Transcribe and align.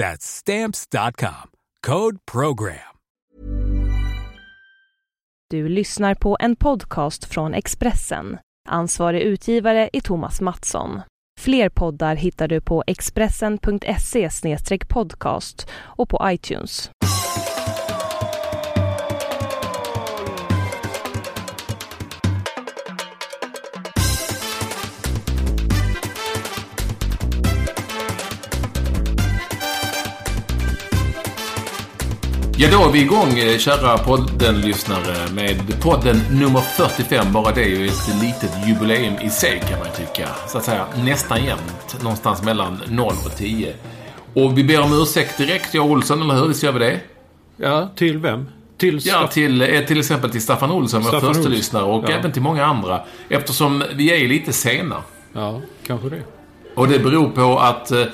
That's 0.00 0.38
Stamps.com. 0.38 1.50
Code 1.86 2.18
program. 2.32 2.96
Du 5.50 5.68
lyssnar 5.68 6.14
på 6.14 6.36
en 6.40 6.56
podcast 6.56 7.24
från 7.24 7.54
Expressen. 7.54 8.38
Ansvarig 8.68 9.20
utgivare 9.20 9.90
är 9.92 10.00
Thomas 10.00 10.40
Mattsson. 10.40 11.00
Fler 11.40 11.68
poddar 11.68 12.16
hittar 12.16 12.48
du 12.48 12.60
på 12.60 12.84
expressen.se 12.86 14.30
podcast 14.88 15.68
och 15.72 16.08
på 16.08 16.20
iTunes. 16.24 16.90
Ja, 32.62 32.68
då 32.72 32.88
är 32.88 32.92
vi 32.92 33.00
igång, 33.00 33.38
eh, 33.38 33.58
kära 33.58 33.98
podden-lyssnare, 33.98 35.32
med 35.32 35.82
podden 35.82 36.16
nummer 36.30 36.60
45. 36.60 37.32
Bara 37.32 37.54
det 37.54 37.62
är 37.62 37.68
ju 37.68 37.86
ett 37.86 38.08
litet 38.22 38.68
jubileum 38.68 39.14
i 39.22 39.30
sig, 39.30 39.62
kan 39.68 39.78
man 39.78 39.88
tycka. 39.96 40.28
Så 40.48 40.58
att 40.58 40.64
säga 40.64 40.86
nästan 41.04 41.44
jämnt. 41.44 42.02
Någonstans 42.02 42.42
mellan 42.42 42.82
0 42.88 43.06
och 43.24 43.36
10. 43.36 43.74
Och 44.34 44.58
vi 44.58 44.64
ber 44.64 44.80
om 44.80 45.02
ursäkt 45.02 45.38
direkt, 45.38 45.74
jag 45.74 45.84
och 45.84 45.90
Olsson, 45.90 46.22
eller 46.22 46.34
hur? 46.34 46.48
Visst 46.48 46.62
gör 46.62 46.72
vi 46.72 46.78
det? 46.78 47.00
Ja, 47.56 47.90
till 47.96 48.18
vem? 48.18 48.48
Till, 48.76 49.00
ja, 49.06 49.26
till, 49.26 49.62
eh, 49.62 49.80
till 49.80 49.98
exempel 49.98 50.30
till 50.30 50.42
Staffan 50.42 50.70
Olsson, 50.70 51.02
vår 51.02 51.20
första 51.20 51.48
lyssnare 51.48 51.84
och 51.84 52.04
ja. 52.04 52.14
även 52.14 52.32
till 52.32 52.42
många 52.42 52.64
andra. 52.66 53.00
Eftersom 53.28 53.84
vi 53.94 54.24
är 54.24 54.28
lite 54.28 54.52
sena. 54.52 55.02
Ja, 55.32 55.60
kanske 55.86 56.08
det. 56.08 56.22
Och 56.74 56.88
det 56.88 56.98
beror 56.98 57.30
på 57.30 57.58
att 57.58 57.90
eh, 57.90 58.04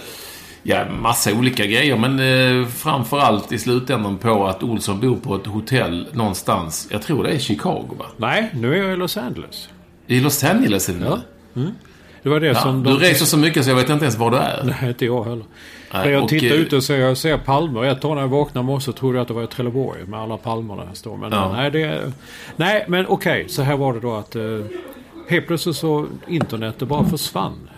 Ja, 0.69 0.85
massa 0.91 1.33
olika 1.33 1.67
grejer. 1.67 1.97
Men 1.97 2.19
eh, 2.61 2.67
framförallt 2.67 3.53
i 3.53 3.59
slutändan 3.59 4.19
på 4.19 4.47
att 4.47 4.63
Olsson 4.63 5.01
bor 5.01 5.17
på 5.17 5.35
ett 5.35 5.47
hotell 5.47 6.09
någonstans. 6.13 6.89
Jag 6.91 7.03
tror 7.03 7.25
det 7.25 7.31
är 7.31 7.39
Chicago, 7.39 7.89
va? 7.99 8.07
Nej, 8.17 8.51
nu 8.55 8.75
är 8.75 8.83
jag 8.83 8.93
i 8.93 8.97
Los 8.97 9.17
Angeles. 9.17 9.69
I 10.07 10.21
Los 10.21 10.45
Angeles 10.45 10.89
är 10.89 10.93
du 10.93 11.05
ja. 11.05 11.19
Mm. 11.57 11.73
Det 12.23 12.29
var 12.29 12.41
det 12.41 12.47
ja, 12.47 12.55
som... 12.55 12.83
De... 12.83 12.93
Du 12.93 12.99
reser 12.99 13.25
så 13.25 13.39
mycket 13.39 13.65
så 13.65 13.71
jag 13.71 13.77
vet 13.77 13.91
inte 13.91 14.05
ens 14.05 14.19
var 14.19 14.31
du 14.31 14.37
är. 14.37 14.65
Nej, 14.65 14.89
inte 14.89 15.05
jag 15.05 15.25
heller. 15.25 15.45
Nej, 15.93 16.11
jag 16.11 16.23
och, 16.23 16.29
tittar 16.29 16.55
ut 16.55 16.73
och 16.73 16.85
ser, 16.85 16.99
jag 16.99 17.17
ser 17.17 17.39
palmer. 17.39 17.85
Ett 17.85 18.01
tag 18.01 18.15
när 18.15 18.23
jag 18.23 18.29
vaknade 18.29 18.67
morse 18.67 18.93
trodde 18.93 19.19
jag 19.19 19.23
att 19.23 19.29
det 19.29 19.35
var 19.35 19.43
i 19.43 19.47
Trelleborg 19.47 20.05
med 20.07 20.21
alla 20.21 20.37
palmerna 20.37 20.83
här 20.87 20.95
står. 20.95 21.17
Men 21.17 21.33
ja. 21.33 21.53
nej, 21.53 21.71
det... 21.71 22.13
Nej, 22.57 22.85
men 22.89 23.07
okej. 23.07 23.41
Okay, 23.41 23.49
så 23.49 23.63
här 23.63 23.77
var 23.77 23.95
det 23.95 24.01
då 24.01 24.15
att... 24.15 24.37
Eh, 24.37 24.43
helt 25.29 25.47
plötsligt 25.47 25.77
så 25.77 26.07
internet 26.29 26.75
det 26.79 26.87
bara 26.87 27.05
försvann. 27.05 27.69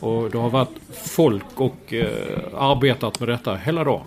Och 0.00 0.30
det 0.30 0.38
har 0.38 0.50
varit 0.50 0.74
folk 0.92 1.60
och 1.60 1.94
eh, 1.94 2.08
arbetat 2.54 3.20
med 3.20 3.28
detta 3.28 3.54
hela 3.54 3.84
dagen. 3.84 4.06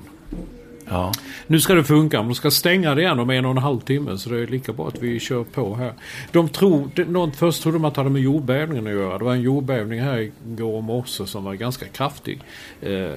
Ja. 0.92 1.12
Nu 1.48 1.60
ska 1.60 1.74
det 1.74 1.84
funka, 1.84 2.18
men 2.18 2.28
de 2.28 2.36
ska 2.36 2.52
stänga 2.52 2.96
det 2.96 3.02
igen 3.02 3.20
om 3.20 3.30
en 3.30 3.46
och 3.46 3.52
en 3.52 3.58
halv 3.58 3.80
timme. 3.80 4.18
Så 4.18 4.30
det 4.30 4.40
är 4.40 4.48
lika 4.48 4.74
bra 4.74 4.88
att 4.88 5.00
vi 5.02 5.20
kör 5.20 5.44
på 5.44 5.76
här. 5.76 5.94
De 6.32 6.50
tror, 6.50 7.06
någon, 7.08 7.32
först 7.32 7.64
trodde 7.64 7.80
man 7.80 7.88
att 7.88 7.96
det 7.96 8.00
hade 8.00 8.10
med 8.10 8.22
jordbävningen 8.22 8.88
att 8.88 8.94
göra. 8.94 9.18
Det 9.18 9.24
var 9.24 9.34
en 9.34 9.42
jordbävning 9.42 10.02
här 10.02 10.32
igår 10.48 10.82
morse 10.82 11.26
som 11.26 11.44
var 11.44 11.54
ganska 11.54 11.86
kraftig. 11.86 12.40
Eh, 12.82 13.10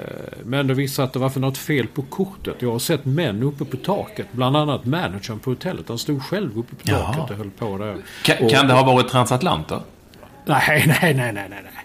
men 0.45 0.67
det 0.67 0.75
visade 0.75 1.07
att 1.07 1.13
det 1.13 1.19
var 1.19 1.29
för 1.29 1.41
något 1.41 1.59
fel 1.59 1.87
på 1.87 2.03
kortet. 2.03 2.55
Jag 2.59 2.73
har 2.73 2.79
sett 2.79 3.05
män 3.05 3.43
uppe 3.43 3.65
på 3.65 3.77
taket. 3.77 4.27
Bland 4.33 4.57
annat 4.57 4.85
managern 4.85 5.39
på 5.39 5.51
hotellet. 5.51 5.89
Han 5.89 5.99
stod 5.99 6.23
själv 6.23 6.59
uppe 6.59 6.77
på 6.77 6.87
taket 6.87 7.15
Jaha. 7.17 7.27
och 7.31 7.37
höll 7.37 7.51
på 7.51 7.79
där. 7.79 7.97
Kan, 8.23 8.45
och, 8.45 8.51
kan 8.51 8.67
det 8.67 8.75
ha 8.75 8.85
varit 8.85 9.09
transatlanter? 9.09 9.81
Nej, 10.47 10.85
nej, 11.03 11.15
nej, 11.15 11.33
nej, 11.33 11.49
nej. 11.49 11.84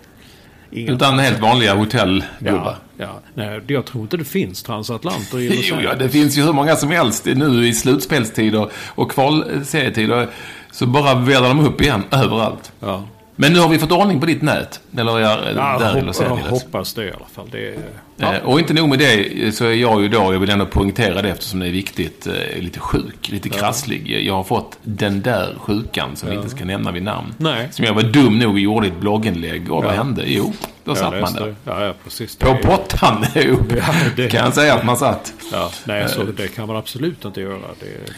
Inga 0.71 0.91
Utan 0.91 1.19
helt 1.19 1.39
vanliga 1.39 1.73
hotellgubbar. 1.75 2.77
Ja, 2.97 3.05
ja. 3.05 3.19
Nej, 3.33 3.61
jag 3.67 3.85
tror 3.85 4.03
inte 4.03 4.17
det 4.17 4.23
finns 4.23 4.63
transatlanter 4.63 5.39
i 5.39 5.61
Jo, 5.69 5.75
ja, 5.83 5.95
det 5.95 6.09
finns 6.09 6.37
ju 6.37 6.41
hur 6.41 6.53
många 6.53 6.75
som 6.75 6.91
helst 6.91 7.25
nu 7.25 7.67
i 7.67 7.73
slutspelstider 7.73 8.69
och 8.95 9.11
kvalserietider. 9.11 10.27
Så 10.71 10.85
bara 10.85 11.15
väller 11.15 11.47
de 11.47 11.59
upp 11.59 11.81
igen 11.81 12.03
överallt. 12.11 12.71
Ja. 12.79 13.03
Men 13.41 13.53
nu 13.53 13.59
har 13.59 13.69
vi 13.69 13.79
fått 13.79 13.91
ordning 13.91 14.19
på 14.19 14.25
ditt 14.25 14.41
nät. 14.41 14.81
Eller 14.97 15.19
ja, 15.19 15.35
där 15.79 15.97
i 15.97 16.01
Los 16.01 16.21
Angeles. 16.21 16.45
Jag 16.45 16.51
hoppas 16.51 16.93
det 16.93 17.05
i 17.05 17.11
alla 17.11 17.25
fall. 17.25 17.47
Det, 17.51 17.73
ja. 18.17 18.33
eh, 18.33 18.43
och 18.43 18.59
inte 18.59 18.73
nog 18.73 18.89
med 18.89 18.99
det 18.99 19.55
så 19.55 19.65
är 19.65 19.73
jag 19.73 20.01
ju 20.01 20.07
då, 20.07 20.33
jag 20.33 20.39
vill 20.39 20.49
ändå 20.49 20.65
poängtera 20.65 21.21
det 21.21 21.29
eftersom 21.29 21.59
det 21.59 21.67
är 21.67 21.71
viktigt, 21.71 22.27
eh, 22.27 22.61
lite 22.61 22.79
sjuk, 22.79 23.29
lite 23.29 23.49
krasslig. 23.49 24.25
Jag 24.25 24.33
har 24.33 24.43
fått 24.43 24.77
den 24.83 25.21
där 25.21 25.55
sjukan 25.59 26.15
som 26.15 26.29
vi 26.29 26.35
inte 26.35 26.49
ska 26.49 26.65
nämna 26.65 26.91
vid 26.91 27.03
namn. 27.03 27.33
Nej. 27.37 27.67
Som 27.71 27.85
jag 27.85 27.93
var 27.93 28.03
dum 28.03 28.39
nog 28.39 28.51
och 28.51 28.59
gjorde 28.59 28.87
ett 28.87 28.99
blogginlägg. 28.99 29.71
Och 29.71 29.83
vad 29.83 29.93
hände? 29.93 30.23
Jo, 30.25 30.53
då 30.83 30.95
satt 30.95 31.21
man 31.21 31.33
där. 31.33 31.55
Ja, 31.65 31.85
ja, 31.85 31.93
precis. 32.03 32.35
På 32.35 32.55
pottan, 32.55 33.25
det... 34.15 34.27
Kan 34.27 34.45
jag 34.45 34.53
säga 34.53 34.73
att 34.73 34.85
man 34.85 34.97
satt. 34.97 35.33
Ja, 35.51 35.71
nej, 35.83 36.09
så 36.09 36.23
det 36.23 36.47
kan 36.47 36.67
man 36.67 36.75
absolut 36.75 37.25
inte 37.25 37.41
göra. 37.41 37.67
Det... 37.79 38.13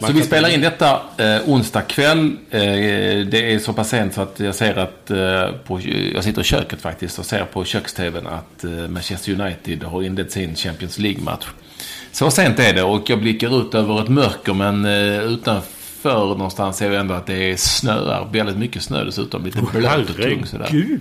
Så 0.00 0.12
vi 0.12 0.22
spelar 0.22 0.48
in 0.48 0.60
detta 0.60 1.00
eh, 1.16 1.48
onsdag 1.48 1.82
kväll. 1.82 2.36
Eh, 2.50 2.60
det 3.26 3.52
är 3.52 3.58
så 3.58 3.72
pass 3.72 3.88
sent 3.88 4.14
så 4.14 4.22
att 4.22 4.40
jag 4.40 4.54
ser 4.54 4.78
att 4.78 5.10
eh, 5.10 5.56
på, 5.66 5.80
jag 6.14 6.24
sitter 6.24 6.40
i 6.40 6.44
köket 6.44 6.80
faktiskt 6.80 7.18
och 7.18 7.26
ser 7.26 7.44
på 7.44 7.64
köksteven 7.64 8.26
att 8.26 8.64
eh, 8.64 8.70
Manchester 8.70 9.40
United 9.40 9.82
har 9.82 10.02
inlett 10.02 10.32
sin 10.32 10.54
Champions 10.54 10.98
League-match. 10.98 11.46
Så 12.12 12.30
sent 12.30 12.58
är 12.58 12.74
det 12.74 12.82
och 12.82 13.10
jag 13.10 13.20
blickar 13.20 13.60
ut 13.60 13.74
över 13.74 14.02
ett 14.02 14.08
mörker 14.08 14.54
men 14.54 14.84
eh, 14.84 15.22
utanför 15.22 16.26
någonstans 16.26 16.76
ser 16.76 16.90
jag 16.90 17.00
ändå 17.00 17.14
att 17.14 17.26
det 17.26 17.52
är 17.52 17.56
snöar. 17.56 18.28
Väldigt 18.32 18.56
mycket 18.56 18.82
snö 18.82 19.04
dessutom. 19.04 19.44
Lite 19.44 19.62
blött 19.72 20.10
och 20.10 20.16
tung 20.16 20.46
sådär. 20.46 20.68
Gud! 20.70 21.00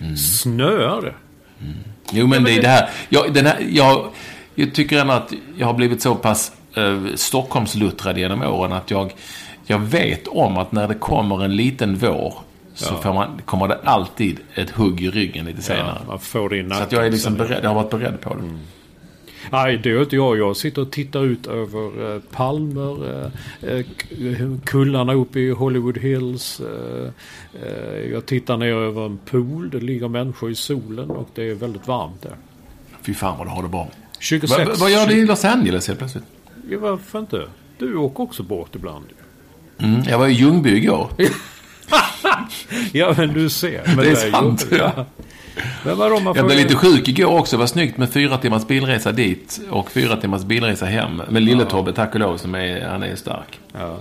Mm. 0.00 0.16
Snöar 0.16 1.02
det? 1.02 1.14
Mm. 1.60 1.76
Jo 2.12 2.26
men 2.26 2.44
det 2.44 2.52
är 2.52 2.62
det 2.62 2.68
här. 2.68 2.90
Jag, 3.08 3.34
den 3.34 3.46
här 3.46 3.56
jag, 3.70 4.10
jag 4.54 4.74
tycker 4.74 4.98
ändå 4.98 5.12
att 5.12 5.32
jag 5.56 5.66
har 5.66 5.74
blivit 5.74 6.02
så 6.02 6.14
pass 6.14 6.52
eh, 6.74 7.02
Stockholmsluttrad 7.14 8.18
genom 8.18 8.42
åren 8.42 8.72
att 8.72 8.90
jag, 8.90 9.14
jag 9.66 9.78
vet 9.78 10.28
om 10.28 10.56
att 10.56 10.72
när 10.72 10.88
det 10.88 10.94
kommer 10.94 11.44
en 11.44 11.56
liten 11.56 11.96
vår 11.96 12.34
så 12.74 12.94
ja. 13.04 13.12
man, 13.12 13.40
kommer 13.44 13.68
det 13.68 13.78
alltid 13.84 14.40
ett 14.54 14.70
hugg 14.70 15.00
i 15.00 15.10
ryggen 15.10 15.46
lite 15.46 15.62
senare. 15.62 15.98
Ja, 16.08 16.18
så 16.18 16.82
att 16.82 16.92
jag 16.92 17.06
är 17.06 17.10
liksom 17.10 17.34
beredd, 17.34 17.64
jag 17.64 17.70
har 17.70 17.74
varit 17.74 17.90
beredd 17.90 18.20
på 18.20 18.34
det. 18.34 18.40
Mm. 18.40 18.58
Nej, 19.50 19.80
det 19.82 19.90
är 19.90 20.02
inte 20.02 20.16
jag. 20.16 20.38
Jag 20.38 20.56
sitter 20.56 20.82
och 20.82 20.92
tittar 20.92 21.24
ut 21.24 21.46
över 21.46 22.14
eh, 22.14 22.20
palmer, 22.30 23.22
eh, 23.22 23.76
eh 23.76 23.84
kullarna 24.64 25.14
uppe 25.14 25.40
i 25.40 25.50
Hollywood 25.50 25.98
Hills. 25.98 26.60
Eh, 26.60 27.10
eh, 27.62 27.98
jag 28.12 28.26
tittar 28.26 28.56
ner 28.56 28.72
över 28.72 29.06
en 29.06 29.18
pool. 29.18 29.70
Det 29.70 29.80
ligger 29.80 30.08
människor 30.08 30.50
i 30.50 30.54
solen 30.54 31.10
och 31.10 31.28
det 31.34 31.50
är 31.50 31.54
väldigt 31.54 31.88
varmt 31.88 32.22
där. 32.22 32.36
Fy 33.02 33.14
fan 33.14 33.38
vad 33.38 33.46
du 33.46 33.50
har 33.50 33.62
det 33.62 33.68
bra. 33.68 33.88
26. 34.18 34.68
Va, 34.68 34.74
vad 34.78 34.90
gör 34.90 35.06
du 35.06 35.12
i 35.12 35.26
Los 35.26 35.44
Angeles 35.44 35.86
helt 35.88 35.98
plötsligt? 35.98 36.24
Ja, 36.70 36.78
varför 36.78 37.18
inte? 37.18 37.42
Du 37.78 37.96
åker 37.96 38.22
också 38.22 38.42
båt 38.42 38.74
ibland. 38.74 39.04
Mm, 39.78 40.02
jag 40.08 40.18
var 40.18 40.26
i 40.26 40.32
Ljungby 40.32 40.76
igår. 40.76 41.10
ja, 42.92 43.14
men 43.16 43.32
du 43.32 43.50
ser. 43.50 43.82
Men 43.86 43.96
det 43.96 44.10
är 44.10 44.30
sant. 44.30 44.66
Ja. 44.70 45.06
Men 45.84 45.98
vadå, 45.98 46.20
man 46.20 46.34
jag 46.36 46.46
blev 46.46 46.58
lite 46.58 46.74
sjuk 46.74 47.08
igår 47.08 47.38
också. 47.38 47.56
Det 47.56 47.60
var 47.60 47.66
snyggt 47.66 47.98
med 47.98 48.10
fyra 48.10 48.38
timmars 48.38 48.66
bilresa 48.66 49.12
dit 49.12 49.60
och 49.70 49.90
fyra 49.90 50.16
timmars 50.16 50.42
bilresa 50.42 50.86
hem. 50.86 51.22
Med 51.28 51.42
lille 51.42 51.64
Tobbe, 51.64 51.92
tack 51.92 52.14
och 52.14 52.20
lov, 52.20 52.36
som 52.36 52.54
är, 52.54 52.86
han 52.88 53.02
är 53.02 53.16
stark. 53.16 53.60
Ja. 53.72 53.98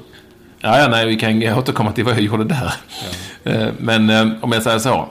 Ja, 0.59 0.79
ja, 0.79 0.87
nej, 0.87 1.05
vi 1.07 1.15
kan 1.15 1.57
återkomma 1.57 1.91
till 1.91 2.03
vad 2.03 2.13
jag 2.13 2.21
gjorde 2.21 2.43
där. 2.43 2.73
Ja. 3.43 3.51
Eh, 3.51 3.67
men 3.77 4.09
eh, 4.09 4.27
om 4.41 4.51
jag 4.51 4.63
säger 4.63 4.79
så. 4.79 5.09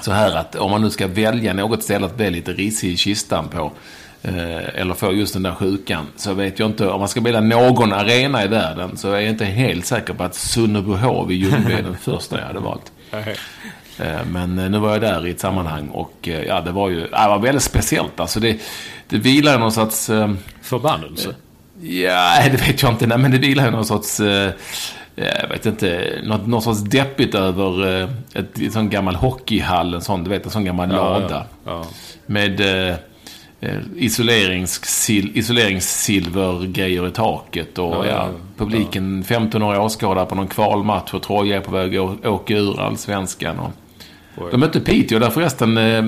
Så 0.00 0.12
här 0.12 0.36
att 0.36 0.54
om 0.56 0.70
man 0.70 0.82
nu 0.82 0.90
ska 0.90 1.06
välja 1.06 1.52
något 1.52 1.82
ställe 1.82 2.06
att 2.06 2.16
bli 2.16 2.30
lite 2.30 2.52
risig 2.52 2.92
i 2.92 2.96
kistan 2.96 3.48
på. 3.48 3.72
Eh, 4.22 4.80
eller 4.80 4.94
få 4.94 5.12
just 5.12 5.32
den 5.32 5.42
där 5.42 5.54
sjukan. 5.54 6.06
Så 6.16 6.34
vet 6.34 6.58
jag 6.58 6.68
inte, 6.68 6.88
om 6.88 7.00
man 7.00 7.08
ska 7.08 7.20
välja 7.20 7.40
någon 7.40 7.92
arena 7.92 8.44
i 8.44 8.48
världen. 8.48 8.96
Så 8.96 9.12
är 9.12 9.20
jag 9.20 9.30
inte 9.30 9.44
helt 9.44 9.86
säker 9.86 10.14
på 10.14 10.24
att 10.24 10.34
Sunnerbyhov 10.34 11.32
i 11.32 11.34
Ljungby 11.34 11.72
är 11.72 11.82
den 11.82 11.96
första 11.96 12.38
jag 12.38 12.46
hade 12.46 12.60
valt. 12.60 12.92
Men 14.26 14.56
nu 14.56 14.78
var 14.78 14.90
jag 14.90 15.00
där 15.00 15.26
i 15.26 15.30
ett 15.30 15.40
sammanhang 15.40 15.88
och 15.88 16.28
ja, 16.46 16.60
det 16.60 16.72
var 16.72 16.90
ju 16.90 17.00
det 17.00 17.10
var 17.10 17.38
väldigt 17.38 17.62
speciellt. 17.62 18.20
Alltså 18.20 18.40
det, 18.40 18.60
det 19.08 19.18
vilar 19.18 19.58
någon 19.58 19.72
sorts... 19.72 20.06
Förbannelse? 20.62 21.34
Ja, 21.80 22.42
det 22.50 22.68
vet 22.68 22.82
jag 22.82 22.92
inte. 22.92 23.06
Nej, 23.06 23.18
men 23.18 23.30
det 23.30 23.38
vilar 23.38 23.70
någon 23.70 23.84
sorts... 23.84 24.20
Eh, 24.20 24.52
jag 25.16 25.48
vet 25.48 25.66
inte, 25.66 26.18
något, 26.24 26.46
något 26.46 26.64
sorts 26.64 26.80
deppigt 26.80 27.34
över 27.34 28.00
eh, 28.02 28.08
ett, 28.34 28.58
ett 28.58 28.72
sån 28.72 28.90
gammal 28.90 29.14
hockeyhall, 29.14 29.94
en 29.94 30.00
sån, 30.00 30.24
du 30.24 30.30
vet, 30.30 30.44
en 30.44 30.50
sån 30.50 30.64
gammal 30.64 30.90
ja, 30.90 30.96
lada. 30.96 31.44
Ja, 31.64 31.72
ja. 31.72 31.84
Med 32.26 32.60
eh, 33.66 33.80
isoleringsil, 33.96 35.30
isoleringssilvergrejer 35.34 37.08
i 37.08 37.10
taket 37.10 37.78
och 37.78 38.06
ja, 38.06 38.28
publiken, 38.56 39.24
15-åriga 39.24 39.80
åskådare 39.80 40.26
på 40.26 40.34
någon 40.34 40.48
kvalmatch 40.48 41.14
och 41.14 41.22
Troja 41.22 41.56
är 41.56 41.60
på 41.60 41.70
väg 41.70 41.96
att 41.96 42.26
åka 42.26 42.54
ur 42.54 42.80
allsvenskan. 42.80 43.58
Och, 43.58 43.70
de 44.50 44.60
mötte 44.60 44.80
Piteå 44.80 45.18
där 45.18 45.30
förresten 45.30 45.78
eh, 45.78 46.04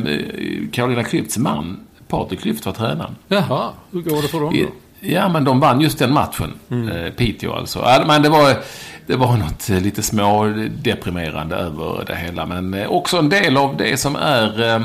Carolina 0.72 1.02
Klüfts 1.02 1.38
man, 1.38 1.80
Patrik 2.08 2.40
Klüft, 2.40 2.66
var 2.66 2.72
tränaren. 2.72 3.16
Jaha, 3.28 3.70
hur 3.92 4.02
går 4.02 4.22
det 4.22 4.28
för 4.28 4.40
dem 4.40 4.54
då? 4.54 4.66
Ja, 5.00 5.28
men 5.28 5.44
de 5.44 5.60
vann 5.60 5.80
just 5.80 5.98
den 5.98 6.12
matchen. 6.12 6.52
Mm. 6.70 6.88
Eh, 6.88 7.12
Piteå 7.12 7.52
alltså. 7.52 7.78
Ja, 7.78 8.04
men 8.06 8.22
det 8.22 8.28
var, 8.28 8.56
det 9.06 9.16
var 9.16 9.36
något 9.36 9.70
eh, 9.70 9.80
lite 9.80 10.02
små 10.02 10.44
deprimerande 10.70 11.56
över 11.56 12.04
det 12.06 12.16
hela. 12.16 12.46
Men 12.46 12.86
också 12.86 13.18
en 13.18 13.28
del 13.28 13.56
av 13.56 13.76
det 13.76 13.96
som 13.96 14.16
är 14.16 14.74
eh, 14.74 14.80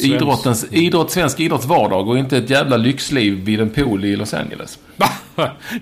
idrottens, 0.00 0.66
idrott, 0.70 1.10
svensk 1.10 1.40
idrotts 1.40 1.66
vardag 1.66 2.08
och 2.08 2.18
inte 2.18 2.36
ett 2.38 2.50
jävla 2.50 2.76
lyxliv 2.76 3.44
vid 3.44 3.60
en 3.60 3.70
pool 3.70 4.04
i 4.04 4.16
Los 4.16 4.34
Angeles. 4.34 4.78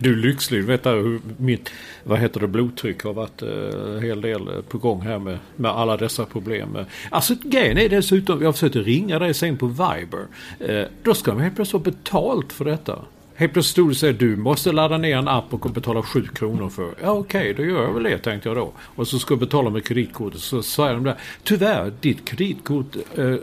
du 0.00 0.16
lyxliv, 0.16 0.64
vet 0.64 0.84
du 0.84 0.90
hur 0.90 1.20
mitt, 1.36 1.70
vad 2.04 2.18
heter 2.18 2.40
det, 2.40 2.48
blodtryck 2.48 3.04
har 3.04 3.12
varit 3.12 3.42
en 3.42 3.96
eh, 3.96 4.02
hel 4.02 4.20
del 4.20 4.62
på 4.68 4.78
gång 4.78 5.00
här 5.00 5.18
med, 5.18 5.38
med 5.56 5.70
alla 5.70 5.96
dessa 5.96 6.24
problem. 6.24 6.78
Alltså 7.10 7.34
grejen 7.42 7.78
är 7.78 7.88
dessutom, 7.88 8.42
jag 8.42 8.54
försökte 8.54 8.78
ringa 8.78 9.18
dig 9.18 9.34
sen 9.34 9.56
på 9.56 9.66
Viber. 9.66 10.26
Eh, 10.58 10.86
då 11.02 11.14
ska 11.14 11.32
man 11.32 11.42
helt 11.42 11.56
plötsligt 11.56 11.84
ha 11.84 11.92
betalt 11.92 12.52
för 12.52 12.64
detta. 12.64 12.98
Helt 13.34 13.52
plötsligt 13.52 13.73
stod 13.73 14.11
det 14.11 14.12
här, 14.12 14.29
du 14.29 14.37
måste 14.37 14.73
ladda 14.73 14.99
ner 14.99 15.17
en 15.17 15.29
app 15.29 15.55
och 15.55 15.70
betala 15.70 16.02
7 16.02 16.26
kronor 16.26 16.69
för. 16.69 16.94
Ja 17.02 17.11
okej, 17.11 17.50
okay, 17.50 17.52
då 17.52 17.73
gör 17.73 17.82
jag 17.82 17.93
väl 17.93 18.02
det 18.02 18.19
tänkte 18.19 18.49
jag 18.49 18.56
då. 18.56 18.73
Och 18.79 19.08
så 19.08 19.19
ska 19.19 19.34
jag 19.34 19.40
betala 19.40 19.70
med 19.70 19.84
kreditkortet. 19.84 20.40
Så 20.40 20.62
sa 20.62 20.93
de 20.93 21.05
där, 21.05 21.14
tyvärr 21.43 21.93
ditt 22.00 22.25
kreditkort 22.25 22.96
eh, 23.17 23.34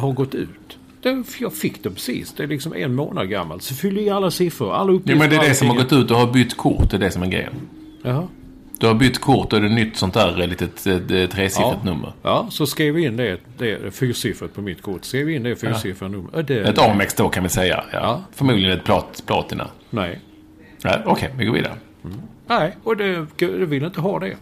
har 0.00 0.12
gått 0.12 0.34
ut. 0.34 0.78
Det, 1.02 1.24
jag 1.38 1.54
fick 1.54 1.82
det 1.82 1.90
precis. 1.90 2.34
Det 2.36 2.42
är 2.42 2.46
liksom 2.46 2.74
en 2.74 2.94
månad 2.94 3.30
gammalt. 3.30 3.62
Så 3.62 3.74
fyll 3.74 3.98
i 3.98 4.10
alla 4.10 4.30
siffror, 4.30 4.72
alla 4.74 4.92
uppgifter. 4.92 5.12
Ja 5.12 5.18
men 5.18 5.30
det 5.30 5.36
är 5.36 5.48
det 5.48 5.54
som 5.54 5.68
har 5.68 5.76
gått 5.76 5.92
ut 5.92 6.10
och 6.10 6.16
har 6.16 6.32
bytt 6.32 6.56
kort. 6.56 6.90
Det 6.90 6.96
är 6.96 7.00
det 7.00 7.10
som 7.10 7.22
är 7.22 7.26
grejen. 7.26 7.52
Jaha. 8.02 8.28
Du 8.78 8.86
har 8.86 8.94
bytt 8.94 9.20
kort 9.20 9.52
och 9.52 9.60
det 9.60 9.66
är 9.66 9.70
nytt 9.70 9.96
sånt 9.96 10.14
där 10.14 10.46
litet 10.46 10.76
tresiffrigt 11.32 11.58
ja. 11.58 11.80
nummer. 11.84 12.12
Ja, 12.22 12.46
så 12.50 12.66
skrev 12.66 12.94
vi 12.94 13.04
in 13.04 13.16
det, 13.16 13.40
det 13.58 13.94
fyrsiffrigt 13.94 14.54
på 14.54 14.62
mitt 14.62 14.82
kort. 14.82 15.04
Skrev 15.04 15.30
in 15.30 15.42
det 15.42 15.56
fyrsiffriga 15.56 15.96
ja. 16.00 16.08
numret. 16.08 16.46
Det, 16.46 16.68
ett 16.68 16.78
Amex 16.78 17.14
då 17.14 17.28
kan 17.28 17.42
vi 17.42 17.48
säga. 17.48 17.84
Ja. 17.92 17.98
ja. 17.98 18.22
Förmodligen 18.32 18.78
ett 18.78 18.84
plat, 18.84 19.22
platina. 19.26 19.68
Nej. 19.90 20.20
Nej 20.84 21.02
Okej, 21.04 21.12
okay, 21.12 21.38
vi 21.38 21.44
går 21.44 21.54
vidare. 21.54 21.74
Mm. 22.04 22.16
Nej, 22.46 22.76
och 22.82 22.96
det, 22.96 23.26
det 23.36 23.46
vill 23.46 23.84
inte 23.84 24.00
ha 24.00 24.18
det. 24.18 24.36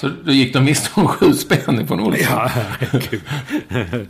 Så 0.00 0.08
då 0.24 0.32
gick 0.32 0.52
de 0.52 0.64
miste 0.64 1.00
om 1.00 1.08
sju 1.08 1.32
spänn 1.32 1.86
från 1.86 2.00
Olsson? 2.00 2.26
Ja, 2.30 2.50
herregud. 2.50 3.22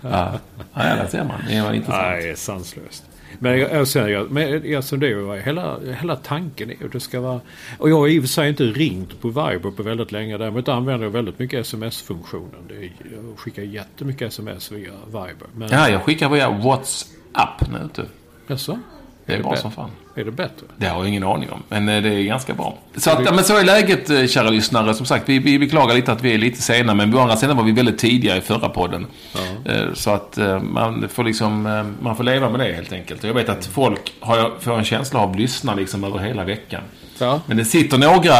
ja, 0.00 0.40
där 0.74 1.06
ser 1.06 1.24
man. 1.24 1.40
Det 1.48 1.60
var 1.60 1.72
intressant. 1.72 2.02
Nej, 2.02 2.36
sanslöst. 2.36 3.04
Men 3.38 3.58
jag, 3.58 3.88
säger, 3.88 4.26
men 4.30 4.76
alltså 4.76 4.96
det 4.96 5.08
är 5.08 5.40
hela, 5.40 5.78
hela 6.00 6.16
tanken 6.16 6.70
är 6.70 6.74
ju 6.80 6.88
det 6.88 7.00
ska 7.00 7.20
vara... 7.20 7.40
Och 7.78 7.90
jag 7.90 7.96
har 7.96 8.08
i 8.08 8.18
och 8.18 8.22
för 8.22 8.28
sig 8.28 8.48
inte 8.48 8.64
ringt 8.64 9.20
på 9.20 9.28
Viber 9.28 9.70
på 9.70 9.82
väldigt 9.82 10.12
länge. 10.12 10.38
Däremot 10.38 10.68
använder 10.68 11.06
jag 11.06 11.12
väldigt 11.12 11.38
mycket 11.38 11.60
sms-funktionen. 11.60 12.88
Jag 13.14 13.38
skickar 13.38 13.62
jättemycket 13.62 14.28
sms 14.28 14.72
via 14.72 14.92
Viber. 15.06 15.48
Men, 15.54 15.68
ja, 15.72 15.88
jag 15.88 16.02
skickar 16.02 16.28
via 16.28 16.50
WhatsApp 16.50 17.70
nu. 17.72 17.88
Typ. 17.94 18.06
Jaså? 18.46 18.78
Det 19.26 19.32
är, 19.32 19.38
är 19.38 19.42
bra 19.42 19.56
som 19.56 19.72
fan. 19.72 19.90
Är 20.16 20.24
det 20.24 20.30
bättre? 20.30 20.66
Det 20.76 20.86
har 20.86 20.98
jag 20.98 21.08
ingen 21.08 21.24
aning 21.24 21.50
om. 21.50 21.62
Men 21.68 21.88
eh, 21.88 22.02
det 22.02 22.08
är 22.08 22.22
ganska 22.22 22.54
bra. 22.54 22.78
Så, 22.96 23.10
att, 23.10 23.34
men 23.34 23.44
så 23.44 23.56
är 23.56 23.64
läget, 23.64 24.10
eh, 24.10 24.26
kära 24.26 24.50
lyssnare. 24.50 24.94
Som 24.94 25.06
sagt, 25.06 25.28
vi, 25.28 25.38
vi 25.38 25.58
beklagar 25.58 25.94
lite 25.94 26.12
att 26.12 26.22
vi 26.22 26.34
är 26.34 26.38
lite 26.38 26.62
sena. 26.62 26.94
Men 26.94 27.12
på 27.12 27.18
andra 27.18 27.36
sidan 27.36 27.56
var 27.56 27.64
vi 27.64 27.72
väldigt 27.72 27.98
tidiga 27.98 28.36
i 28.36 28.40
förra 28.40 28.68
podden. 28.68 29.06
Ja. 29.32 29.72
Eh, 29.72 29.92
så 29.94 30.10
att 30.10 30.38
man 30.62 31.08
får 31.08 31.24
liksom, 31.24 31.62
man 32.00 32.16
får 32.16 32.24
leva 32.24 32.50
med 32.50 32.60
det 32.60 32.72
helt 32.72 32.92
enkelt. 32.92 33.24
Jag 33.24 33.34
vet 33.34 33.48
att 33.48 33.66
folk 33.66 34.12
har, 34.20 34.52
får 34.60 34.78
en 34.78 34.84
känsla 34.84 35.20
av 35.20 35.30
att 35.30 35.38
lyssna 35.38 35.74
liksom 35.74 36.04
över 36.04 36.18
hela 36.18 36.44
veckan. 36.44 36.82
Ja. 37.18 37.40
Men 37.46 37.56
det 37.56 37.64
sitter 37.64 37.98
några, 37.98 38.32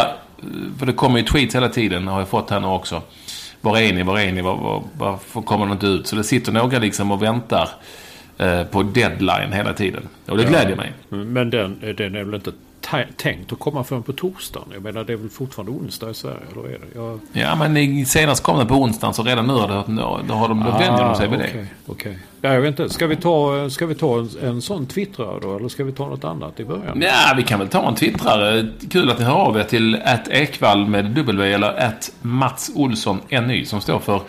för 0.79 0.87
det 0.87 0.93
kommer 0.93 1.19
ju 1.19 1.25
tweets 1.25 1.55
hela 1.55 1.69
tiden, 1.69 2.09
har 2.09 2.19
jag 2.19 2.29
fått 2.29 2.51
här 2.51 2.61
nu 2.61 2.67
också. 2.67 3.03
Var 3.61 3.79
är 3.79 3.93
ni, 3.93 4.03
var 4.03 4.19
är 4.19 4.33
ni, 4.33 4.43
varför 4.99 5.41
kommer 5.41 5.67
de 5.67 5.73
inte 5.73 5.87
ut? 5.87 6.07
Så 6.07 6.17
det 6.17 6.25
sitter 6.25 6.53
några 6.53 6.79
liksom 6.79 7.11
och 7.11 7.23
väntar 7.23 7.69
på 8.71 8.83
deadline 8.83 9.53
hela 9.53 9.73
tiden. 9.73 10.09
Och 10.27 10.37
det 10.37 10.43
ja. 10.43 10.49
glädjer 10.49 10.77
mig. 10.77 10.93
Men 11.09 11.51
den, 11.51 11.95
den 11.97 12.15
är 12.15 12.25
väl 12.25 12.35
inte 12.35 12.53
tänkt 13.17 13.53
att 13.53 13.59
komma 13.59 13.85
förrän 13.85 14.03
på 14.03 14.13
torsdagen? 14.13 14.69
Jag 14.73 14.83
menar 14.83 15.05
det 15.05 15.13
är 15.13 15.17
väl 15.17 15.31
fortfarande 15.31 15.73
onsdag 15.73 16.11
i 16.11 16.15
Sverige? 16.15 16.39
Eller 16.53 16.69
är 16.69 16.79
det? 16.79 16.87
Jag... 16.95 17.21
Ja 17.33 17.55
men 17.55 18.07
senast 18.07 18.43
kom 18.43 18.59
den 18.59 18.67
på 18.67 18.75
onsdagen 18.75 19.15
så 19.15 19.23
redan 19.23 19.47
nu 19.47 19.53
har, 19.53 19.69
det, 19.69 19.85
då 20.29 20.35
har 20.35 20.49
de, 20.49 20.61
då 20.61 20.71
ah, 20.71 20.79
vänjer 20.79 21.05
de 21.05 21.17
sig 21.17 21.29
vid 21.29 21.39
okay, 21.39 21.53
det. 21.53 21.93
Okay. 21.93 22.15
Ja, 22.41 22.55
jag 22.55 22.61
vet 22.61 22.81
inte. 22.81 22.95
Ska 22.95 23.07
vi 23.07 23.17
ta, 23.17 23.71
ska 23.71 23.87
vi 23.87 23.95
ta 23.95 24.19
en, 24.19 24.29
en 24.43 24.63
sån 24.63 24.87
twittrare 24.87 25.41
då? 25.43 25.57
Eller 25.57 25.69
ska 25.69 25.85
vi 25.85 25.93
ta 25.93 26.09
något 26.09 26.25
annat 26.25 26.61
i 26.61 26.65
början? 26.65 27.03
Ja, 27.03 27.35
vi 27.37 27.43
kan 27.43 27.59
väl 27.59 27.69
ta 27.69 27.89
en 27.89 27.95
twittrare. 27.95 28.69
Kul 28.91 29.11
att 29.11 29.19
ni 29.19 29.25
hör 29.25 29.35
av 29.35 29.57
er 29.57 29.65
till 29.65 29.97
att 30.05 30.29
Ekvall 30.29 30.87
med 30.87 31.05
W 31.05 31.53
eller 31.53 31.87
att 31.87 32.13
Mats 32.23 32.71
Olsson 32.75 33.21
NY 33.29 33.65
som 33.65 33.81
står 33.81 33.99
för 33.99 34.21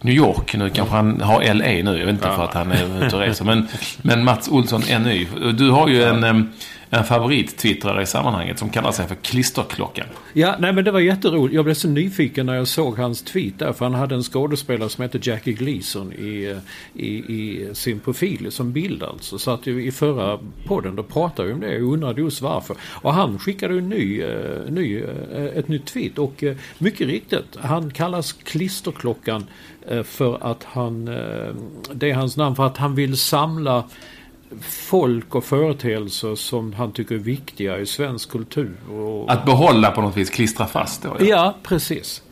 New 0.00 0.14
York. 0.14 0.54
Nu 0.54 0.70
kanske 0.70 0.94
han 0.94 1.20
har 1.20 1.54
LA 1.54 1.90
nu. 1.90 1.98
Jag 1.98 2.06
vet 2.06 2.14
inte 2.14 2.28
ja. 2.28 2.36
för 2.36 2.44
att 2.44 2.54
han 2.54 2.72
är 2.72 3.06
ute 3.06 3.16
och 3.16 3.22
reser. 3.22 3.44
Men, 3.44 3.68
men 4.02 4.24
Mats 4.24 4.48
Olsson 4.48 4.80
NY. 4.80 5.26
Du 5.52 5.70
har 5.70 5.88
ju 5.88 6.02
en 6.02 6.50
en 6.92 7.04
favorit-twittrare 7.04 8.02
i 8.02 8.06
sammanhanget 8.06 8.58
som 8.58 8.70
kallar 8.70 8.92
sig 8.92 9.08
för 9.08 9.14
Klisterklockan. 9.14 10.06
Ja, 10.32 10.56
nej 10.58 10.72
men 10.72 10.84
det 10.84 10.90
var 10.90 11.00
jätteroligt. 11.00 11.54
Jag 11.54 11.64
blev 11.64 11.74
så 11.74 11.88
nyfiken 11.88 12.46
när 12.46 12.54
jag 12.54 12.68
såg 12.68 12.98
hans 12.98 13.22
tweet 13.22 13.58
där. 13.58 13.72
För 13.72 13.84
han 13.84 13.94
hade 13.94 14.14
en 14.14 14.22
skådespelare 14.22 14.88
som 14.88 15.02
hette 15.02 15.18
Jackie 15.22 15.54
Gleason 15.54 16.12
i, 16.12 16.56
i, 16.94 17.08
i 17.08 17.68
sin 17.72 18.00
profil 18.00 18.52
som 18.52 18.72
bild 18.72 19.02
alltså. 19.02 19.38
Så 19.38 19.50
att 19.50 19.66
i 19.66 19.90
förra 19.90 20.38
podden 20.66 20.96
då 20.96 21.02
pratade 21.02 21.48
vi 21.48 21.54
om 21.54 21.60
det 21.60 21.82
och 21.82 21.92
undrade 21.92 22.20
just 22.20 22.40
varför. 22.40 22.76
Och 22.82 23.14
han 23.14 23.38
skickade 23.38 23.78
en 23.78 23.88
ny, 23.88 24.22
uh, 24.22 24.70
ny, 24.70 25.02
uh, 25.02 25.46
ett 25.56 25.68
nytt 25.68 25.86
tweet. 25.86 26.18
Och 26.18 26.44
mycket 26.78 27.06
riktigt, 27.06 27.56
han 27.60 27.90
kallas 27.90 28.32
Klisterklockan 28.32 29.46
för 30.04 30.38
att 30.50 30.64
han, 30.64 31.04
det 31.92 32.10
är 32.10 32.14
hans 32.14 32.36
namn 32.36 32.56
för 32.56 32.66
att 32.66 32.76
han 32.76 32.94
vill 32.94 33.16
samla 33.16 33.84
folk 34.60 35.34
och 35.34 35.44
företeelser 35.44 36.34
som 36.34 36.72
han 36.72 36.92
tycker 36.92 37.14
är 37.14 37.18
viktiga 37.18 37.78
i 37.78 37.86
svensk 37.86 38.30
kultur. 38.30 38.76
Och... 38.90 39.32
Att 39.32 39.44
behålla 39.44 39.90
på 39.90 40.00
något 40.00 40.16
vis, 40.16 40.30
klistra 40.30 40.66
fast 40.66 41.02
då? 41.02 41.16
Ja, 41.18 41.24
ja 41.26 41.54
precis. 41.62 42.22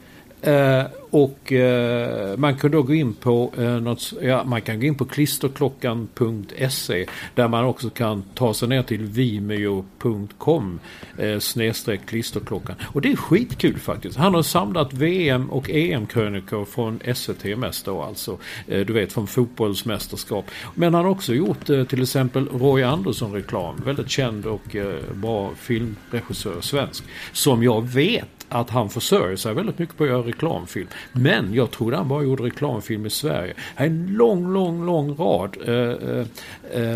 Eh, 0.43 0.85
och 1.11 1.53
eh, 1.53 2.37
man 2.37 2.57
kan 2.57 2.71
då 2.71 2.83
gå 2.83 2.95
in 2.95 3.15
på 3.15 3.53
eh, 3.59 3.81
något, 3.81 4.13
ja, 4.23 4.45
man 4.45 4.61
kan 4.61 4.81
gå 4.81 4.87
in 4.87 4.95
på 4.95 5.05
klisterklockan.se 5.05 7.07
där 7.35 7.49
man 7.49 7.65
också 7.65 7.91
kan 7.91 8.23
ta 8.35 8.55
sig 8.55 8.69
ner 8.69 8.83
till 8.83 9.05
vimeo.com 9.05 10.81
eh, 11.19 11.39
snedstreck 11.39 12.07
klisterklockan. 12.07 12.77
Och 12.85 13.01
det 13.01 13.13
är 13.13 13.17
skitkul 13.17 13.79
faktiskt. 13.79 14.17
Han 14.17 14.35
har 14.35 14.43
samlat 14.43 14.93
VM 14.93 15.51
och 15.51 15.71
EM-krönikor 15.71 16.65
från 16.65 17.01
SVT 17.15 17.59
mest 17.59 17.85
då 17.85 18.03
alltså. 18.03 18.39
Eh, 18.67 18.87
du 18.87 18.93
vet 18.93 19.13
från 19.13 19.27
fotbollsmästerskap. 19.27 20.51
Men 20.75 20.95
han 20.95 21.05
har 21.05 21.11
också 21.11 21.35
gjort 21.35 21.71
eh, 21.71 21.85
till 21.85 22.03
exempel 22.03 22.49
Roy 22.49 22.83
Andersson-reklam. 22.83 23.83
Väldigt 23.85 24.11
känd 24.11 24.47
och 24.47 24.77
eh, 24.77 24.95
bra 25.15 25.51
filmregissör, 25.57 26.61
svensk. 26.61 27.05
Som 27.33 27.63
jag 27.63 27.89
vet 27.89 28.38
att 28.49 28.71
han 28.71 28.91
försörjer 28.91 29.37
sig 29.37 29.55
väldigt 29.55 29.79
mycket 29.79 29.97
på 29.97 30.05
att 30.05 30.11
göra 30.11 30.23
reklamfilm. 30.23 30.89
Men 31.13 31.55
jag 31.55 31.71
trodde 31.71 31.97
han 31.97 32.09
bara 32.09 32.23
gjorde 32.23 32.43
reklamfilm 32.43 33.07
i 33.07 33.11
Sverige. 33.11 33.55
Här 33.75 33.87
är 33.87 33.91
en 33.91 34.07
lång, 34.07 34.53
lång, 34.53 34.87
lång 34.87 35.17
rad. 35.17 35.57
Uh, 35.69 35.75
uh, 35.75 36.27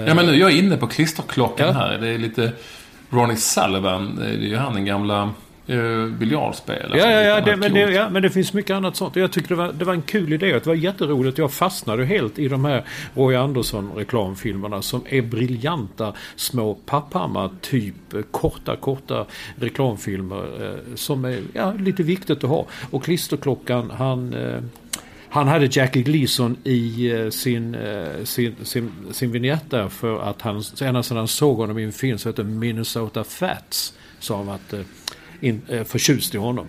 ja 0.07 0.15
men 0.15 0.27
nu, 0.27 0.37
jag 0.37 0.53
är 0.53 0.59
inne 0.59 0.77
på 0.77 0.87
klisterklockan 0.87 1.67
ja. 1.67 1.73
här. 1.73 1.99
Det 1.99 2.09
är 2.09 2.19
lite... 2.19 2.53
Ronnie 3.11 3.37
Sullivan, 3.37 4.17
det 4.17 4.27
är 4.27 4.33
ju 4.33 4.57
han 4.57 4.75
den 4.75 4.85
gamla 4.85 5.31
uh, 5.71 6.09
biljardspelaren. 6.09 6.99
Ja, 6.99 7.11
ja, 7.11 7.21
ja, 7.21 7.41
det, 7.41 7.57
men 7.57 7.75
det, 7.75 7.81
ja, 7.81 8.11
men 8.11 8.23
det 8.23 8.31
finns 8.31 8.53
mycket 8.53 8.77
annat 8.77 8.97
sånt. 8.97 9.17
Jag 9.17 9.33
tyckte 9.33 9.55
det 9.55 9.59
var, 9.59 9.73
det 9.73 9.85
var 9.85 9.93
en 9.93 10.03
kul 10.03 10.33
idé. 10.33 10.53
Det 10.53 10.67
var 10.67 10.75
jätteroligt. 10.75 11.39
Jag 11.39 11.53
fastnade 11.53 12.05
helt 12.05 12.39
i 12.39 12.49
de 12.49 12.65
här 12.65 12.85
Roy 13.15 13.37
Andersson-reklamfilmerna 13.37 14.83
som 14.83 15.05
är 15.09 15.23
briljanta 15.23 16.13
små 16.37 16.75
Papphammar-typ 16.75 17.95
korta, 18.31 18.77
korta 18.77 19.27
reklamfilmer 19.57 20.65
eh, 20.65 20.95
som 20.95 21.25
är 21.25 21.41
ja, 21.53 21.73
lite 21.73 22.03
viktigt 22.03 22.45
att 22.45 22.51
ha. 22.51 22.67
Och 22.91 23.05
Klisterklockan, 23.05 23.91
han 23.91 24.35
eh, 24.35 24.61
han 25.33 25.49
hade 25.49 25.69
Jackie 25.73 26.03
Gleason 26.03 26.57
i 26.65 27.11
eh, 27.11 27.29
sin, 27.29 27.75
eh, 27.75 28.25
sin, 28.25 28.57
sin, 28.63 28.93
sin 29.11 29.33
vignett 29.33 29.71
där 29.71 29.89
för 29.89 30.23
att 30.23 30.43
han, 30.43 30.63
ända 30.81 31.03
sedan 31.03 31.17
han 31.17 31.29
såg 31.29 31.57
honom 31.57 31.79
i 31.79 31.85
en 31.85 31.93
film 31.93 32.19
som 32.19 32.29
heter 32.29 32.45
Minnesota 32.45 33.25
Fats, 33.25 33.95
sa 34.19 34.37
han 34.37 34.49
att 34.49 34.75
eh, 35.43 35.49
in, 35.49 35.85
förtjust 35.85 36.35
i 36.35 36.39
honom. 36.39 36.67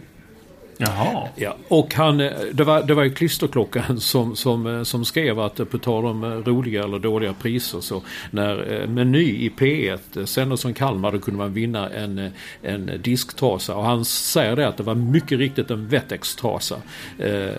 Jaha. 0.77 1.27
Ja, 1.35 1.57
och 1.67 1.93
han, 1.93 2.19
eh, 2.19 2.31
det 2.53 2.63
var, 2.63 2.83
det 2.83 2.93
var 2.93 3.03
ju 3.03 3.13
Klisterklockan 3.13 3.99
som, 3.99 4.35
som, 4.35 4.67
eh, 4.67 4.83
som 4.83 5.05
skrev 5.05 5.39
att 5.39 5.59
eh, 5.59 5.65
på 5.65 5.77
tal 5.77 6.05
om 6.05 6.25
roliga 6.25 6.83
eller 6.83 6.99
dåliga 6.99 7.33
priser 7.33 7.81
så 7.81 8.01
när 8.31 8.87
Meny 8.87 9.45
i 9.45 9.49
P1 9.57 10.25
sändes 10.25 10.61
från 10.61 10.73
Kalmar 10.73 11.11
då 11.11 11.19
kunde 11.19 11.37
man 11.37 11.53
vinna 11.53 11.89
en, 11.89 12.31
en 12.61 12.91
disktrasa 13.03 13.75
och 13.75 13.83
han 13.83 14.05
säger 14.05 14.55
det 14.55 14.67
att 14.67 14.77
det 14.77 14.83
var 14.83 14.95
mycket 14.95 15.39
riktigt 15.39 15.71
en 15.71 15.87
Wettex-trasa 15.87 16.77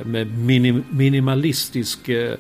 med 0.05 0.39
minim, 0.39 0.85
minimalistisk 0.91 2.09
eh, 2.09 2.35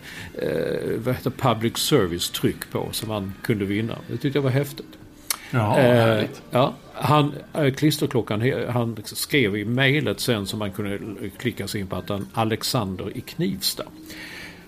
vad 0.97 1.15
heter 1.15 1.31
public 1.31 1.77
service-tryck 1.77 2.71
på 2.71 2.89
som 2.93 3.09
man 3.09 3.35
kunde 3.43 3.65
vinna. 3.65 3.99
Det 4.09 4.17
tyckte 4.17 4.39
jag 4.39 4.43
var 4.43 4.51
häftigt. 4.51 5.04
Ja, 5.51 5.79
eh, 5.79 6.29
ja, 6.51 6.75
han, 6.93 7.35
eh, 7.55 7.73
klisterklockan, 7.73 8.53
han 8.69 8.97
skrev 9.05 9.57
i 9.57 9.65
mejlet 9.65 10.21
sen 10.21 10.47
som 10.47 10.59
man 10.59 10.73
kunde 10.73 10.99
klicka 11.39 11.69
sig 11.69 11.81
in 11.81 11.87
på 11.87 11.97
att 11.97 12.09
han 12.09 12.29
Alexander 12.33 13.17
i 13.17 13.21
Knivsta. 13.21 13.85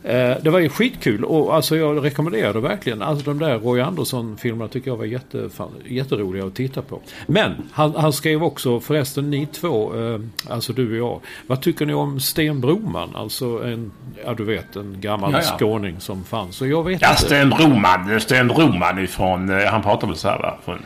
Eh, 0.06 0.36
det 0.42 0.50
var 0.50 0.58
ju 0.58 0.68
skitkul 0.68 1.24
och 1.24 1.54
alltså 1.54 1.76
jag 1.76 2.04
rekommenderar 2.04 2.52
det 2.52 2.60
verkligen. 2.60 3.02
Alltså 3.02 3.24
de 3.24 3.38
där 3.38 3.58
Roy 3.58 3.80
Andersson-filmerna 3.80 4.68
tycker 4.68 4.90
jag 4.90 4.96
var 4.96 5.04
jätte, 5.04 5.48
jätteroliga 5.84 6.44
att 6.44 6.54
titta 6.54 6.82
på. 6.82 7.00
Men 7.26 7.54
han, 7.72 7.94
han 7.96 8.12
skrev 8.12 8.42
också, 8.42 8.80
förresten 8.80 9.30
ni 9.30 9.46
två, 9.46 9.94
eh, 9.94 10.20
alltså 10.50 10.72
du 10.72 10.90
och 10.90 11.10
jag. 11.10 11.20
Vad 11.46 11.60
tycker 11.62 11.86
ni 11.86 11.94
om 11.94 12.20
Sten 12.20 12.60
Broman? 12.60 13.16
Alltså 13.16 13.64
en, 13.64 13.92
ja 14.24 14.34
du 14.34 14.44
vet 14.44 14.76
en 14.76 15.00
gammal 15.00 15.32
ja, 15.32 15.38
ja. 15.38 15.56
skåning 15.58 16.00
som 16.00 16.24
fanns. 16.24 16.60
Och 16.60 16.66
jag 16.66 16.84
vet 16.84 17.02
ja, 17.02 17.10
inte. 17.10 17.22
Sten 17.22 17.50
Broman, 17.50 18.20
Sten 18.20 18.48
Broman 18.48 19.04
ifrån, 19.04 19.50
eh, 19.50 19.66
han 19.66 19.82
pratar 19.82 20.06
väl 20.06 20.16
så 20.16 20.28
här 20.28 20.38
va? 20.38 20.58
Från... 20.64 20.78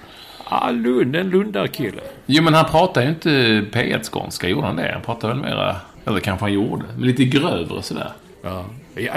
Ja, 0.50 0.70
Lund, 0.70 1.16
en 1.16 1.30
lundarkille. 1.30 2.02
Jo 2.26 2.42
men 2.42 2.54
han 2.54 2.64
pratar 2.64 3.02
ju 3.02 3.08
inte 3.08 3.30
P1-skånska, 3.72 4.48
gjorde 4.48 4.66
han 4.66 4.76
det? 4.76 4.90
Han 4.92 5.02
pratar 5.02 5.28
väl 5.28 5.36
mera, 5.36 5.76
eller 6.06 6.20
kanske 6.20 6.44
han 6.44 6.52
gjorde, 6.52 6.84
men 6.96 7.06
lite 7.06 7.24
grövre 7.24 7.82
sådär. 7.82 8.12
Ja. 8.42 8.64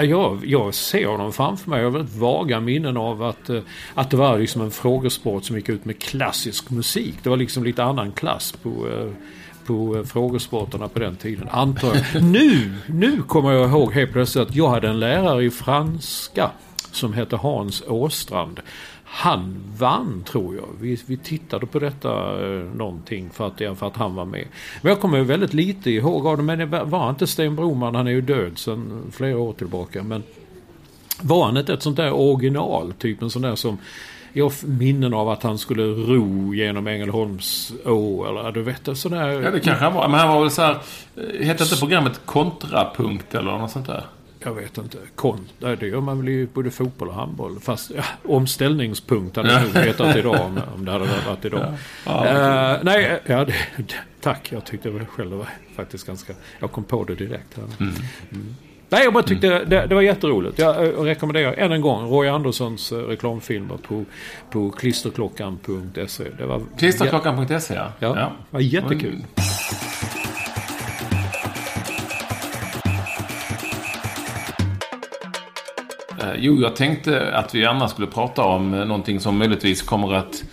Jag, 0.02 0.46
jag 0.46 0.74
ser 0.74 1.06
honom 1.06 1.32
framför 1.32 1.70
mig. 1.70 1.78
Jag 1.78 1.86
har 1.86 1.98
väldigt 1.98 2.16
vaga 2.16 2.60
minnen 2.60 2.96
av 2.96 3.22
att, 3.22 3.50
eh, 3.50 3.60
att 3.94 4.10
det 4.10 4.16
var 4.16 4.38
liksom 4.38 4.62
en 4.62 4.70
frågesport 4.70 5.44
som 5.44 5.56
gick 5.56 5.68
ut 5.68 5.84
med 5.84 5.98
klassisk 5.98 6.70
musik. 6.70 7.14
Det 7.22 7.30
var 7.30 7.36
liksom 7.36 7.64
lite 7.64 7.84
annan 7.84 8.12
klass 8.12 8.52
på, 8.52 8.68
eh, 8.68 9.10
på 9.66 9.96
eh, 9.96 10.02
frågesporterna 10.02 10.88
på 10.88 10.98
den 10.98 11.16
tiden. 11.16 11.48
Antar 11.50 11.94
jag. 11.94 12.22
Nu, 12.22 12.72
nu 12.86 13.22
kommer 13.22 13.52
jag 13.52 13.70
ihåg 13.70 13.92
helt 13.92 14.12
plötsligt 14.12 14.48
att 14.48 14.56
jag 14.56 14.68
hade 14.68 14.88
en 14.88 15.00
lärare 15.00 15.44
i 15.44 15.50
franska 15.50 16.50
som 16.94 17.12
hette 17.12 17.36
Hans 17.36 17.82
Åstrand. 17.88 18.60
Han 19.04 19.62
vann 19.78 20.24
tror 20.26 20.56
jag. 20.56 20.68
Vi, 20.80 20.98
vi 21.06 21.16
tittade 21.16 21.66
på 21.66 21.78
detta 21.78 22.10
eh, 22.46 22.64
någonting 22.76 23.30
för 23.30 23.46
att, 23.46 23.78
för 23.78 23.86
att 23.86 23.96
han 23.96 24.14
var 24.14 24.24
med. 24.24 24.46
Men 24.82 24.90
jag 24.90 25.00
kommer 25.00 25.20
väldigt 25.20 25.54
lite 25.54 25.90
ihåg 25.90 26.26
av 26.26 26.36
det. 26.36 26.42
Men 26.42 26.58
det 26.58 26.84
var 26.84 27.10
inte 27.10 27.26
Sten 27.26 27.56
Broman, 27.56 27.94
han 27.94 28.06
är 28.06 28.10
ju 28.10 28.20
död 28.20 28.58
sedan 28.58 29.12
flera 29.12 29.38
år 29.38 29.52
tillbaka. 29.52 30.02
Men 30.02 30.22
var 31.20 31.44
han 31.44 31.56
inte 31.56 31.72
ett 31.72 31.82
sånt 31.82 31.96
där 31.96 32.12
original? 32.12 32.92
Typ 32.92 33.22
en 33.22 33.30
sån 33.30 33.42
där 33.42 33.54
som 33.54 33.78
jag 34.32 34.44
har 34.44 34.66
minnen 34.66 35.14
av 35.14 35.28
att 35.28 35.42
han 35.42 35.58
skulle 35.58 35.82
ro 35.82 36.54
genom 36.54 36.86
Ängelholms 36.86 37.72
å 37.84 38.26
eller 38.26 38.52
du 38.52 38.62
vet 38.62 38.98
sådär. 38.98 39.28
Ja 39.28 39.50
det 39.50 39.60
kanske 39.60 39.84
han 39.84 39.94
var. 39.94 40.08
Men 40.08 40.20
han 40.20 40.28
var 40.28 40.40
väl 40.40 40.50
så 40.50 40.62
här. 40.62 40.78
Eh, 41.16 41.46
hette 41.46 41.64
inte 41.64 41.76
programmet 41.76 42.20
Kontrapunkt 42.24 43.34
eller 43.34 43.58
något 43.58 43.70
sånt 43.70 43.86
där? 43.86 44.04
Jag 44.44 44.54
vet 44.54 44.78
inte, 44.78 44.98
kon, 45.14 45.48
det 45.58 45.86
gör 45.86 46.00
man 46.00 46.18
väl 46.18 46.28
i 46.28 46.48
både 46.54 46.70
fotboll 46.70 47.08
och 47.08 47.14
handboll. 47.14 47.60
Fast 47.60 47.90
ja, 47.96 48.02
omställningspunkt 48.24 49.36
hade 49.36 49.52
jag 49.52 49.62
nog 49.62 49.72
hetat 49.84 50.16
idag 50.16 50.40
om, 50.40 50.60
om 50.74 50.84
det 50.84 50.92
hade 50.92 51.04
varit 51.04 51.44
idag. 51.44 51.74
Ja, 52.06 52.26
ja, 52.26 52.76
uh, 52.76 52.84
nej, 52.84 53.20
ja, 53.26 53.44
det, 53.44 53.54
tack. 54.20 54.52
Jag 54.52 54.64
tyckte 54.64 54.90
det 54.90 55.06
själv 55.06 55.30
det 55.30 55.36
var 55.36 55.48
faktiskt 55.76 56.06
ganska... 56.06 56.34
Jag 56.58 56.72
kom 56.72 56.84
på 56.84 57.04
det 57.04 57.14
direkt. 57.14 57.56
Här. 57.56 57.64
Mm. 57.80 57.94
Mm. 58.32 58.54
Nej, 58.88 59.04
jag 59.04 59.12
bara 59.12 59.22
tyckte 59.22 59.46
mm. 59.46 59.68
det, 59.68 59.86
det, 59.86 59.94
var 59.94 60.02
jätteroligt. 60.02 60.58
Jag, 60.58 60.86
jag 60.86 61.06
rekommenderar 61.06 61.52
än 61.52 61.72
en 61.72 61.80
gång 61.80 62.10
Roy 62.10 62.28
Anderssons 62.28 62.92
uh, 62.92 62.98
reklamfilmer 62.98 63.76
på, 63.76 64.04
på 64.50 64.70
klisterklockan.se. 64.70 66.24
Klisterklockan.se 66.78 67.74
ja. 67.74 67.92
ja. 67.98 68.18
Ja, 68.18 68.32
det 68.50 68.50
var 68.50 68.60
jättekul. 68.60 69.24
Jo, 76.38 76.60
jag 76.60 76.76
tänkte 76.76 77.34
att 77.34 77.54
vi 77.54 77.66
annars 77.66 77.90
skulle 77.90 78.06
prata 78.06 78.42
om 78.42 78.74
eh, 78.74 78.84
någonting 78.84 79.20
som 79.20 79.38
möjligtvis 79.38 79.82
kommer 79.82 80.14
att 80.14 80.44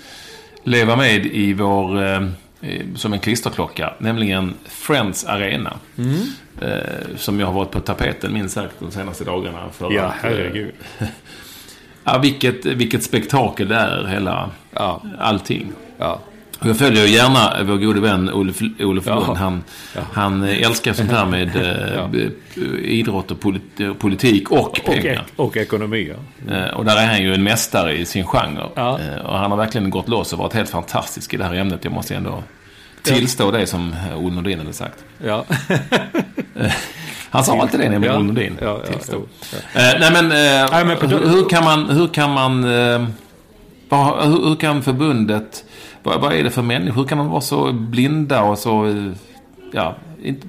leva 0.64 0.96
med 0.96 1.26
i 1.26 1.54
vår, 1.54 2.04
eh, 2.04 2.22
som 2.96 3.14
en 3.14 3.20
klisterklocka, 3.20 3.94
nämligen 3.98 4.54
Friends 4.66 5.26
Arena. 5.26 5.74
Mm. 5.98 6.18
som 7.18 7.40
jag 7.40 7.48
har 7.48 7.54
varit 7.54 7.72
på 7.72 7.80
tapeten 7.80 8.34
minst 8.34 8.56
sagt 8.56 8.76
de 8.80 8.92
senaste 8.92 9.24
dagarna. 9.24 9.70
För 9.72 9.92
ja, 9.92 10.04
att, 10.04 10.14
herregud. 10.22 10.74
ja, 12.04 12.18
vilket, 12.18 12.66
vilket 12.66 13.04
spektakel 13.04 13.68
det 13.68 13.76
är, 13.76 14.06
hela, 14.06 14.50
ja. 14.74 15.02
allting. 15.20 15.72
Ja. 15.98 16.20
Jag 16.64 16.78
följer 16.78 17.06
gärna 17.06 17.64
vår 17.64 17.78
gode 17.78 18.02
vän 18.02 18.34
Olof, 18.34 18.62
Olof 18.80 19.06
Lund. 19.06 19.26
Ja. 19.28 19.34
Han, 19.34 19.64
ja. 19.96 20.02
han 20.14 20.44
älskar 20.44 20.94
sånt 20.94 21.12
här 21.12 21.26
med 21.26 21.52
ja. 21.96 22.10
Eh, 22.20 22.64
idrott 22.84 23.32
och 23.32 23.40
politik 24.00 24.52
och 24.52 24.80
pengar. 24.86 25.26
Och, 25.36 25.46
och 25.46 25.58
ekonomi. 25.58 26.14
Ja. 26.48 26.54
Mm. 26.56 26.76
Och 26.76 26.86
där 26.86 26.98
är 26.98 27.06
han 27.06 27.24
ju 27.24 27.34
en 27.34 27.44
mästare 27.44 27.98
i 27.98 28.06
sin 28.06 28.26
genre. 28.26 28.70
Eh, 28.76 29.26
och 29.26 29.38
han 29.38 29.52
har 29.52 29.58
verkligen 29.58 29.90
gått 29.90 30.10
loss 30.10 30.34
och 30.34 30.40
varit 30.40 30.54
helt 30.54 30.70
fantastisk 30.70 31.34
i 31.34 31.38
det 31.38 31.44
här 31.44 31.54
ämnet. 31.54 31.84
Jag 31.84 31.94
måste 31.94 32.16
ändå 32.16 32.44
tillstå 33.02 33.52
det 33.52 33.68
som 33.68 33.96
Olle 34.16 34.36
Nordin 34.36 34.60
hade 34.60 34.74
sagt. 34.74 34.98
Ja. 35.26 35.46
Han 37.30 37.44
sa 37.44 37.62
alltid 37.62 37.80
det 37.80 37.90
nämligen, 37.90 38.16
Olle 38.16 38.28
Nordin. 38.28 38.58
Ja, 38.62 38.82
ja, 38.92 38.98
ja, 39.12 39.18
ja. 39.74 39.80
nej 40.00 40.12
men, 40.12 40.30
nej, 40.30 40.86
men 40.86 41.10
hur, 41.10 41.30
hur, 41.30 41.50
kan 41.50 41.64
man, 41.64 41.90
hur 41.90 42.08
kan 42.08 42.32
man, 42.32 42.64
hur, 42.64 44.50
hur 44.50 44.56
kan 44.56 44.84
förbundet 44.84 45.64
vad, 46.04 46.22
vad 46.22 46.34
är 46.34 46.44
det 46.44 46.50
för 46.52 46.62
människor? 46.62 47.02
Hur 47.02 47.08
kan 47.08 47.18
de 47.18 47.30
vara 47.30 47.42
så 47.42 47.74
blinda 47.74 48.44
och 48.44 48.58
så... 48.58 48.86
Eh, 48.86 49.12
ja, 49.72 49.96
inte, 50.24 50.48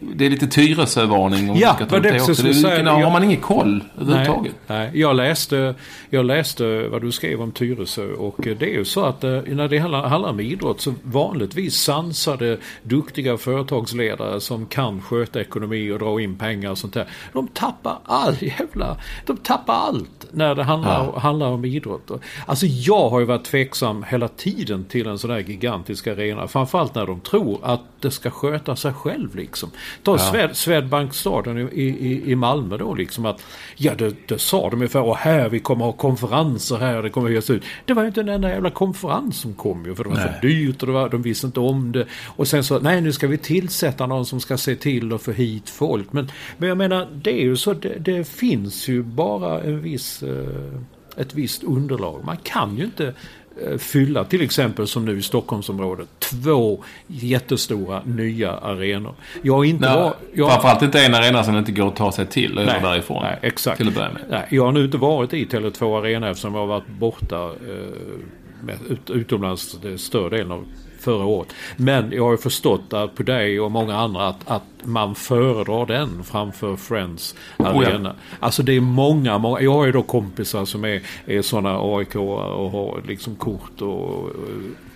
det 0.00 0.26
är 0.26 0.30
lite 0.30 0.46
Tyresö-varning. 0.46 1.56
Ja, 1.56 1.76
vad 1.90 2.02
det 2.02 2.20
också. 2.20 2.42
Det, 2.42 2.54
säga, 2.54 2.92
har 2.92 3.00
jag, 3.00 3.12
man 3.12 3.24
ingen 3.24 3.40
koll 3.40 3.84
överhuvudtaget? 4.00 4.54
Nej, 4.66 4.78
nej. 4.78 5.00
Jag, 5.00 5.16
läste, 5.16 5.74
jag 6.10 6.24
läste 6.24 6.88
vad 6.88 7.02
du 7.02 7.12
skrev 7.12 7.42
om 7.42 7.52
Tyresö 7.52 8.12
och 8.12 8.36
det 8.38 8.62
är 8.62 8.78
ju 8.78 8.84
så 8.84 9.04
att 9.04 9.24
eh, 9.24 9.30
när 9.30 9.68
det 9.68 9.78
handlar 9.78 10.30
om 10.30 10.40
idrott 10.40 10.80
så 10.80 10.94
vanligtvis 11.02 11.74
sansade 11.74 12.58
duktiga 12.82 13.36
företagsledare 13.36 14.40
som 14.40 14.66
kan 14.66 15.02
sköta 15.02 15.40
ekonomi 15.40 15.90
och 15.90 15.98
dra 15.98 16.20
in 16.20 16.38
pengar 16.38 16.70
och 16.70 16.78
sånt 16.78 16.94
där. 16.94 17.06
De 17.32 17.48
tappar 17.48 17.98
all 18.04 18.36
jävla... 18.40 18.96
De 19.26 19.36
tappar 19.36 19.74
allt 19.74 20.26
när 20.30 20.54
det 20.54 20.62
handlar, 20.62 21.04
ja. 21.04 21.18
handlar 21.18 21.46
om 21.46 21.64
idrott. 21.64 22.10
Alltså 22.46 22.66
jag 22.66 23.10
har 23.10 23.20
ju 23.20 23.26
varit 23.26 23.44
tveksam 23.44 24.04
hela 24.08 24.28
tiden 24.28 24.84
till 24.84 25.06
en 25.06 25.18
sån 25.18 25.30
här 25.30 25.38
gigantisk 25.38 26.06
arena. 26.06 26.48
Framförallt 26.48 26.94
när 26.94 27.06
de 27.06 27.20
tror 27.20 27.58
att 27.62 27.80
det 28.00 28.10
ska 28.10 28.30
sköta 28.30 28.76
sig 28.76 28.92
själv 28.92 29.36
liksom. 29.36 29.70
Ta 30.02 30.12
ja. 30.12 30.18
Sved, 30.18 30.56
Swedbankstadion 30.56 31.58
i, 31.58 31.82
i, 31.82 32.30
i 32.30 32.34
Malmö 32.34 32.76
då 32.76 32.94
liksom 32.94 33.26
att 33.26 33.42
ja 33.76 33.94
det, 33.94 34.28
det 34.28 34.38
sa 34.38 34.70
de 34.70 34.76
ungefär 34.76 35.02
och 35.02 35.16
här 35.16 35.48
vi 35.48 35.60
kommer 35.60 35.84
ha 35.84 35.92
konferenser 35.92 36.76
här 36.76 37.02
det 37.02 37.10
kommer 37.10 37.28
att 37.28 37.34
ges 37.34 37.50
ut. 37.50 37.62
Det 37.84 37.94
var 37.94 38.02
ju 38.02 38.08
inte 38.08 38.20
en 38.20 38.28
enda 38.28 38.48
jävla 38.48 38.70
konferens 38.70 39.40
som 39.40 39.54
kom 39.54 39.86
ju 39.86 39.94
för 39.94 40.04
det 40.04 40.10
var 40.10 40.16
nej. 40.16 40.32
för 40.40 40.48
dyrt 40.48 40.82
och 40.82 40.86
det 40.86 40.92
var, 40.92 41.08
de 41.08 41.22
visste 41.22 41.46
inte 41.46 41.60
om 41.60 41.92
det. 41.92 42.06
Och 42.26 42.48
sen 42.48 42.64
så 42.64 42.78
nej 42.78 43.00
nu 43.00 43.12
ska 43.12 43.26
vi 43.26 43.38
tillsätta 43.38 44.06
någon 44.06 44.26
som 44.26 44.40
ska 44.40 44.56
se 44.56 44.76
till 44.76 45.12
att 45.12 45.22
få 45.22 45.32
hit 45.32 45.70
folk. 45.70 46.12
Men, 46.12 46.30
men 46.58 46.68
jag 46.68 46.78
menar 46.78 47.08
det 47.22 47.32
är 47.32 47.44
ju 47.44 47.56
så 47.56 47.72
det, 47.72 47.98
det 47.98 48.28
finns 48.28 48.88
ju 48.88 49.02
bara 49.02 49.62
en 49.62 49.82
viss 49.82 50.22
eh, 50.22 50.80
ett 51.16 51.34
visst 51.34 51.64
underlag. 51.64 52.24
Man 52.24 52.36
kan 52.36 52.76
ju 52.76 52.84
inte 52.84 53.14
fylla, 53.78 54.24
till 54.24 54.42
exempel 54.42 54.86
som 54.86 55.04
nu 55.04 55.18
i 55.18 55.22
Stockholmsområdet, 55.22 56.08
två 56.18 56.84
jättestora 57.06 58.02
nya 58.04 58.52
arenor. 58.52 59.14
Jag 59.42 59.64
inte 59.64 59.86
nej, 59.86 59.96
var, 59.96 60.14
jag, 60.32 60.52
Framförallt 60.52 60.82
inte 60.82 61.00
en 61.02 61.14
arena 61.14 61.44
som 61.44 61.56
inte 61.56 61.72
går 61.72 61.88
att 61.88 61.96
ta 61.96 62.12
sig 62.12 62.26
till 62.26 62.58
eller 62.58 62.80
därifrån. 62.80 63.22
Nej, 63.22 63.38
exakt. 63.42 63.76
Till 63.76 63.88
att 63.88 63.94
börja 63.94 64.10
med. 64.10 64.22
Nej, 64.30 64.46
jag 64.50 64.64
har 64.64 64.72
nu 64.72 64.84
inte 64.84 64.98
varit 64.98 65.34
i 65.34 65.44
Tele2 65.44 65.98
Arena 65.98 66.30
eftersom 66.30 66.54
jag 66.54 66.60
har 66.60 66.66
varit 66.66 66.88
borta 66.88 67.44
eh, 67.44 68.92
ut, 68.92 69.10
utomlands 69.10 69.78
större 69.96 70.36
delen 70.36 70.52
av 70.52 70.64
förra 71.00 71.24
året. 71.24 71.54
Men 71.76 72.12
jag 72.12 72.24
har 72.24 72.36
förstått 72.36 72.92
att 72.92 73.14
på 73.14 73.22
dig 73.22 73.60
och 73.60 73.70
många 73.70 73.96
andra 73.96 74.28
att, 74.28 74.50
att 74.50 74.62
man 74.84 75.14
föredrar 75.14 75.86
den 75.86 76.24
framför 76.24 76.76
Friends 76.76 77.34
Arena. 77.56 78.10
Oh 78.10 78.14
ja. 78.18 78.36
Alltså 78.40 78.62
det 78.62 78.72
är 78.72 78.80
många, 78.80 79.38
många. 79.38 79.60
Jag 79.60 79.72
har 79.72 79.86
ju 79.86 79.92
då 79.92 80.02
kompisar 80.02 80.64
som 80.64 80.84
är, 80.84 81.02
är 81.26 81.42
sådana 81.42 81.78
AIK 81.82 82.16
och 82.16 82.70
har 82.70 83.02
liksom 83.06 83.36
kort 83.36 83.82
och 83.82 84.30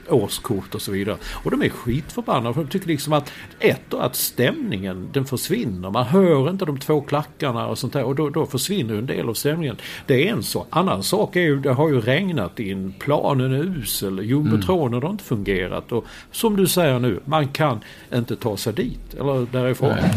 årskort 0.09 0.75
och 0.75 0.83
så 0.83 0.93
vidare. 0.93 1.17
Och 1.45 1.51
de 1.51 1.63
är 1.63 1.69
skitförbannade 1.69 2.55
för 2.55 2.63
de 2.63 2.71
tycker 2.71 2.89
liksom 2.89 3.13
att 3.13 3.33
ett 3.59 3.95
att 3.95 4.17
stämningen 4.17 5.09
den 5.13 5.25
försvinner. 5.25 5.91
Man 5.91 6.05
hör 6.05 6.51
inte 6.51 6.65
de 6.65 6.79
två 6.79 7.01
klackarna 7.01 7.67
och 7.67 7.79
sånt 7.79 7.93
där 7.93 8.05
och 8.05 8.15
då, 8.15 8.31
då 8.31 8.47
försvinner 8.47 8.95
en 8.95 9.07
del 9.07 9.29
av 9.29 9.35
stämningen. 9.35 9.77
Det 10.07 10.29
är 10.29 10.33
en 10.33 10.43
sak. 10.43 10.67
Annan 10.71 11.03
sak 11.03 11.37
är 11.37 11.41
ju, 11.41 11.61
det 11.61 11.73
har 11.73 11.89
ju 11.89 12.01
regnat 12.01 12.61
in, 12.61 12.95
planen 12.99 13.53
är 13.53 13.79
usel, 13.79 14.21
jumbotronen 14.25 14.93
mm. 14.93 15.03
har 15.03 15.11
inte 15.11 15.25
fungerat 15.25 15.93
och 15.93 16.05
som 16.31 16.57
du 16.57 16.67
säger 16.67 16.99
nu, 16.99 17.21
man 17.25 17.49
kan 17.49 17.81
inte 18.15 18.37
ta 18.37 18.57
sig 18.57 18.73
dit 18.73 19.15
eller 19.15 19.47
därifrån. 19.53 19.89
Nej. 19.89 20.11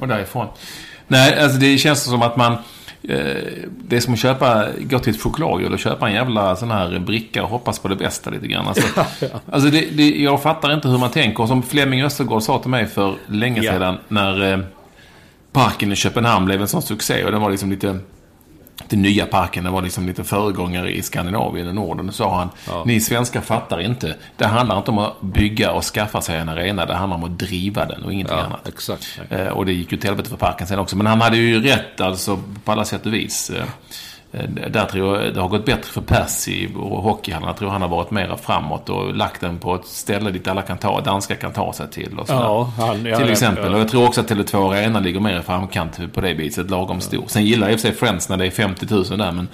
Och 0.00 0.08
därifrån. 0.08 0.46
Nej, 1.06 1.42
alltså 1.42 1.58
det 1.58 1.78
känns 1.78 2.04
som 2.04 2.22
att 2.22 2.36
man 2.36 2.56
det 3.06 3.96
är 3.96 4.00
som 4.00 4.14
att 4.14 4.20
köpa, 4.20 4.66
gå 4.80 4.98
till 4.98 5.14
ett 5.14 5.22
chokladhjul 5.22 5.72
och 5.72 5.78
köpa 5.78 6.08
en 6.08 6.14
jävla 6.14 6.56
sån 6.56 6.70
här 6.70 6.98
bricka 6.98 7.42
och 7.42 7.48
hoppas 7.48 7.78
på 7.78 7.88
det 7.88 7.96
bästa 7.96 8.30
lite 8.30 8.46
grann. 8.46 8.68
Alltså, 8.68 9.00
alltså 9.50 9.70
det, 9.70 9.96
det, 9.96 10.22
jag 10.22 10.42
fattar 10.42 10.74
inte 10.74 10.88
hur 10.88 10.98
man 10.98 11.10
tänker. 11.10 11.42
Och 11.42 11.48
som 11.48 11.62
Flemming 11.62 12.02
Östergård 12.02 12.42
sa 12.42 12.58
till 12.58 12.70
mig 12.70 12.86
för 12.86 13.14
länge 13.26 13.62
ja. 13.62 13.72
sedan 13.72 13.98
när 14.08 14.52
eh, 14.52 14.58
parken 15.52 15.92
i 15.92 15.96
Köpenhamn 15.96 16.44
blev 16.44 16.60
en 16.60 16.68
sån 16.68 16.82
succé 16.82 17.24
och 17.24 17.32
den 17.32 17.40
var 17.40 17.50
liksom 17.50 17.70
lite 17.70 17.98
den 18.88 19.02
nya 19.02 19.26
parken, 19.26 19.64
den 19.64 19.72
var 19.72 19.82
liksom 19.82 20.06
lite 20.06 20.24
föregångare 20.24 20.96
i 20.96 21.02
Skandinavien 21.02 21.68
och 21.68 21.74
Norden. 21.74 22.12
Sa 22.12 22.36
han, 22.38 22.48
ja. 22.68 22.82
ni 22.86 23.00
svenskar 23.00 23.40
fattar 23.40 23.80
inte. 23.80 24.16
Det 24.36 24.46
handlar 24.46 24.78
inte 24.78 24.90
om 24.90 24.98
att 24.98 25.20
bygga 25.20 25.72
och 25.72 25.84
skaffa 25.84 26.20
sig 26.20 26.38
en 26.38 26.48
arena. 26.48 26.86
Det 26.86 26.94
handlar 26.94 27.16
om 27.16 27.24
att 27.24 27.38
driva 27.38 27.84
den 27.84 28.02
och 28.02 28.12
ingenting 28.12 28.36
ja, 28.36 28.44
annat. 28.44 28.68
Exakt. 28.68 29.20
Eh, 29.30 29.46
och 29.46 29.66
det 29.66 29.72
gick 29.72 29.92
ju 29.92 29.98
till 29.98 30.08
helvete 30.08 30.30
för 30.30 30.36
parken 30.36 30.66
sen 30.66 30.78
också. 30.78 30.96
Men 30.96 31.06
han 31.06 31.20
hade 31.20 31.36
ju 31.36 31.62
rätt 31.62 32.00
alltså 32.00 32.40
på 32.64 32.72
alla 32.72 32.84
sätt 32.84 33.06
och 33.06 33.14
vis. 33.14 33.50
Eh, 34.34 34.70
där 34.70 34.84
tror 34.84 35.22
jag 35.22 35.34
det 35.34 35.40
har 35.40 35.48
gått 35.48 35.64
bättre 35.64 35.92
för 35.92 36.00
Percy 36.00 36.68
och 36.76 37.02
hockeyhallen. 37.02 37.46
Jag 37.48 37.56
tror 37.56 37.70
han 37.70 37.82
har 37.82 37.88
varit 37.88 38.10
mera 38.10 38.36
framåt 38.36 38.88
och 38.88 39.14
lagt 39.14 39.40
den 39.40 39.58
på 39.58 39.74
ett 39.74 39.86
ställe 39.86 40.30
dit 40.30 40.48
alla 40.48 40.62
kan 40.62 40.78
ta, 40.78 41.00
danska 41.00 41.36
kan 41.36 41.52
ta 41.52 41.72
sig 41.72 41.90
till. 41.90 42.18
Och 42.18 42.26
ja, 42.28 42.72
han, 42.78 43.06
ja, 43.06 43.18
till 43.18 43.30
exempel. 43.30 43.64
Ja. 43.64 43.72
Och 43.72 43.80
jag 43.80 43.88
tror 43.88 44.06
också 44.06 44.20
att 44.20 44.30
Tele2 44.30 44.72
Arena 44.72 45.00
ligger 45.00 45.20
mer 45.20 45.38
i 45.38 45.42
framkant 45.42 46.12
på 46.12 46.20
det 46.20 46.34
viset, 46.34 46.70
lagom 46.70 47.00
stor. 47.00 47.24
Sen 47.26 47.44
gillar 47.44 47.66
jag 47.66 47.72
i 47.72 47.76
och 47.76 47.80
för 47.80 47.88
sig 47.88 47.96
Friends 47.96 48.28
när 48.28 48.36
det 48.36 48.46
är 48.46 48.50
50 48.50 48.86
000 48.90 49.04
där, 49.04 49.32
men 49.32 49.48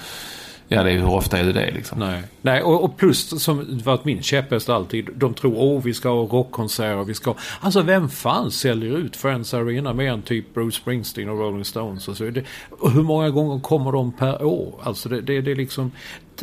Ja, 0.72 0.82
det 0.82 0.92
är, 0.92 0.98
hur 0.98 1.10
ofta 1.10 1.38
är 1.38 1.44
det 1.44 1.52
det 1.52 1.70
liksom? 1.70 1.98
Nej, 1.98 2.22
Nej 2.42 2.62
och, 2.62 2.84
och 2.84 2.96
plus 2.96 3.42
som 3.42 3.80
varit 3.84 4.04
min 4.04 4.22
käpphäst 4.22 4.68
alltid. 4.68 5.08
De 5.14 5.34
tror, 5.34 5.54
åh 5.56 5.82
vi 5.82 5.94
ska 5.94 6.08
ha 6.08 6.16
rockkonserter, 6.16 7.04
vi 7.04 7.14
ska 7.14 7.34
Alltså 7.60 7.82
vem 7.82 8.08
fan 8.08 8.50
säljer 8.50 8.96
ut 8.96 9.16
Friends 9.16 9.54
Arena 9.54 9.92
mer 9.92 10.12
än 10.12 10.22
typ 10.22 10.54
Bruce 10.54 10.76
Springsteen 10.76 11.28
och 11.28 11.38
Rolling 11.38 11.64
Stones 11.64 12.08
och 12.08 12.16
så. 12.16 12.24
Det, 12.24 12.44
och 12.70 12.90
hur 12.90 13.02
många 13.02 13.30
gånger 13.30 13.60
kommer 13.60 13.92
de 13.92 14.12
per 14.12 14.44
år? 14.44 14.74
Alltså 14.82 15.08
det, 15.08 15.20
det, 15.20 15.40
det 15.40 15.50
är 15.50 15.56
liksom 15.56 15.92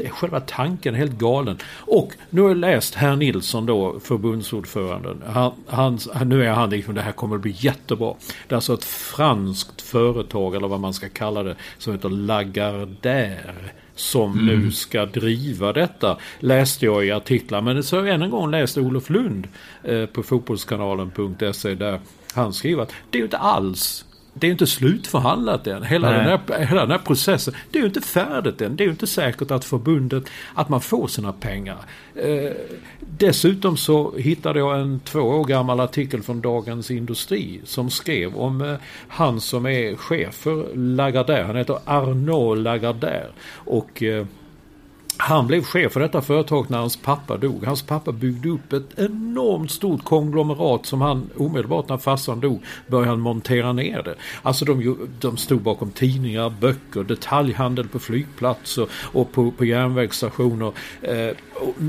själva 0.09 0.39
tanken 0.39 0.95
är 0.95 0.99
helt 0.99 1.17
galen. 1.17 1.57
Och 1.75 2.13
nu 2.29 2.41
har 2.41 2.47
jag 2.47 2.57
läst 2.57 2.95
herr 2.95 3.15
Nilsson 3.15 3.65
då, 3.65 3.99
förbundsordföranden. 3.99 5.23
Han, 5.27 5.51
han, 5.67 5.99
nu 6.25 6.45
är 6.45 6.51
han 6.51 6.69
liksom, 6.69 6.95
det 6.95 7.01
här 7.01 7.11
kommer 7.11 7.35
att 7.35 7.41
bli 7.41 7.55
jättebra. 7.57 8.13
Det 8.47 8.53
är 8.53 8.55
alltså 8.55 8.73
ett 8.73 8.83
franskt 8.85 9.81
företag, 9.81 10.55
eller 10.55 10.67
vad 10.67 10.79
man 10.79 10.93
ska 10.93 11.09
kalla 11.09 11.43
det, 11.43 11.55
som 11.77 11.93
heter 11.93 12.09
Lagardère 12.09 13.53
som 13.97 14.31
mm. 14.31 14.45
nu 14.45 14.71
ska 14.71 15.05
driva 15.05 15.73
detta. 15.73 16.17
Läste 16.39 16.85
jag 16.85 17.05
i 17.05 17.11
artiklar. 17.11 17.61
Men 17.61 17.83
så 17.83 18.05
än 18.05 18.21
en 18.21 18.29
gång 18.29 18.51
läst 18.51 18.77
Olof 18.77 19.09
Lund 19.09 19.47
eh, 19.83 20.05
på 20.05 20.23
fotbollskanalen.se 20.23 21.75
där 21.75 21.99
han 22.33 22.53
skriver 22.53 22.83
att 22.83 22.93
det 23.09 23.17
är 23.17 23.19
ju 23.19 23.25
inte 23.25 23.37
alls 23.37 24.05
det 24.39 24.47
är 24.47 24.51
inte 24.51 24.67
slutförhandlat 24.67 25.67
än. 25.67 25.83
Hela 25.83 26.11
den, 26.11 26.25
här, 26.25 26.65
hela 26.65 26.81
den 26.81 26.91
här 26.91 26.97
processen. 26.97 27.53
Det 27.71 27.77
är 27.77 27.81
ju 27.81 27.87
inte 27.87 28.01
färdigt 28.01 28.61
än. 28.61 28.75
Det 28.75 28.83
är 28.83 28.85
ju 28.85 28.91
inte 28.91 29.07
säkert 29.07 29.51
att 29.51 29.65
förbundet, 29.65 30.23
att 30.53 30.69
man 30.69 30.81
får 30.81 31.07
sina 31.07 31.33
pengar. 31.33 31.77
Eh, 32.15 32.51
dessutom 32.99 33.77
så 33.77 34.17
hittade 34.17 34.59
jag 34.59 34.79
en 34.79 34.99
två 34.99 35.19
år 35.19 35.43
gammal 35.43 35.79
artikel 35.79 36.23
från 36.23 36.41
Dagens 36.41 36.91
Industri 36.91 37.61
som 37.63 37.89
skrev 37.89 38.35
om 38.35 38.61
eh, 38.61 38.75
han 39.07 39.41
som 39.41 39.65
är 39.65 39.95
chef 39.95 40.35
för 40.35 40.75
Lagardère. 40.75 41.43
Han 41.43 41.55
heter 41.55 41.79
Arnaud 41.85 42.57
Lagardère. 42.57 43.31
Och 43.51 44.03
eh, 44.03 44.25
han 45.17 45.47
blev 45.47 45.63
chef 45.63 45.91
för 45.91 45.99
detta 45.99 46.21
företag 46.21 46.69
när 46.69 46.77
hans 46.77 46.97
pappa 46.97 47.37
dog. 47.37 47.63
Hans 47.65 47.81
pappa 47.81 48.11
byggde 48.11 48.49
upp 48.49 48.73
ett 48.73 48.99
enormt 48.99 49.71
stort 49.71 50.03
konglomerat 50.03 50.85
som 50.85 51.01
han 51.01 51.29
omedelbart 51.37 51.89
när 51.89 51.97
farsan 51.97 52.39
dog 52.39 52.63
började 52.87 53.09
han 53.09 53.19
montera 53.19 53.73
ner 53.73 54.03
det. 54.03 54.15
Alltså 54.41 54.65
de, 54.65 55.07
de 55.19 55.37
stod 55.37 55.61
bakom 55.61 55.91
tidningar, 55.91 56.53
böcker, 56.59 57.03
detaljhandel 57.03 57.87
på 57.87 57.99
flygplatser 57.99 58.87
och 58.93 59.31
på, 59.31 59.51
på 59.51 59.65
järnvägsstationer, 59.65 60.71
eh, 61.01 61.29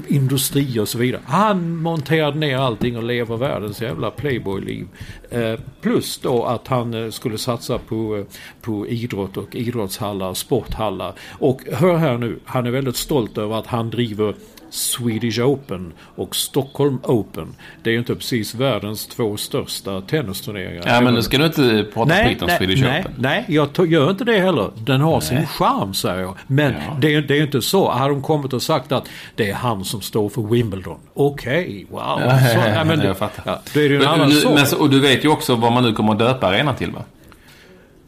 industri 0.09 0.79
och 0.79 0.88
så 0.88 0.99
vidare. 0.99 1.23
Han 1.27 1.77
monterade 1.77 2.38
ner 2.38 2.57
allting 2.57 2.97
och 2.97 3.03
lever 3.03 3.37
världens 3.37 3.83
jävla 3.83 4.11
playboy-liv. 4.11 4.87
Eh, 5.31 5.55
plus 5.81 6.19
då 6.19 6.45
att 6.45 6.69
han 6.69 6.95
eh, 6.95 7.11
skulle 7.11 7.38
satsa 7.38 7.79
på, 7.79 8.17
eh, 8.17 8.25
på 8.61 8.87
idrott 8.87 9.37
och 9.37 9.55
idrottshallar, 9.55 10.35
sporthallar. 10.35 11.12
Och 11.38 11.62
hör 11.73 11.97
här 11.97 12.19
nu, 12.19 12.38
han 12.45 12.67
är 12.67 12.71
väldigt 12.71 12.97
stolt 12.97 13.18
över 13.39 13.59
att 13.59 13.67
han 13.67 13.91
driver 13.91 14.35
Swedish 14.71 15.41
Open 15.41 15.93
och 16.17 16.37
Stockholm 16.37 16.99
Open. 17.03 17.55
Det 17.83 17.91
är 17.91 17.93
ju 17.93 17.99
inte 17.99 18.15
precis 18.15 18.55
världens 18.55 19.07
två 19.07 19.37
största 19.37 20.01
tennisturneringar. 20.01 20.83
Ja, 20.87 21.01
men 21.01 21.15
nu 21.15 21.23
ska 21.23 21.39
du 21.39 21.47
inte 21.47 21.87
prata 21.95 22.09
nej, 22.09 22.29
skit 22.29 22.43
om 22.43 22.47
nej, 22.47 22.59
Swedish 22.59 22.83
nej, 22.83 23.01
Open. 23.01 23.15
Nej, 23.19 23.45
jag 23.49 23.87
gör 23.87 24.11
inte 24.11 24.25
det 24.25 24.39
heller. 24.39 24.71
Den 24.75 25.01
har 25.01 25.13
nej. 25.13 25.23
sin 25.23 25.47
charm, 25.47 25.95
säger 25.95 26.21
jag. 26.21 26.37
Men 26.47 26.73
ja. 26.73 26.97
det, 27.01 27.15
är, 27.15 27.23
det 27.23 27.39
är 27.39 27.43
inte 27.43 27.63
så. 27.63 27.91
Har 27.91 28.11
de 28.11 28.23
kommit 28.23 28.53
och 28.53 28.63
sagt 28.63 28.93
att 28.93 29.09
det 29.35 29.51
är 29.51 29.55
han 29.55 29.85
som 29.85 30.01
står 30.01 30.29
för 30.29 30.43
Wimbledon. 30.43 30.99
Okej, 31.15 31.63
okay, 31.63 31.87
wow. 31.91 32.21
Ja, 32.21 32.39
så, 32.39 32.69
ja, 32.75 32.85
men, 32.85 33.01
jag 33.01 33.19
fattar. 33.19 33.43
Ja, 33.47 33.61
då 33.75 33.81
är 33.81 33.89
det 33.89 33.95
ju 33.95 33.97
en 33.97 34.01
men, 34.01 34.09
annan 34.09 34.33
sak. 34.33 34.55
Men, 34.55 34.81
och 34.81 34.91
du 34.91 35.01
vet 35.01 35.25
ju 35.25 35.29
också 35.29 35.55
vad 35.55 35.73
man 35.73 35.83
nu 35.83 35.93
kommer 35.93 36.13
att 36.13 36.19
döpa 36.19 36.47
arenan 36.47 36.77
till, 36.77 36.91
va? 36.91 37.05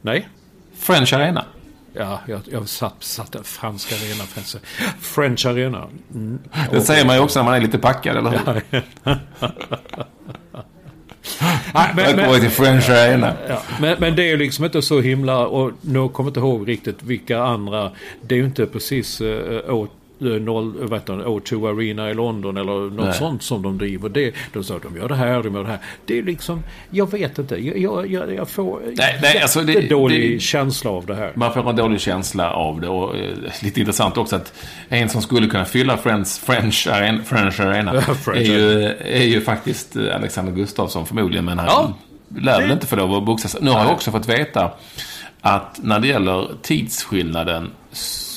Nej. 0.02 0.28
French 0.78 1.12
Arena. 1.12 1.44
Ja, 1.92 2.20
jag, 2.26 2.40
jag 2.52 2.68
satt, 2.68 2.94
satt 2.98 3.32
där. 3.32 3.42
Fransk 3.42 3.92
arena. 3.92 4.24
French, 4.24 4.56
French 5.00 5.46
arena. 5.46 5.88
Mm. 6.14 6.38
Det 6.70 6.80
säger 6.80 7.06
man 7.06 7.16
ju 7.16 7.22
också 7.22 7.38
när 7.38 7.44
man 7.44 7.54
är 7.54 7.60
lite 7.60 7.78
packad, 7.78 8.16
eller 8.16 8.30
hur? 8.30 8.82
Nej, 11.74 11.92
men, 11.96 12.16
men, 12.16 12.40
till 12.40 12.50
French 12.50 12.90
Arena. 12.90 13.34
Ja, 13.48 13.62
men, 13.80 13.96
men, 14.00 14.16
det 14.16 14.30
är 14.30 14.36
liksom 14.36 14.64
inte 14.64 14.82
så 14.82 15.00
himla, 15.00 15.46
och 15.46 15.72
nu 15.80 16.08
kommer 16.08 16.26
jag 16.26 16.30
inte 16.30 16.40
ihåg 16.40 16.68
riktigt 16.68 17.02
vilka 17.02 17.42
andra, 17.42 17.90
det 18.22 18.34
är 18.34 18.38
ju 18.38 18.44
inte 18.44 18.66
precis 18.66 19.20
uh, 19.20 19.74
åt 19.74 19.90
Eh, 20.22 20.26
noll, 20.26 20.88
vet 20.88 21.06
du, 21.06 21.12
O2 21.12 21.68
Arena 21.68 22.10
i 22.10 22.14
London 22.14 22.56
eller 22.56 22.90
något 22.90 23.04
Nej. 23.04 23.14
sånt 23.14 23.42
som 23.42 23.62
de 23.62 23.78
driver. 23.78 24.08
Det, 24.08 24.34
de 24.52 24.64
sa 24.64 24.78
de 24.78 24.96
gör 24.96 25.08
det 25.08 25.14
här, 25.14 25.42
de 25.42 25.54
gör 25.54 25.62
det 25.62 25.70
här. 25.70 25.78
Det 26.06 26.18
är 26.18 26.22
liksom, 26.22 26.62
jag 26.90 27.10
vet 27.10 27.38
inte. 27.38 27.56
Jag, 27.56 28.10
jag, 28.10 28.34
jag 28.34 28.48
får 28.48 28.80
nej, 28.96 29.18
nej, 29.22 29.38
alltså 29.42 29.60
det, 29.60 29.80
dålig 29.80 30.32
det, 30.32 30.40
känsla 30.40 30.90
av 30.90 31.06
det 31.06 31.14
här. 31.14 31.32
Man 31.34 31.54
får 31.54 31.70
en 31.70 31.76
dålig 31.76 32.00
känsla 32.00 32.52
av 32.52 32.80
det. 32.80 32.88
Och 32.88 33.16
eh, 33.16 33.34
lite 33.62 33.80
intressant 33.80 34.16
också 34.16 34.36
att 34.36 34.52
en 34.88 35.08
som 35.08 35.22
skulle 35.22 35.46
kunna 35.46 35.64
fylla 35.64 35.96
Friends, 35.96 36.38
French 36.38 36.88
Arena, 36.90 37.22
French 37.24 37.60
Arena 37.60 38.00
French 38.00 38.48
är, 38.48 38.58
ju, 38.58 38.84
är 38.98 39.24
ju 39.24 39.40
faktiskt 39.40 39.96
eh, 39.96 40.16
Alexander 40.16 40.52
Gustafsson 40.52 41.06
förmodligen. 41.06 41.44
Men 41.44 41.58
han 41.58 41.68
ja, 41.68 41.94
lär 42.40 42.60
väl 42.60 42.70
inte 42.70 42.86
få 42.86 42.96
lov 42.96 43.14
att 43.14 43.24
boxas. 43.24 43.56
Nu 43.60 43.70
har 43.70 43.80
jag 43.80 43.92
också 43.92 44.10
fått 44.10 44.28
veta 44.28 44.70
att 45.40 45.80
när 45.82 46.00
det 46.00 46.06
gäller 46.06 46.48
tidsskillnaden 46.62 47.70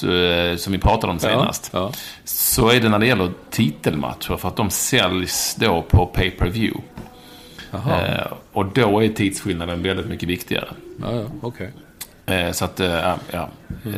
Eh, 0.03 0.55
som 0.55 0.73
vi 0.73 0.79
pratade 0.79 1.13
om 1.13 1.19
senast. 1.19 1.69
Ja, 1.73 1.79
ja. 1.79 1.91
Så 2.23 2.69
är 2.69 2.79
det 2.79 2.89
när 2.89 2.99
det 2.99 3.05
gäller 3.05 3.31
titelmatcher. 3.49 4.37
För 4.37 4.47
att 4.47 4.55
de 4.55 4.69
säljs 4.69 5.55
då 5.59 5.81
på 5.81 6.05
pay 6.05 6.31
per 6.31 6.49
view 6.49 6.83
eh, 7.73 8.33
och 8.51 8.65
då 8.65 9.03
är 9.03 9.09
tidsskillnaden 9.09 9.83
väldigt 9.83 10.07
mycket 10.07 10.29
viktigare. 10.29 10.67
Ja, 11.01 11.11
ja, 11.11 11.25
okay. 11.41 11.67
eh, 12.25 12.51
så 12.51 12.65
att, 12.65 12.79
eh, 12.79 13.15
ja. 13.31 13.49
Mm. 13.85 13.97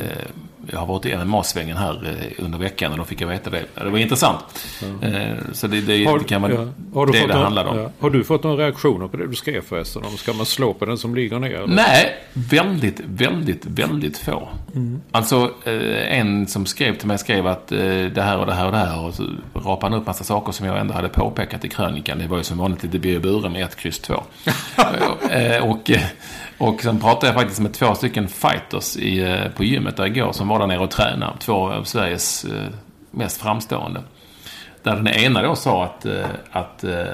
Jag 0.72 0.78
har 0.78 0.86
varit 0.86 1.06
i 1.06 1.16
MMA-svängen 1.16 1.76
här 1.76 2.08
eh, 2.08 2.44
under 2.44 2.58
veckan 2.58 2.92
och 2.92 2.98
då 2.98 3.04
fick 3.04 3.20
jag 3.20 3.28
veta 3.28 3.50
det. 3.50 3.64
Det 3.74 3.90
var 3.90 3.98
intressant. 3.98 4.44
Eh, 5.02 5.10
så 5.52 5.66
det, 5.66 5.80
det, 5.80 6.04
har, 6.04 6.18
det 6.18 6.24
kan 6.24 6.42
vara 6.42 6.52
ja. 6.52 6.68
har 6.94 7.06
det 7.06 7.26
det 7.26 7.34
handlar 7.34 7.64
om. 7.64 7.78
Ja. 7.78 7.90
Har 8.00 8.10
du 8.10 8.24
fått 8.24 8.42
några 8.42 8.64
reaktioner 8.64 9.08
på 9.08 9.16
det 9.16 9.26
du 9.26 9.34
skrev 9.34 9.60
förresten? 9.60 10.04
Om 10.04 10.16
ska 10.16 10.32
man 10.32 10.46
slå 10.46 10.74
på 10.74 10.84
den 10.84 10.98
som 10.98 11.14
ligger 11.14 11.38
ner? 11.38 11.54
Eller? 11.54 11.74
Nej, 11.74 12.16
väldigt, 12.32 13.00
väldigt, 13.06 13.66
väldigt 13.66 14.18
få. 14.18 14.48
Mm. 14.74 15.00
Alltså 15.10 15.50
eh, 15.64 16.18
en 16.18 16.46
som 16.46 16.66
skrev 16.66 16.98
till 16.98 17.08
mig 17.08 17.18
skrev 17.18 17.46
att 17.46 17.68
det 17.68 18.22
här 18.22 18.38
och 18.38 18.46
det 18.46 18.54
här 18.54 18.66
och 18.66 18.72
det 18.72 18.78
här. 18.78 19.04
Och 19.06 19.14
så 19.14 19.22
rapade 19.54 19.92
han 19.92 20.00
upp 20.00 20.06
massa 20.06 20.24
saker 20.24 20.52
som 20.52 20.66
jag 20.66 20.78
ändå 20.78 20.94
hade 20.94 21.08
påpekat 21.08 21.64
i 21.64 21.68
krönikan. 21.68 22.18
Det 22.18 22.26
var 22.26 22.36
ju 22.36 22.44
som 22.44 22.58
vanligt 22.58 22.82
lite 22.82 22.98
Birre 22.98 23.48
med 23.48 23.64
ett 23.64 23.76
kryss 23.76 23.98
två. 23.98 24.14
och 25.62 25.76
och 25.76 25.90
sen 26.82 27.00
pratade 27.00 27.26
jag 27.26 27.34
faktiskt 27.34 27.60
med 27.60 27.72
två 27.72 27.94
stycken 27.94 28.28
fighters 28.28 28.96
i, 28.96 29.18
eh, 29.18 29.48
på 29.56 29.64
gymmet 29.64 29.96
där 29.96 30.06
igår 30.06 30.32
som 30.32 30.48
var 30.48 30.58
där 30.58 30.66
nere 30.66 30.78
och 30.78 30.90
tränade. 30.90 31.32
Två 31.38 31.72
av 31.72 31.84
Sveriges 31.84 32.44
eh, 32.44 32.68
mest 33.10 33.40
framstående. 33.40 34.02
där 34.82 34.96
den 34.96 35.08
ena 35.08 35.42
då 35.42 35.56
sa 35.56 35.84
att, 35.84 36.06
eh, 36.06 36.26
att 36.50 36.84
äh, 36.84 37.06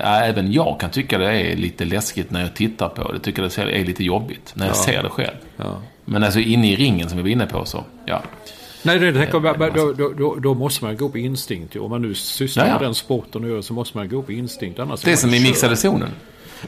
även 0.00 0.52
jag 0.52 0.80
kan 0.80 0.90
tycka 0.90 1.18
det 1.18 1.40
är 1.40 1.56
lite 1.56 1.84
läskigt 1.84 2.30
när 2.30 2.40
jag 2.40 2.54
tittar 2.54 2.88
på 2.88 3.12
det. 3.12 3.18
Tycker 3.18 3.42
det 3.42 3.58
är 3.58 3.84
lite 3.84 4.04
jobbigt 4.04 4.52
när 4.54 4.66
jag 4.66 4.76
ja. 4.76 4.82
ser 4.82 5.02
det 5.02 5.08
själv. 5.08 5.36
Ja. 5.56 5.82
Men 6.04 6.24
alltså 6.24 6.40
inne 6.40 6.72
i 6.72 6.76
ringen 6.76 7.08
som 7.08 7.16
vi 7.16 7.22
var 7.22 7.30
inne 7.30 7.46
på 7.46 7.64
så, 7.64 7.84
ja. 8.04 8.22
Nej, 8.82 8.98
det, 8.98 9.12
det, 9.12 9.28
då, 9.32 9.92
då, 9.92 10.12
då, 10.12 10.34
då, 10.34 10.54
måste 10.54 10.84
man 10.84 10.96
gå 10.96 11.08
på 11.08 11.18
instinkt. 11.18 11.76
Om 11.76 11.90
man 11.90 12.02
nu 12.02 12.14
sysslar 12.14 12.66
med 12.66 12.80
den 12.80 12.94
sporten 12.94 13.44
och 13.44 13.50
gör 13.50 13.62
så 13.62 13.72
måste 13.72 13.96
man 13.96 14.08
gå 14.08 14.22
på 14.22 14.32
instinkt. 14.32 14.78
Annars 14.78 15.00
det 15.00 15.12
är 15.12 15.16
som 15.16 15.34
i 15.34 15.42
mixade 15.42 15.76
zonen. 15.76 16.10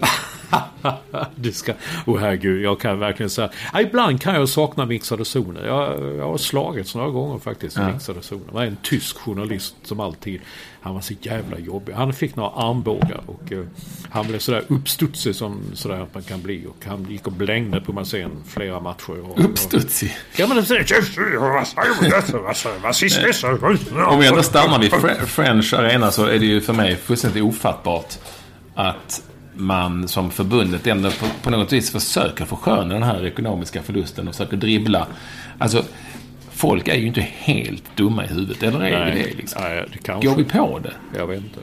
det 1.37 1.53
ska... 1.53 1.73
Oh 2.07 2.19
herregud, 2.19 2.63
jag 2.63 2.81
kan 2.81 2.99
verkligen 2.99 3.31
säga... 3.31 3.51
Ja, 3.73 3.81
ibland 3.81 4.21
kan 4.21 4.35
jag 4.35 4.49
sakna 4.49 4.87
mixade 4.87 5.25
zoner. 5.25 5.67
Jag, 5.67 6.17
jag 6.17 6.29
har 6.29 6.39
slagits 6.39 6.95
några 6.95 7.11
gånger 7.11 7.39
faktiskt 7.39 7.77
i 7.77 7.81
ja. 7.81 7.93
mixade 7.93 8.23
zoner. 8.23 8.45
Det 8.47 8.55
var 8.55 8.65
en 8.65 8.77
tysk 8.83 9.19
journalist 9.19 9.75
som 9.83 10.01
alltid... 10.01 10.41
Han 10.81 10.95
var 10.95 11.01
så 11.01 11.15
jävla 11.21 11.59
jobbig. 11.59 11.93
Han 11.93 12.13
fick 12.13 12.37
några 12.37 12.51
armbågar 12.51 13.21
och 13.27 13.53
uh, 13.53 13.67
han 14.11 14.27
blev 14.27 14.39
sådär 14.39 14.65
uppstudsig 14.69 15.35
som 15.35 15.61
sådär 15.75 16.01
att 16.01 16.15
man 16.15 16.23
kan 16.23 16.43
bli. 16.43 16.67
Och 16.67 16.85
han 16.87 17.07
gick 17.11 17.27
och 17.27 17.33
blängde 17.33 17.81
på 17.81 18.05
scen 18.05 18.31
flera 18.47 18.81
matcher. 18.81 19.31
Och, 19.31 19.45
uppstudsig? 19.45 20.17
Ja 20.37 20.47
men 20.47 20.59
Om 24.07 24.21
vi 24.21 24.27
ändå 24.27 24.43
stannar 24.43 24.79
vid 24.79 24.93
French 25.29 25.75
Arena 25.75 26.11
så 26.11 26.25
är 26.25 26.39
det 26.39 26.47
ju 26.47 26.61
för 26.61 26.73
mig 26.73 26.97
fullständigt 26.97 27.43
ofattbart 27.43 28.15
att 28.75 29.23
man 29.59 30.09
som 30.09 30.31
förbundet 30.31 30.87
ändå 30.87 31.11
på, 31.11 31.27
på 31.43 31.51
något 31.51 31.73
vis 31.73 31.93
försöker 31.93 32.45
försköna 32.45 32.95
den 32.95 33.03
här 33.03 33.27
ekonomiska 33.27 33.83
förlusten 33.83 34.29
och 34.29 34.35
försöker 34.35 34.57
dribbla. 34.57 35.07
Alltså, 35.59 35.85
folk 36.51 36.89
är 36.89 36.95
ju 36.95 37.07
inte 37.07 37.21
helt 37.21 37.97
dumma 37.97 38.25
i 38.25 38.29
huvudet, 38.29 38.63
eller 38.63 38.81
är 38.81 39.05
nej, 39.05 39.29
det? 39.31 39.37
Liksom? 39.37 39.63
Nej, 39.63 39.85
det 39.93 40.27
Går 40.27 40.37
vi 40.37 40.45
på 40.45 40.79
det? 40.79 40.93
Jag 41.19 41.27
vet 41.27 41.39
inte. 41.39 41.61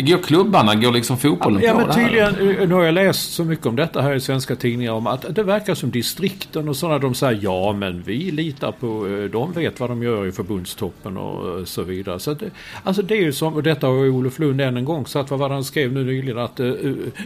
Går 0.00 0.18
klubbarna, 0.18 0.74
går 0.74 0.92
liksom 0.92 1.18
fotbollen 1.18 1.62
ja, 1.62 1.72
på 1.72 1.78
men 1.78 1.94
tydligen, 1.94 2.34
här? 2.34 2.66
Nu 2.66 2.74
har 2.74 2.84
jag 2.84 2.94
läst 2.94 3.32
så 3.32 3.44
mycket 3.44 3.66
om 3.66 3.76
detta 3.76 4.02
här 4.02 4.14
i 4.14 4.20
svenska 4.20 4.56
tidningar 4.56 4.92
om 4.92 5.06
att 5.06 5.34
det 5.34 5.42
verkar 5.42 5.74
som 5.74 5.90
distrikten 5.90 6.68
och 6.68 6.76
sådana 6.76 6.98
de 6.98 7.14
säger 7.14 7.40
ja 7.42 7.72
men 7.72 8.02
vi 8.02 8.30
litar 8.30 8.72
på, 8.72 9.06
eh, 9.06 9.30
de 9.30 9.52
vet 9.52 9.80
vad 9.80 9.90
de 9.90 10.02
gör 10.02 10.26
i 10.26 10.32
förbundstoppen 10.32 11.16
och 11.16 11.58
eh, 11.58 11.64
så 11.64 11.82
vidare. 11.82 12.20
Så 12.20 12.34
det, 12.34 12.50
alltså 12.84 13.02
det 13.02 13.14
är 13.14 13.22
ju 13.22 13.32
som, 13.32 13.54
och 13.54 13.62
detta 13.62 13.86
har 13.86 14.04
ju 14.04 14.10
Olof 14.10 14.38
Lund 14.38 14.60
än 14.60 14.76
en 14.76 14.84
gång 14.84 15.06
satt 15.06 15.30
vad 15.30 15.50
han 15.50 15.64
skrev 15.64 15.92
nu 15.92 16.04
nyligen 16.04 16.38
att 16.38 16.60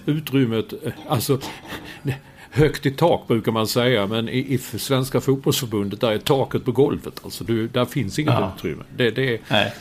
utrymmet, 0.06 0.72
alltså 1.08 1.38
högt 2.52 2.86
i 2.86 2.90
tak 2.90 3.28
brukar 3.28 3.52
man 3.52 3.66
säga, 3.66 4.06
men 4.06 4.28
i, 4.28 4.38
i 4.38 4.58
Svenska 4.58 5.20
fotbollsförbundet 5.20 6.00
där 6.00 6.12
är 6.12 6.18
taket 6.18 6.64
på 6.64 6.72
golvet. 6.72 7.20
Alltså 7.24 7.44
du, 7.44 7.68
där 7.68 7.84
finns 7.84 8.18
inget 8.18 8.34
ja. 8.34 8.52
utrymme. 8.56 8.82
Det, 8.96 9.10
det, 9.10 9.40
Nej. 9.48 9.72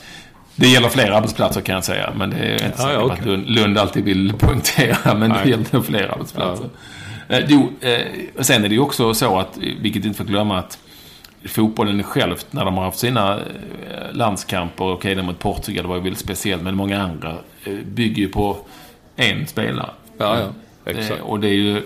Det 0.56 0.68
gäller 0.68 0.88
fler 0.88 1.10
arbetsplatser 1.10 1.60
kan 1.60 1.74
jag 1.74 1.84
säga. 1.84 2.12
Men 2.16 2.30
det 2.30 2.36
är 2.36 2.66
inte 2.66 2.78
så 2.78 2.88
ja, 2.88 3.04
okay. 3.04 3.18
att 3.18 3.26
Lund, 3.26 3.50
Lund, 3.50 3.78
alltid 3.78 4.04
vill 4.04 4.32
poängtera. 4.38 5.14
Men 5.14 5.30
Nej. 5.30 5.40
det 5.44 5.50
gäller 5.50 5.80
fler 5.80 6.12
arbetsplatser. 6.12 6.68
Ja. 7.28 7.36
Eh, 7.36 7.44
jo, 7.48 7.72
eh, 7.80 8.00
sen 8.40 8.64
är 8.64 8.68
det 8.68 8.74
ju 8.74 8.80
också 8.80 9.14
så 9.14 9.38
att, 9.38 9.58
vilket 9.80 10.04
inte 10.04 10.18
får 10.18 10.24
glömma 10.24 10.58
att 10.58 10.78
fotbollen 11.44 12.02
självt, 12.02 12.46
när 12.50 12.64
de 12.64 12.76
har 12.76 12.84
haft 12.84 12.98
sina 12.98 13.34
eh, 13.34 13.40
landskamper, 14.12 14.84
okej 14.84 14.94
okay, 14.94 15.14
det 15.14 15.22
mot 15.22 15.38
Portugal 15.38 15.86
var 15.86 15.96
ju 15.96 16.02
väldigt 16.02 16.20
speciellt, 16.20 16.62
men 16.62 16.76
många 16.76 17.02
andra 17.02 17.36
bygger 17.84 18.22
ju 18.22 18.28
på 18.28 18.56
en 19.16 19.46
spelare. 19.46 19.90
Ja, 20.18 20.38
ja. 20.38 20.48
Exakt. 20.84 21.22
Och 21.22 21.40
det 21.40 21.48
är 21.48 21.54
ju 21.54 21.82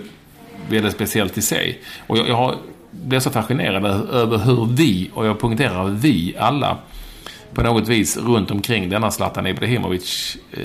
väldigt 0.69 0.93
speciellt 0.93 1.39
i 1.39 1.43
sig. 1.43 1.81
Och 2.07 2.19
jag, 2.19 2.29
jag 2.29 2.37
har, 2.37 2.57
blev 2.91 3.21
så 3.21 3.31
fascinerad 3.31 3.87
över 4.13 4.39
hur 4.39 4.67
vi, 4.77 5.11
och 5.15 5.27
jag 5.27 5.39
poängterar 5.39 5.85
vi 5.85 6.37
alla, 6.39 6.77
på 7.57 7.63
något 7.63 7.89
vis 7.89 8.17
runt 8.17 8.51
omkring 8.51 8.89
denna 8.89 9.11
Zlatan 9.11 9.47
Ibrahimovic. 9.47 10.37
Eh, 10.53 10.63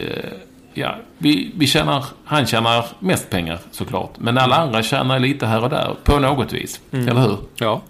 ja, 0.74 0.96
vi, 1.18 1.52
vi 1.56 1.68
tjänar, 1.68 2.06
han 2.26 2.46
tjänar 2.46 2.86
mest 3.00 3.30
pengar 3.30 3.60
såklart. 3.72 4.12
Men 4.20 4.38
alla 4.38 4.56
andra 4.56 4.84
tjänar 4.84 5.20
lite 5.20 5.46
här 5.46 5.64
och 5.64 5.70
där 5.70 5.96
på 6.04 6.20
något 6.20 6.54
vis. 6.54 6.82
Mm. 6.92 7.08
Eller 7.08 7.22
hur? 7.22 7.38
Ja. 7.56 7.82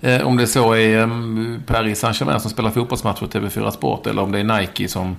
Eh, 0.00 0.26
om 0.26 0.36
det 0.36 0.46
så 0.46 0.72
är 0.72 1.00
eh, 1.00 1.08
Paris 1.66 2.00
Saint-Germain 2.00 2.40
som 2.40 2.50
spelar 2.50 2.70
fotbollsmatcher 2.70 3.26
på 3.26 3.26
TV4 3.26 3.70
Sport. 3.70 4.06
Eller 4.06 4.22
om 4.22 4.32
det 4.32 4.38
är 4.38 4.60
Nike 4.60 4.88
som 4.88 5.16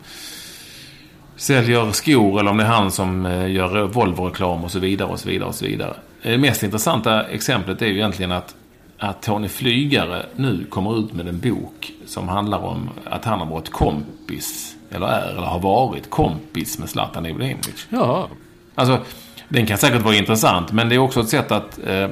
säljer 1.35 1.91
skor. 1.91 2.39
Eller 2.39 2.51
om 2.51 2.57
det 2.57 2.63
är 2.63 2.67
han 2.67 2.91
som 2.91 3.25
eh, 3.25 3.51
gör 3.51 3.87
Volvo-reklam 3.87 4.63
och 4.63 4.71
så 4.71 4.79
vidare 4.79 5.09
och 5.09 5.19
så 5.19 5.29
vidare 5.29 5.49
och 5.49 5.55
så 5.55 5.65
vidare. 5.65 5.93
Det 6.23 6.37
mest 6.37 6.63
intressanta 6.63 7.23
exemplet 7.23 7.81
är 7.81 7.85
ju 7.85 7.93
egentligen 7.93 8.31
att 8.31 8.55
att 9.03 9.21
Tony 9.21 9.47
Flygare 9.47 10.25
nu 10.35 10.65
kommer 10.69 10.99
ut 10.99 11.13
med 11.13 11.27
en 11.27 11.39
bok 11.39 11.91
som 12.05 12.29
handlar 12.29 12.59
om 12.59 12.89
att 13.05 13.25
han 13.25 13.39
har 13.39 13.45
varit 13.45 13.69
kompis, 13.69 14.75
eller 14.91 15.07
är, 15.07 15.29
eller 15.29 15.41
har 15.41 15.59
varit 15.59 16.09
kompis 16.09 16.79
med 16.79 16.89
Zlatan 16.89 17.25
Ibrahimovic. 17.25 17.87
Ja. 17.89 18.27
Alltså, 18.75 18.99
den 19.49 19.65
kan 19.65 19.77
säkert 19.77 20.01
vara 20.01 20.15
intressant, 20.15 20.71
men 20.71 20.89
det 20.89 20.95
är 20.95 20.99
också 20.99 21.19
ett 21.19 21.29
sätt 21.29 21.51
att... 21.51 21.79
Eh, 21.87 22.09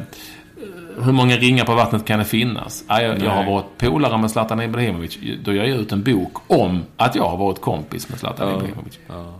hur 1.01 1.11
många 1.11 1.35
ringar 1.37 1.65
på 1.65 1.75
vattnet 1.75 2.05
kan 2.05 2.19
det 2.19 2.25
finnas? 2.25 2.83
Ah, 2.87 3.01
jag, 3.01 3.21
jag 3.23 3.31
har 3.31 3.45
varit 3.45 3.77
polare 3.77 4.17
med 4.17 4.31
Zlatan 4.31 4.61
Ibrahimovic. 4.61 5.17
Då 5.43 5.53
jag 5.53 5.67
ut 5.67 5.91
en 5.91 6.03
bok 6.03 6.37
om 6.47 6.83
att 6.97 7.15
jag 7.15 7.29
har 7.29 7.37
varit 7.37 7.61
kompis 7.61 8.09
med 8.09 8.19
Zlatan 8.19 8.49
ja. 8.49 8.55
Ibrahimovic. 8.55 8.99
Ja. 9.07 9.33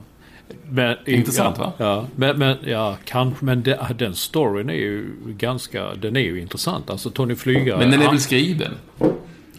Men, 0.69 0.97
Intressant 1.05 1.55
ja, 1.59 1.63
va? 1.63 1.73
Ja, 1.77 2.07
men, 2.15 2.39
men, 2.39 2.57
ja 2.65 2.97
kanske. 3.05 3.45
Men 3.45 3.63
det, 3.63 3.95
den 3.97 4.15
storyn 4.15 4.69
är 4.69 4.73
ju 4.73 5.13
ganska, 5.25 5.95
den 5.95 6.15
är 6.15 6.21
ju 6.21 6.41
intressant. 6.41 6.89
Alltså 6.89 7.09
Tony 7.09 7.35
Flygare. 7.35 7.77
Men 7.77 7.91
den 7.91 8.01
är 8.01 8.09
väl 8.09 8.19
skriven? 8.19 8.71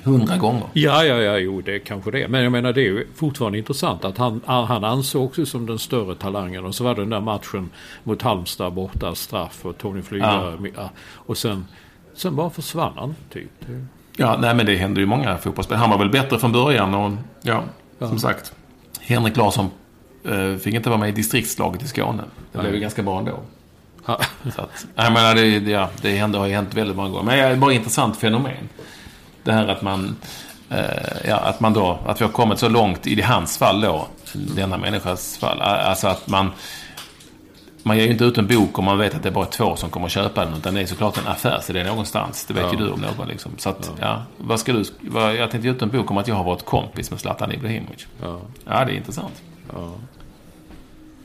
Hundra 0.05 0.37
gånger. 0.37 0.67
Ja, 0.73 1.05
ja, 1.05 1.17
ja, 1.17 1.39
jo, 1.39 1.61
det 1.61 1.75
är 1.75 1.79
kanske 1.79 2.11
det. 2.11 2.29
Men 2.29 2.43
jag 2.43 2.53
menar, 2.53 2.73
det 2.73 2.81
är 2.81 2.85
ju 2.85 3.07
fortfarande 3.15 3.59
intressant 3.59 4.05
att 4.05 4.19
han, 4.19 4.41
han 4.47 4.85
ansågs 4.85 5.51
som 5.51 5.67
den 5.67 5.79
större 5.79 6.15
talangen. 6.15 6.65
Och 6.65 6.75
så 6.75 6.85
var 6.85 6.95
det 6.95 7.01
den 7.01 7.11
där 7.11 7.21
matchen 7.21 7.71
mot 8.05 8.23
Halmstad 8.23 8.73
borta, 8.73 9.15
straff 9.15 9.67
och 9.67 9.79
Tony 9.79 10.03
Flygare. 10.03 10.59
Ja. 10.77 10.91
Och 11.15 11.39
sen, 11.39 11.67
sen 12.15 12.37
bara 12.37 12.51
försvann 12.51 12.93
han, 12.97 13.15
typ. 13.33 13.51
Ja, 14.17 14.39
nej 14.41 14.55
men 14.55 14.67
det 14.67 14.77
händer 14.77 15.01
ju 15.01 15.07
många 15.07 15.39
fotbollsspelare. 15.39 15.81
Han 15.81 15.91
var 15.91 15.99
väl 15.99 16.11
bättre 16.11 16.39
från 16.39 16.53
början 16.53 16.95
och 16.95 17.13
ja, 17.43 17.65
ja. 17.99 18.09
som 18.09 18.19
sagt. 18.19 18.55
Henrik 19.01 19.37
Larsson 19.37 19.71
fick 20.61 20.75
inte 20.75 20.89
vara 20.89 21.01
med 21.01 21.09
i 21.09 21.13
distriktslaget 21.13 21.83
i 21.83 21.89
Skåne. 21.89 22.23
Det 22.53 22.59
blev 22.59 22.75
ju 22.75 22.81
ganska 22.81 23.03
bra 23.03 23.19
ändå. 23.19 23.41
så 24.55 24.63
att, 24.63 24.87
jag 24.95 25.13
menar, 25.13 25.35
det, 25.35 25.71
ja, 25.71 25.89
det 26.03 26.17
händer, 26.17 26.39
har 26.39 26.47
ju 26.47 26.55
hänt 26.55 26.75
väldigt 26.75 26.97
många 26.97 27.09
gånger. 27.09 27.25
Men 27.25 27.39
det 27.39 27.45
är 27.45 27.57
bara 27.57 27.73
ett 27.73 27.77
intressant 27.77 28.17
fenomen. 28.17 28.69
Det 29.43 29.53
här 29.53 29.69
att 29.69 29.83
man, 29.83 30.17
uh, 30.73 30.79
ja, 31.25 31.37
att 31.37 31.61
man 31.61 31.73
då, 31.73 31.99
att 32.07 32.21
vi 32.21 32.25
har 32.25 32.33
kommit 32.33 32.59
så 32.59 32.69
långt 32.69 33.07
i 33.07 33.23
hans 33.23 33.59
fall 33.59 33.81
då, 33.81 34.07
denna 34.33 34.77
människas 34.77 35.39
fall. 35.39 35.61
Alltså 35.61 36.09
att 36.09 36.29
man, 36.29 36.51
man 37.83 37.97
ger 37.97 38.05
ju 38.05 38.13
inte 38.13 38.25
ut 38.25 38.39
en 38.39 38.47
bok 38.47 38.79
om 38.79 38.85
man 38.85 38.99
vet 38.99 39.15
att 39.15 39.23
det 39.23 39.29
är 39.29 39.33
bara 39.33 39.47
två 39.47 39.77
som 39.77 39.91
kommer 39.91 40.07
att 40.07 40.13
köpa 40.13 40.45
den. 40.45 40.55
Utan 40.55 40.75
det 40.75 40.81
är 40.81 40.87
såklart 40.87 41.19
en 41.19 41.27
affärsidé 41.27 41.85
någonstans. 41.85 42.45
Det 42.45 42.55
vet 42.55 42.65
ja. 42.65 42.73
ju 42.73 42.79
du 42.79 42.91
om 42.91 43.01
någon. 43.01 43.29
Liksom. 43.29 43.53
Så 43.59 43.69
att, 43.69 43.93
ja. 44.01 44.07
ja. 44.07 44.23
vad 44.37 44.61
ska 44.61 44.73
du... 44.73 44.85
Vad, 45.01 45.35
jag 45.35 45.51
tänkte 45.51 45.69
ge 45.69 45.75
ut 45.75 45.83
en 45.83 45.89
bok 45.89 46.11
om 46.11 46.17
att 46.17 46.29
jag 46.29 46.35
har 46.35 46.45
varit 46.45 46.65
kompis 46.65 47.11
med 47.11 47.21
Zlatan 47.21 47.53
Ibrahimovic. 47.53 48.07
Ja. 48.23 48.41
ja, 48.65 48.85
det 48.85 48.93
är 48.93 48.97
intressant. 48.97 49.43
Ja. 49.73 49.95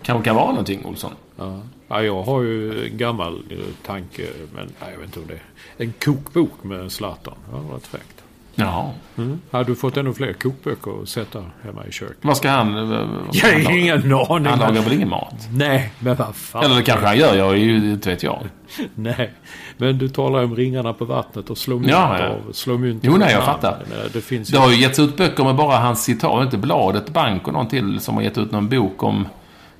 Kanske 0.01 0.25
kan 0.25 0.35
vara 0.35 0.49
någonting, 0.49 0.85
Olsson. 0.85 1.11
Ja. 1.35 1.61
ja, 1.87 2.03
jag 2.03 2.23
har 2.23 2.41
ju 2.41 2.85
en 2.87 2.97
gammal 2.97 3.43
eh, 3.49 3.57
tanke, 3.85 4.27
men 4.55 4.65
nej, 4.81 4.91
jag 4.91 4.97
vet 4.97 5.05
inte 5.05 5.19
om 5.19 5.27
det 5.27 5.33
är. 5.33 5.43
En 5.77 5.93
kokbok 5.93 6.63
med 6.63 6.91
Zlatan. 6.91 7.37
Det 7.49 7.55
hade 7.55 7.69
varit 7.69 7.87
fräckt. 7.87 8.23
Ja. 8.59 8.93
Mm. 9.17 9.41
Har 9.51 9.63
du 9.63 9.75
fått 9.75 9.97
ännu 9.97 10.13
fler 10.13 10.33
kokböcker 10.33 11.01
att 11.01 11.09
sätta 11.09 11.43
hemma 11.63 11.85
i 11.85 11.91
köket? 11.91 12.17
Vad 12.21 12.37
ska 12.37 12.49
han... 12.49 12.77
Eh, 12.77 12.83
vad 12.83 13.35
jag 13.35 13.63
har 13.63 13.77
ingen 13.77 14.13
aning. 14.13 14.45
Han 14.45 14.59
lagar 14.59 14.81
väl 14.81 14.93
ingen 14.93 15.09
mat? 15.09 15.47
Nej, 15.51 15.93
men 15.99 16.15
vad 16.15 16.35
fan. 16.35 16.63
Eller 16.63 16.75
det 16.75 16.83
kanske 16.83 17.05
han 17.05 17.17
gör, 17.17 17.35
jag 17.35 17.51
är 17.51 17.55
ju, 17.55 17.91
inte 17.91 18.09
vet 18.09 18.23
jag. 18.23 18.43
nej, 18.95 19.33
men 19.77 19.97
du 19.97 20.09
talar 20.09 20.43
om 20.43 20.55
ringarna 20.55 20.93
på 20.93 21.05
vattnet 21.05 21.49
och 21.49 21.57
slå 21.57 21.75
mynt 21.75 21.91
ja, 21.91 22.19
ja. 22.19 22.27
av. 22.27 22.51
Slå 22.51 22.77
mynt 22.77 23.03
Jo, 23.05 23.17
nej, 23.17 23.33
jag 23.33 23.43
fattar. 23.43 23.83
Det, 24.13 24.21
finns 24.21 24.49
det 24.49 24.57
har 24.57 24.71
ju 24.71 24.81
getts 24.81 24.99
ut 24.99 25.17
böcker 25.17 25.43
med 25.43 25.55
bara 25.55 25.77
hans 25.77 26.03
citat. 26.03 26.43
Inte 26.43 26.57
Bladet 26.57 27.09
Bank 27.09 27.47
och 27.47 27.53
någon 27.53 27.67
till 27.67 27.99
som 27.99 28.15
har 28.15 28.21
gett 28.21 28.37
ut 28.37 28.51
någon 28.51 28.69
bok 28.69 29.03
om 29.03 29.27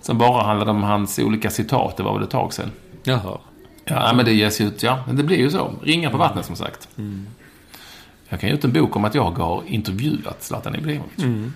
som 0.02 0.18
bara 0.18 0.44
handlade 0.44 0.72
om 0.72 0.84
hans 0.84 1.20
olika 1.20 1.50
citat. 1.50 1.98
Det 1.98 2.04
var 2.04 2.13
väl 2.13 2.24
ett 2.24 2.30
tag 2.30 2.54
sedan. 2.54 2.72
Jaha. 3.04 3.38
Ja, 3.86 4.13
men 4.13 4.26
det 4.26 4.34
ges 4.34 4.62
ut, 4.62 4.84
ja. 4.84 5.00
Men 5.08 5.16
det 5.16 5.24
blir 5.24 5.38
ju 5.38 5.50
så. 5.50 5.72
Ringa 5.84 6.10
på 6.10 6.18
vattnet 6.18 6.46
som 6.46 6.56
sagt. 6.56 6.88
Mm. 6.98 7.28
Jag 8.30 8.40
kan 8.40 8.50
ge 8.50 8.56
ut 8.56 8.63
en 8.63 8.74
bok 8.74 8.96
om 8.96 9.06
att 9.06 9.16
jag 9.16 9.32
har 9.32 9.63
intervjuat 9.68 10.44
Zlatan 10.44 10.76
Ibrahimovic. 10.76 11.18
Mm. 11.18 11.54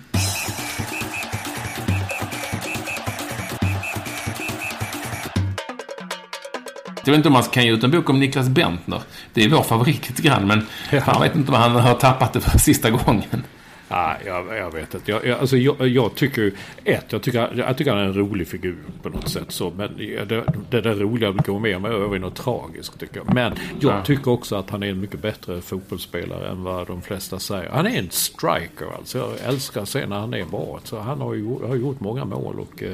Jag 7.04 7.12
vet 7.12 7.16
inte 7.16 7.28
om 7.28 7.32
man 7.32 7.42
kan 7.42 7.64
ge 7.64 7.72
ut 7.72 7.84
en 7.84 7.90
bok 7.90 8.10
om 8.10 8.20
Niklas 8.20 8.48
Bentner. 8.48 9.02
Det 9.32 9.44
är 9.44 9.48
vår 9.48 9.62
favorit 9.62 10.08
lite 10.08 10.22
grann, 10.22 10.46
men 10.46 10.66
ja. 10.90 11.00
han 11.04 11.22
vet 11.22 11.36
inte 11.36 11.52
om 11.52 11.58
han 11.58 11.76
har 11.76 11.94
tappat 11.94 12.32
det 12.32 12.40
för 12.40 12.58
sista 12.58 12.90
gången. 12.90 13.44
Nej, 13.92 14.16
jag, 14.26 14.56
jag 14.56 14.70
vet 14.72 14.94
inte. 14.94 15.10
Jag, 15.10 15.26
jag, 15.26 15.38
alltså, 15.40 15.56
jag, 15.56 15.88
jag 15.88 16.14
tycker... 16.14 16.52
Ett, 16.84 17.04
jag 17.08 17.22
tycker, 17.22 17.52
jag 17.56 17.76
tycker 17.76 17.90
han 17.90 18.00
är 18.00 18.04
en 18.06 18.14
rolig 18.14 18.48
figur 18.48 18.76
på 19.02 19.08
något 19.08 19.28
sätt. 19.28 19.52
Så, 19.52 19.72
men 19.76 19.96
det, 20.28 20.44
det 20.70 20.80
där 20.80 20.94
roliga 20.94 21.30
går 21.30 21.58
mer 21.60 21.78
med 21.78 21.90
över 21.92 22.16
i 22.16 22.18
något 22.18 22.36
tragiskt 22.36 23.00
tycker 23.00 23.16
jag. 23.16 23.34
Men 23.34 23.52
jag 23.80 23.92
Ja. 23.92 24.02
tycker 24.04 24.30
också 24.30 24.56
att 24.56 24.70
han 24.70 24.82
är 24.82 24.86
en 24.90 25.00
mycket 25.00 25.20
bättre 25.22 25.60
fotbollsspelare 25.60 26.48
än 26.48 26.62
vad 26.62 26.86
de 26.86 27.02
flesta 27.02 27.38
säger. 27.38 27.70
Han 27.70 27.86
är 27.86 27.98
en 27.98 28.10
striker 28.10 28.86
alltså. 28.98 29.18
Jag 29.18 29.30
älskar 29.52 29.82
att 29.82 29.88
se 29.88 30.06
när 30.06 30.18
han 30.18 30.34
är 30.34 30.44
bra. 30.44 30.80
Så 30.84 30.98
han 30.98 31.20
har, 31.20 31.34
ju, 31.34 31.66
har 31.66 31.76
gjort 31.76 32.00
många 32.00 32.24
mål 32.24 32.60
och 32.60 32.82
eh, 32.82 32.92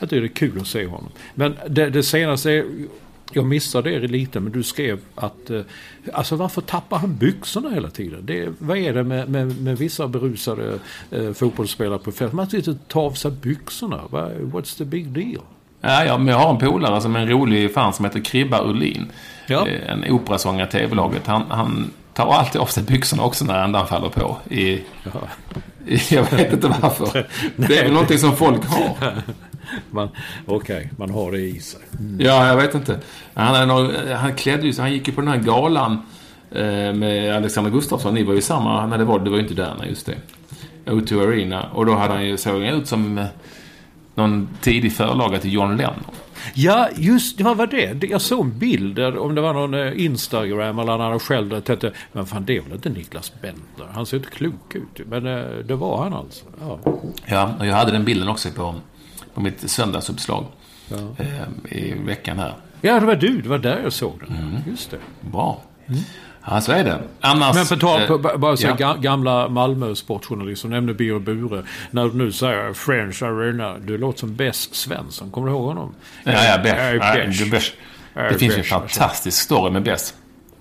jag 0.00 0.10
tycker 0.10 0.20
det 0.20 0.26
är 0.26 0.28
kul 0.28 0.60
att 0.60 0.66
se 0.66 0.86
honom. 0.86 1.10
Men 1.34 1.54
det, 1.68 1.90
det 1.90 2.02
senaste 2.02 2.50
är... 2.52 2.64
Jag 3.32 3.46
missade 3.46 3.98
det 4.00 4.08
lite, 4.08 4.40
men 4.40 4.52
du 4.52 4.62
skrev 4.62 4.98
att... 5.14 5.50
Eh, 5.50 5.60
alltså 6.12 6.36
varför 6.36 6.60
tappar 6.60 6.98
han 6.98 7.16
byxorna 7.16 7.70
hela 7.70 7.90
tiden? 7.90 8.20
Det, 8.26 8.48
vad 8.58 8.78
är 8.78 8.94
det 8.94 9.04
med, 9.04 9.28
med, 9.28 9.60
med 9.62 9.78
vissa 9.78 10.08
berusade 10.08 10.78
eh, 11.10 11.32
fotbollsspelare 11.32 11.98
på 11.98 12.12
fältet? 12.12 12.34
Man 12.34 12.50
sitter 12.50 12.70
och 12.72 12.88
tar 12.88 13.00
av 13.00 13.12
sig 13.12 13.30
byxorna. 13.30 14.00
What's 14.40 14.78
the 14.78 14.84
big 14.84 15.08
deal? 15.08 15.42
Ja, 15.80 16.04
ja, 16.04 16.18
men 16.18 16.26
jag 16.26 16.38
har 16.38 16.50
en 16.50 16.58
polare 16.58 17.00
som 17.00 17.16
är 17.16 17.20
en 17.20 17.28
rolig 17.28 17.74
fan 17.74 17.92
som 17.92 18.04
heter 18.04 18.20
Kribba 18.20 18.64
Ullin. 18.64 19.06
Ja. 19.46 19.68
Eh, 19.68 19.92
En 19.92 20.04
operasångare 20.10 20.68
i 20.68 20.70
TV-laget. 20.70 21.26
Han, 21.26 21.42
han 21.48 21.90
tar 22.14 22.32
alltid 22.32 22.60
av 22.60 22.66
sig 22.66 22.82
byxorna 22.82 23.22
också 23.22 23.44
när 23.44 23.54
andan 23.54 23.86
faller 23.86 24.08
på. 24.08 24.36
I, 24.50 24.60
i, 24.66 24.82
jag 26.10 26.30
vet 26.30 26.52
inte 26.52 26.68
varför. 26.82 27.26
Det 27.56 27.78
är 27.78 27.82
väl 27.84 27.92
någonting 27.92 28.18
som 28.18 28.36
folk 28.36 28.64
har. 28.64 29.22
Man, 29.90 30.08
Okej, 30.46 30.90
man 30.98 31.10
har 31.10 31.32
det 31.32 31.40
i 31.40 31.60
sig. 31.60 31.80
Ja, 32.18 32.46
jag 32.46 32.56
vet 32.56 32.74
inte. 32.74 32.98
Han, 33.34 33.68
nog- 33.68 33.92
han 34.16 34.34
klädde 34.34 34.62
ju 34.66 34.72
sig. 34.72 34.82
Han 34.82 34.92
gick 34.92 35.08
ju 35.08 35.14
på 35.14 35.20
den 35.20 35.30
här 35.30 35.38
galan 35.38 35.92
eh, 36.52 36.92
med 36.92 37.36
Alexander 37.36 37.70
Gustafsson. 37.70 38.14
Ni 38.14 38.22
var 38.22 38.34
ju 38.34 38.40
samma 38.40 38.86
när 38.86 38.98
det 38.98 39.04
var. 39.04 39.18
Du 39.18 39.30
var 39.30 39.36
ju 39.36 39.42
inte 39.42 39.54
där, 39.54 39.74
nej, 39.78 39.88
just 39.88 40.06
det. 40.06 40.14
O2 40.86 41.28
Arena. 41.28 41.62
Och 41.62 41.86
då 41.86 41.94
hade 41.94 42.14
han 42.14 42.26
ju, 42.26 42.36
såg 42.36 42.52
han 42.64 42.74
ut 42.80 42.86
som 42.88 43.18
eh, 43.18 43.24
någon 44.14 44.48
tidig 44.60 44.92
förlaga 44.92 45.38
till 45.38 45.52
John 45.52 45.76
Lennon. 45.76 46.04
Ja, 46.54 46.88
just 46.96 47.38
det. 47.38 47.44
Vad 47.44 47.56
var 47.56 47.66
det? 47.66 48.04
Jag 48.10 48.20
såg 48.20 48.40
en 48.44 48.58
bild, 48.58 48.96
där, 48.96 49.18
om 49.18 49.34
det 49.34 49.40
var 49.40 49.52
någon 49.54 49.74
eh, 49.74 50.04
Instagram 50.04 50.78
eller 50.78 50.92
han 50.92 51.00
hade 51.00 51.18
själv 51.18 51.48
där, 51.48 51.60
tänkte, 51.60 51.92
men 52.12 52.26
fan 52.26 52.44
det 52.44 52.56
är 52.56 52.60
väl 52.60 52.72
inte 52.72 52.88
Niklas 52.88 53.32
Bentner? 53.42 53.86
Han 53.92 54.06
ser 54.06 54.16
inte 54.16 54.30
klok 54.30 54.74
ut. 54.74 55.06
Men 55.08 55.24
det 55.66 55.74
var 55.74 56.02
han 56.02 56.12
alltså. 56.14 56.44
Ja. 56.60 56.78
Ja, 57.26 57.54
och 57.58 57.66
jag 57.66 57.74
hade 57.74 57.92
den 57.92 58.04
bilden 58.04 58.28
också 58.28 58.48
på, 58.56 58.74
på 59.34 59.40
mitt 59.40 59.70
söndagsuppslag. 59.70 60.46
Eh, 61.18 61.78
I 61.78 61.94
veckan 62.06 62.38
här. 62.38 62.54
ja, 62.80 63.00
det 63.00 63.06
var 63.06 63.14
du. 63.16 63.40
Det 63.42 63.48
var 63.48 63.58
där 63.58 63.80
jag 63.82 63.92
såg 63.92 64.20
den. 64.20 64.58
Just 64.66 64.90
det. 64.90 64.98
Bra. 65.20 65.60
Ja, 66.46 66.60
så 66.60 66.72
är 66.72 66.84
det. 66.84 67.00
Annars... 67.20 67.56
Men 67.56 67.66
på 67.66 67.76
tal 67.76 68.00
eh, 68.02 68.06
på, 68.06 68.18
ba- 68.18 68.36
bara 68.36 68.56
så 68.56 68.66
ja. 68.66 68.74
ga- 68.74 69.00
gamla 69.00 69.48
Malmö 69.48 69.94
sportjournalist 69.94 70.62
som 70.62 70.70
nämnde 70.70 70.94
Birger 70.94 71.18
Bure. 71.18 71.62
När 71.90 72.04
du 72.04 72.12
nu 72.14 72.32
säger 72.32 72.72
French 72.72 73.22
Arena, 73.22 73.76
du 73.78 73.98
låter 73.98 74.18
som 74.18 74.34
Bess 74.36 74.74
Svensson. 74.74 75.30
Kommer 75.30 75.46
du 75.48 75.52
ihåg 75.54 75.64
honom? 75.66 75.94
Ja, 76.24 76.32
ja, 76.44 76.58
Besh. 76.62 76.78
Äh, 76.78 76.94
Ja, 76.94 77.50
Besh. 77.50 77.72
det, 78.14 78.38
finns 78.38 78.42
ju 78.42 78.46
en 78.46 78.58
alltså. 78.60 78.74
fantastisk 78.98 79.42
story 79.42 79.70
med 79.72 79.82
Bess. 79.82 80.14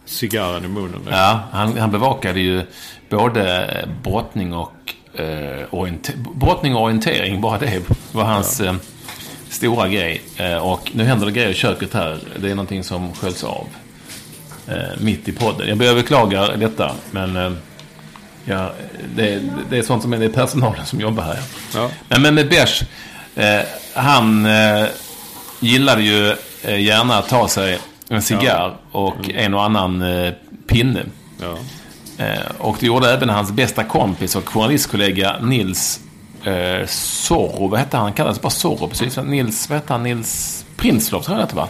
Cigarren 0.05 0.65
i 0.65 0.67
munnen. 0.67 1.01
Ja, 1.09 1.39
han, 1.51 1.77
han 1.77 1.91
bevakade 1.91 2.39
ju 2.39 2.62
både 3.09 3.67
brottning 4.03 4.53
och, 4.53 4.73
eh, 5.15 5.65
orienter, 5.69 6.13
brottning 6.36 6.76
och 6.76 6.82
orientering. 6.82 7.41
Bara 7.41 7.58
det 7.58 7.82
var 8.12 8.23
hans 8.23 8.62
eh, 8.62 8.76
stora 9.49 9.88
grej. 9.88 10.21
Eh, 10.38 10.58
och 10.58 10.91
nu 10.93 11.04
händer 11.04 11.26
det 11.26 11.32
grejer 11.32 11.49
i 11.49 11.54
köket 11.54 11.93
här. 11.93 12.19
Det 12.39 12.52
är 12.52 12.56
någonting 12.56 12.84
som 12.84 13.13
sköljs 13.13 13.43
av. 13.43 13.67
Eh, 14.67 14.76
mitt 14.97 15.28
i 15.28 15.32
podden. 15.32 15.67
Jag 15.67 15.78
ber 15.78 15.86
jag 15.86 15.95
beklagar 15.95 16.58
detta, 16.58 16.91
men 17.12 17.36
eh, 17.36 17.52
ja, 18.45 18.71
det, 19.15 19.41
det 19.69 19.78
är 19.78 19.84
sånt 19.84 20.02
som 20.02 20.13
är, 20.13 20.17
det 20.17 20.26
är 20.26 20.30
personalen 20.30 20.86
som 20.86 21.02
jobbar 21.02 21.23
här. 21.23 21.39
Ja. 21.76 21.89
Men, 22.10 22.21
men 22.21 22.36
med 22.36 22.49
Besh, 22.49 22.84
eh, 23.36 23.62
han 23.93 24.47
gillade 25.60 26.02
ju 26.02 26.36
gärna 26.63 27.17
att 27.17 27.30
ta 27.30 27.47
sig 27.47 27.80
en 28.10 28.21
cigarr 28.21 28.76
och 28.91 29.30
en 29.30 29.54
och 29.54 29.63
annan 29.63 30.04
pinne. 30.67 31.04
Ja. 31.41 31.58
Eh, 32.17 32.52
och 32.58 32.78
det 32.80 32.86
gjorde 32.86 33.13
även 33.13 33.30
hans 33.30 33.52
bästa 33.52 33.84
kompis 33.84 34.36
och 34.36 34.49
journalistkollega 34.49 35.39
Nils 35.41 35.99
eh, 36.43 36.88
Zorro. 36.88 37.67
Vad 37.67 37.80
hette 37.80 37.97
han? 37.97 38.04
Han 38.04 38.13
kallades 38.13 38.41
bara 38.41 38.49
Zorro 38.49 38.89
Sydsvenskan. 38.89 39.28
Nils, 39.28 39.69
vad 39.69 39.80
hette 39.80 39.93
han? 39.93 40.04
Nils 40.04 40.65
Prinslov, 40.76 41.21
tror 41.21 41.39
jag 41.39 41.49
det 41.49 41.56
va? 41.56 41.67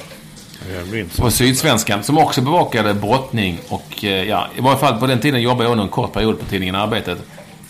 På 1.18 1.32
Sydsvenskan. 1.32 2.04
Som 2.04 2.18
också 2.18 2.42
bevakade 2.42 2.94
brottning 2.94 3.60
och 3.70 4.04
eh, 4.04 4.24
ja, 4.24 4.48
i 4.58 4.62
varje 4.62 4.78
fall 4.78 5.00
på 5.00 5.08
den 5.08 5.20
tiden 5.20 5.42
jobbade 5.42 5.64
jag 5.64 5.72
under 5.72 5.84
en 5.84 5.90
kort 5.92 6.14
period 6.14 6.40
på 6.40 6.46
tidningen 6.46 6.76
Arbetet. 6.76 7.18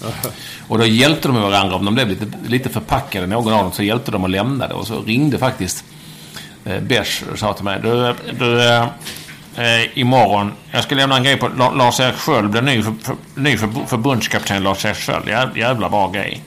Och 0.67 0.77
då 0.77 0.85
hjälpte 0.85 1.27
de 1.27 1.41
varandra 1.41 1.75
om 1.75 1.85
de 1.85 1.95
blev 1.95 2.09
lite, 2.09 2.25
lite 2.47 2.69
förpackade, 2.69 3.27
någon 3.27 3.53
av 3.53 3.63
dem, 3.63 3.71
så 3.71 3.83
hjälpte 3.83 4.11
de 4.11 4.23
och 4.23 4.29
lämnade. 4.29 4.73
Och 4.73 4.87
så 4.87 5.01
ringde 5.01 5.37
faktiskt 5.37 5.85
eh, 6.65 6.79
Besch 6.79 7.23
och 7.31 7.39
sa 7.39 7.53
till 7.53 7.63
mig. 7.63 7.79
Du, 7.83 8.15
du 8.39 8.63
eh, 8.69 8.85
eh, 9.57 9.97
imorgon, 9.97 10.51
jag 10.71 10.83
ska 10.83 10.95
lämna 10.95 11.17
en 11.17 11.23
grej 11.23 11.37
på 11.37 11.47
La- 11.47 11.71
Lars-Erik 11.71 12.15
Sköld, 12.15 12.49
blir 12.49 12.61
ny, 12.61 12.83
för, 12.83 12.93
för, 13.03 13.15
ny 13.35 13.57
för, 13.57 13.69
förbundskapten 13.87 14.63
Lars-Erik 14.63 14.97
Sköld. 14.97 15.27
Jä, 15.27 15.49
jävla 15.55 15.89
bra 15.89 16.09
grej. 16.11 16.43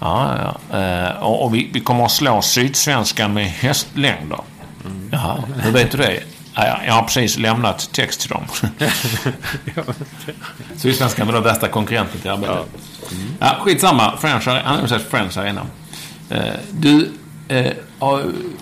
Ja, 0.00 0.36
ja. 0.70 0.78
Eh, 0.78 1.22
och, 1.22 1.44
och 1.44 1.54
vi, 1.54 1.70
vi 1.72 1.80
kommer 1.80 2.04
att 2.04 2.10
slå 2.12 2.42
Sydsvenskan 2.42 3.32
med 3.34 3.46
hästlängder. 3.46 4.40
Jaha, 5.10 5.42
hur 5.62 5.72
vet 5.72 5.90
du 5.90 5.98
det? 5.98 6.22
Ja, 6.54 6.66
ja, 6.66 6.78
jag 6.86 6.92
har 6.94 7.02
precis 7.02 7.38
lämnat 7.38 7.92
text 7.92 8.20
till 8.20 8.30
dem. 8.30 8.42
Sydsvenskan 10.76 11.26
var 11.26 11.34
då 11.34 11.40
värsta 11.40 11.68
konkurrenten 11.68 12.20
till 12.20 12.30
arbetet. 12.30 12.56
Ja. 13.40 13.56
skitsamma. 13.60 14.16
French, 14.16 14.46
han 14.46 14.76
har 14.76 14.82
ju 14.82 14.88
sagt 14.88 15.10
French 15.10 15.38
Arena. 15.38 15.66
Eh, 16.30 16.40
du, 16.70 17.10
eh, 17.48 17.72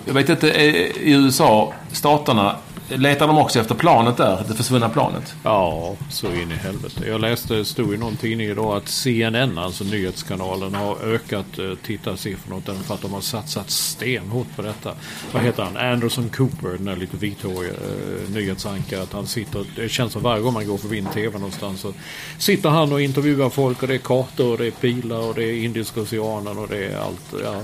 jag 0.05 0.13
vet 0.13 0.29
inte, 0.29 0.51
eh, 0.51 0.65
i 0.75 1.11
USA, 1.11 1.73
staterna, 1.91 2.55
letar 2.89 3.27
de 3.27 3.37
också 3.37 3.59
efter 3.59 3.75
planet 3.75 4.17
där? 4.17 4.43
Det 4.47 4.53
försvunna 4.53 4.89
planet? 4.89 5.35
Ja, 5.43 5.95
så 6.09 6.27
in 6.27 6.51
i 6.51 6.55
helvete. 6.55 7.03
Jag 7.07 7.21
läste, 7.21 7.53
det 7.53 7.65
stod 7.65 7.93
i 7.93 7.97
någon 7.97 8.15
tidning 8.15 8.47
idag 8.47 8.77
att 8.77 8.87
CNN, 8.87 9.57
alltså 9.57 9.83
nyhetskanalen, 9.83 10.75
har 10.75 10.97
ökat 11.03 11.59
eh, 11.59 11.73
tittarsiffrorna 11.83 12.61
för 12.61 12.93
att 12.93 13.01
de 13.01 13.13
har 13.13 13.21
satsat 13.21 13.69
stenhårt 13.69 14.55
på 14.55 14.61
detta. 14.61 14.93
Vad 15.31 15.43
heter 15.43 15.63
han? 15.63 15.77
Anderson 15.77 16.29
Cooper, 16.29 16.69
den 16.69 16.85
där 16.85 16.95
lite 16.95 17.17
vithåriga 17.17 17.71
eh, 17.71 18.33
nyhetsankare. 18.33 19.01
Att 19.01 19.13
han 19.13 19.27
sitter, 19.27 19.65
det 19.75 19.89
känns 19.89 20.13
som 20.13 20.21
varje 20.21 20.41
gång 20.41 20.53
man 20.53 20.67
går 20.67 20.77
förbi 20.77 20.99
en 20.99 21.05
TV 21.05 21.37
någonstans 21.37 21.81
så 21.81 21.93
sitter 22.37 22.69
han 22.69 22.93
och 22.93 23.01
intervjuar 23.01 23.49
folk 23.49 23.81
och 23.81 23.87
det 23.87 23.93
är 23.93 23.97
kartor 23.97 24.51
och 24.51 24.57
det 24.57 24.67
är 24.67 24.71
pilar 24.71 25.19
och 25.19 25.35
det 25.35 25.43
är 25.43 25.63
Indiska 25.63 26.01
oceanen 26.01 26.57
och 26.57 26.67
det 26.67 26.85
är 26.85 26.97
allt. 26.97 27.43
Ja. 27.43 27.61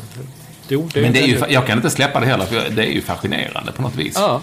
Jo, 0.68 0.90
Men 0.96 1.14
det 1.14 1.20
är 1.20 1.28
ju, 1.28 1.42
jag 1.50 1.68
kan 1.68 1.78
inte 1.78 1.90
släppa 1.90 2.20
det 2.20 2.26
heller, 2.26 2.46
för 2.46 2.70
det 2.70 2.86
är 2.86 2.92
ju 2.92 3.02
fascinerande 3.02 3.72
på 3.72 3.82
något 3.82 3.96
vis. 3.96 4.14
Ja, 4.16 4.42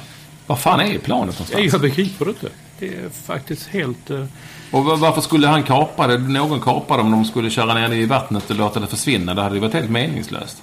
Var 0.50 0.56
fan 0.56 0.80
är 0.80 0.98
planet 0.98 1.38
någonstans? 1.38 1.72
jag 1.72 1.80
begriper 1.80 2.24
det 2.24 2.30
inte. 2.30 2.48
Det 2.78 2.86
är 2.88 3.08
faktiskt 3.26 3.66
helt... 3.68 4.10
eh, 4.10 4.24
Och 4.70 4.84
va- 4.84 4.96
varför 4.96 5.20
skulle 5.20 5.46
han 5.46 5.62
kapa 5.62 6.06
det? 6.06 6.18
Någon 6.18 6.60
kapade 6.60 7.02
om 7.02 7.10
de 7.10 7.24
skulle 7.24 7.50
köra 7.50 7.74
ner 7.74 7.88
det 7.88 7.96
i 7.96 8.06
vattnet 8.06 8.50
och 8.50 8.56
låta 8.56 8.80
det 8.80 8.86
försvinna. 8.86 9.34
Det 9.34 9.42
hade 9.42 9.54
ju 9.54 9.60
varit 9.60 9.74
helt 9.74 9.90
meningslöst. 9.90 10.62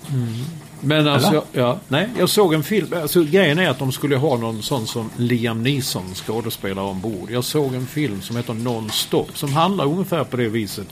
Men 0.81 1.07
alltså, 1.07 1.29
Eller? 1.29 1.41
ja, 1.51 1.77
nej, 1.87 2.09
jag 2.19 2.29
såg 2.29 2.53
en 2.53 2.63
film. 2.63 2.87
Alltså, 3.01 3.23
grejen 3.23 3.59
är 3.59 3.69
att 3.69 3.79
de 3.79 3.91
skulle 3.91 4.15
ha 4.17 4.37
någon 4.37 4.63
sån 4.63 4.87
som 4.87 5.09
Liam 5.17 5.63
Neeson 5.63 6.15
skådespelare 6.15 6.85
ombord. 6.85 7.31
Jag 7.31 7.43
såg 7.43 7.73
en 7.75 7.87
film 7.87 8.21
som 8.21 8.35
heter 8.35 8.53
Non-Stop 8.53 9.25
som 9.33 9.53
handlar 9.53 9.85
ungefär 9.85 10.23
på 10.23 10.37
det 10.37 10.47
viset. 10.49 10.87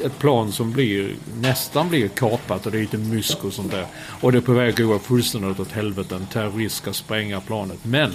Ett 0.00 0.18
plan 0.18 0.52
som 0.52 0.72
blir, 0.72 1.14
nästan 1.40 1.88
blir 1.88 2.08
kapat 2.08 2.66
och 2.66 2.72
det 2.72 2.78
är 2.78 2.80
lite 2.80 2.98
mysk 2.98 3.44
och 3.44 3.52
sånt 3.52 3.70
där. 3.72 3.86
Och 4.20 4.32
det 4.32 4.38
är 4.38 4.42
på 4.42 4.52
väg 4.52 4.68
att 4.80 4.86
gå 4.88 4.98
fullständigt 4.98 5.60
åt 5.60 5.72
helvete. 5.72 6.14
En 6.14 6.26
terrorist 6.26 6.76
ska 6.76 6.92
spränga 6.92 7.40
planet. 7.40 7.78
Men 7.82 8.12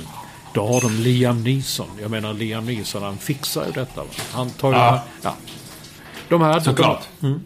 då 0.54 0.68
har 0.68 0.82
de 0.82 0.94
Liam 1.04 1.44
Neeson. 1.44 1.88
Jag 2.02 2.12
menar 2.12 2.34
Liam 2.34 2.65
Neeson, 2.65 3.04
han 3.04 3.18
fixar 3.18 3.65
ju 3.65 3.72
detta. 3.72 4.02
Va? 4.02 4.08
Han 4.32 4.50
tar 4.50 4.70
ju... 4.72 4.76
Ja. 4.78 5.04
Ja. 5.22 5.36
De 6.30 6.42
här, 6.42 6.60
Såklart. 6.60 7.08
Mm. 7.24 7.39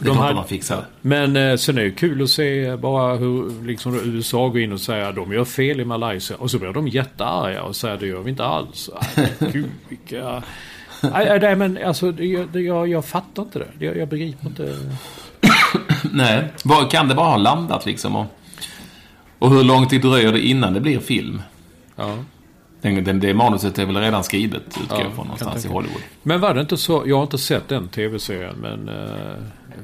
Det 0.00 0.04
De 0.06 0.16
hade- 0.16 0.28
att 0.28 0.34
man 0.36 0.48
fixar. 0.48 0.84
Men 1.00 1.36
eh, 1.36 1.56
sen 1.56 1.78
är 1.78 1.82
det 1.82 1.90
kul 1.90 2.22
att 2.22 2.30
se 2.30 2.76
bara 2.76 3.16
hur 3.16 3.64
liksom, 3.66 3.94
USA 3.94 4.48
går 4.48 4.60
in 4.60 4.72
och 4.72 4.80
säger 4.80 5.04
att 5.08 5.14
de 5.14 5.32
gör 5.32 5.44
fel 5.44 5.80
i 5.80 5.84
Malaysia. 5.84 6.36
Och 6.36 6.50
så 6.50 6.58
blir 6.58 6.72
de 6.72 6.88
jättearga 6.88 7.62
och 7.62 7.76
säger 7.76 7.96
det 7.96 8.06
gör 8.06 8.20
vi 8.20 8.30
inte 8.30 8.44
alls. 8.44 8.90
Gud, 9.52 9.70
vilka... 9.88 10.42
Nej, 11.00 11.38
nej, 11.40 11.56
men 11.56 11.78
alltså 11.84 12.12
det, 12.12 12.60
jag, 12.60 12.88
jag 12.88 13.04
fattar 13.04 13.42
inte 13.42 13.58
det. 13.58 13.86
Jag, 13.86 13.96
jag 13.96 14.08
begriper 14.08 14.46
inte. 14.46 14.76
Nej, 16.12 16.52
bara, 16.64 16.84
kan 16.84 17.08
det 17.08 17.14
bara 17.14 17.26
ha 17.26 17.36
landat 17.36 17.86
liksom? 17.86 18.16
Och, 18.16 18.26
och 19.38 19.50
hur 19.50 19.64
lång 19.64 19.86
tid 19.86 20.02
dröjer 20.02 20.32
det 20.32 20.40
innan 20.40 20.74
det 20.74 20.80
blir 20.80 20.98
film? 20.98 21.42
Ja. 21.96 22.14
Den, 22.80 23.04
den, 23.04 23.20
det 23.20 23.34
manuset 23.34 23.78
är 23.78 23.86
väl 23.86 23.96
redan 23.96 24.24
skrivet, 24.24 24.62
utgår 24.66 24.98
Ja, 24.98 25.04
jag 25.04 25.12
från, 25.12 25.26
någonstans 25.26 25.64
i. 25.64 25.68
Hollywood. 25.68 26.02
Men 26.22 26.40
var 26.40 26.54
det 26.54 26.60
inte 26.60 26.76
så, 26.76 27.02
jag 27.06 27.16
har 27.16 27.22
inte 27.22 27.38
sett 27.38 27.68
den 27.68 27.88
tv-serien, 27.88 28.56
men 28.56 28.88
eh, 28.88 29.36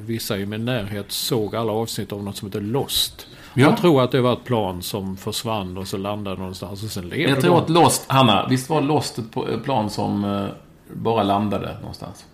vissa 0.07 0.39
i 0.39 0.47
min 0.47 0.65
närhet 0.65 1.13
såg 1.13 1.57
alla 1.57 1.73
avsnitt 1.73 2.13
av 2.13 2.25
något 2.25 2.37
som 2.37 2.49
heter 2.49 2.61
Lost. 2.61 3.27
Ja. 3.55 3.67
Jag 3.67 3.77
tror 3.77 4.03
att 4.03 4.11
det 4.11 4.21
var 4.21 4.33
ett 4.33 4.45
plan 4.45 4.83
som 4.83 5.17
försvann 5.17 5.79
och 5.79 5.89
så 5.89 5.97
landade 5.97 6.37
någonstans 6.37 6.83
och 6.83 6.91
sen 6.91 7.09
levde 7.09 7.33
Jag 7.35 7.41
tror 7.41 7.59
att 7.59 7.71
Lost, 7.71 8.05
Hanna, 8.09 8.47
visst 8.51 8.71
var 8.71 8.81
Lost 8.81 9.19
ett 9.19 9.65
plan 9.65 9.91
som 9.91 10.25
eh, 10.25 10.47
bara 10.95 11.23
landade 11.23 11.77
någonstans? 11.81 12.27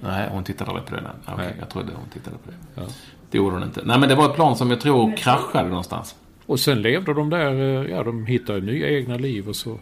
Nej, 0.00 0.28
hon 0.32 0.44
tittade 0.44 0.70
aldrig 0.70 0.86
på 0.86 0.94
det. 0.94 1.00
Nej. 1.00 1.34
Nej. 1.36 1.56
jag 1.58 1.68
trodde 1.68 1.92
hon 1.94 2.08
tittade 2.12 2.36
på 2.36 2.50
det. 2.50 2.80
Ja. 2.80 2.86
Det 3.30 3.38
gjorde 3.38 3.56
hon 3.56 3.62
inte. 3.62 3.80
Nej, 3.84 3.98
men 3.98 4.08
det 4.08 4.14
var 4.14 4.30
ett 4.30 4.34
plan 4.34 4.56
som 4.56 4.70
jag 4.70 4.80
tror 4.80 5.16
kraschade 5.16 5.68
någonstans. 5.68 6.16
Och 6.46 6.60
sen 6.60 6.82
levde 6.82 7.14
de 7.14 7.30
där, 7.30 7.52
eh, 7.52 7.90
ja 7.90 8.02
de 8.02 8.26
hittade 8.26 8.60
nya 8.60 8.88
egna 8.88 9.16
liv 9.16 9.48
och 9.48 9.56
så. 9.56 9.78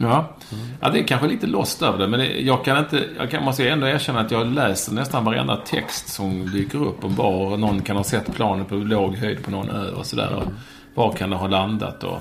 Ja. 0.00 0.28
ja, 0.80 0.90
det 0.90 0.98
är 0.98 1.02
kanske 1.02 1.28
lite 1.28 1.46
lost 1.46 1.82
över 1.82 1.98
det. 1.98 2.08
Men 2.08 2.20
det, 2.20 2.40
jag 2.40 2.64
kan 2.64 2.78
inte, 2.78 3.04
jag 3.18 3.30
kan, 3.30 3.44
måste 3.44 3.68
ändå 3.68 3.86
erkänna 3.86 4.20
att 4.20 4.30
jag 4.30 4.46
läser 4.46 4.94
nästan 4.94 5.24
varenda 5.24 5.56
text 5.56 6.08
som 6.08 6.50
dyker 6.50 6.78
upp 6.82 7.04
om 7.04 7.14
var 7.14 7.56
någon 7.56 7.82
kan 7.82 7.96
ha 7.96 8.04
sett 8.04 8.34
planet 8.34 8.68
på 8.68 8.74
låg 8.74 9.14
höjd 9.14 9.44
på 9.44 9.50
någon 9.50 9.70
ö 9.70 9.90
och 9.90 10.06
sådär. 10.06 10.34
Och 10.34 10.52
var 10.94 11.12
kan 11.12 11.30
det 11.30 11.36
ha 11.36 11.46
landat 11.46 12.04
och... 12.04 12.18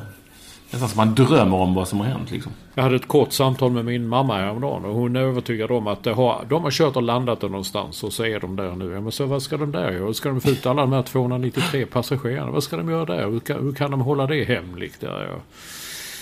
Nästan 0.72 0.90
som 0.90 0.98
man 0.98 1.16
drömmer 1.16 1.58
om 1.58 1.74
vad 1.74 1.88
som 1.88 2.00
har 2.00 2.08
hänt 2.08 2.32
liksom. 2.32 2.52
Jag 2.74 2.84
hade 2.84 2.96
ett 2.96 3.08
kort 3.08 3.32
samtal 3.34 3.72
med 3.72 3.86
min 3.86 4.08
mamma 4.08 4.38
häromdagen 4.38 4.86
och 4.86 4.96
hon 4.96 5.16
är 5.16 5.20
övertygad 5.20 5.72
om 5.72 5.88
att 5.88 6.06
har, 6.06 6.46
de 6.50 6.64
har 6.64 6.72
kört 6.72 6.96
och 6.96 7.02
landat 7.02 7.42
det 7.42 7.48
någonstans 7.48 8.04
och 8.04 8.14
så 8.14 8.26
är 8.26 8.40
de 8.40 8.56
där 8.56 8.72
nu. 8.72 8.92
Ja, 8.92 9.02
men 9.02 9.12
så 9.12 9.26
vad 9.26 9.42
ska 9.42 9.58
de 9.58 9.72
där 9.72 9.92
göra? 9.92 10.14
Ska 10.14 10.30
de 10.30 10.42
få 10.42 10.50
ut 10.50 10.66
alla 10.66 10.82
de 10.82 10.94
här 10.94 11.02
293 11.02 11.86
passagerarna? 11.86 12.52
Vad 12.52 12.64
ska 12.64 12.78
de 12.78 12.90
göra 12.90 13.06
där? 13.06 13.28
Hur 13.28 13.40
kan, 13.40 13.60
hur 13.64 13.74
kan 13.74 13.92
de 13.92 14.02
hålla 14.02 14.28
det 14.28 14.44
hemligt? 14.44 15.02
Där, 15.02 15.28
ja. 15.32 15.42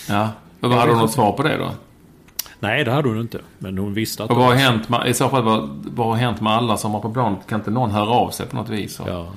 Ja. 0.10 0.30
Men 0.60 0.72
hade 0.72 0.92
hon 0.92 1.02
något 1.02 1.12
svar 1.12 1.32
på 1.32 1.44
det 1.44 1.58
då? 1.58 1.72
Nej, 2.60 2.84
det 2.84 2.92
hade 2.92 3.10
hon 3.10 3.20
inte. 3.20 3.40
Men 3.58 3.78
hon 3.78 3.94
visste 3.94 4.24
att 4.24 4.30
Och 4.30 4.38
vad 4.38 4.46
har 4.46 4.56
hänt 4.56 4.90
med, 4.90 5.08
i 5.08 5.14
så 5.14 5.30
fall, 5.30 5.44
vad, 5.44 5.70
vad 5.96 6.08
har 6.08 6.16
hänt 6.16 6.42
med 6.42 6.54
alla 6.54 6.78
som 6.78 6.92
var 6.92 7.00
på 7.00 7.14
planet? 7.14 7.40
Kan 7.48 7.60
inte 7.60 7.72
någon 7.72 7.92
höra 7.92 8.10
av 8.10 8.30
sig 8.30 8.46
på 8.46 8.56
något 8.56 8.70
vis? 8.70 9.00
Och, 9.00 9.10
Ja. 9.10 9.28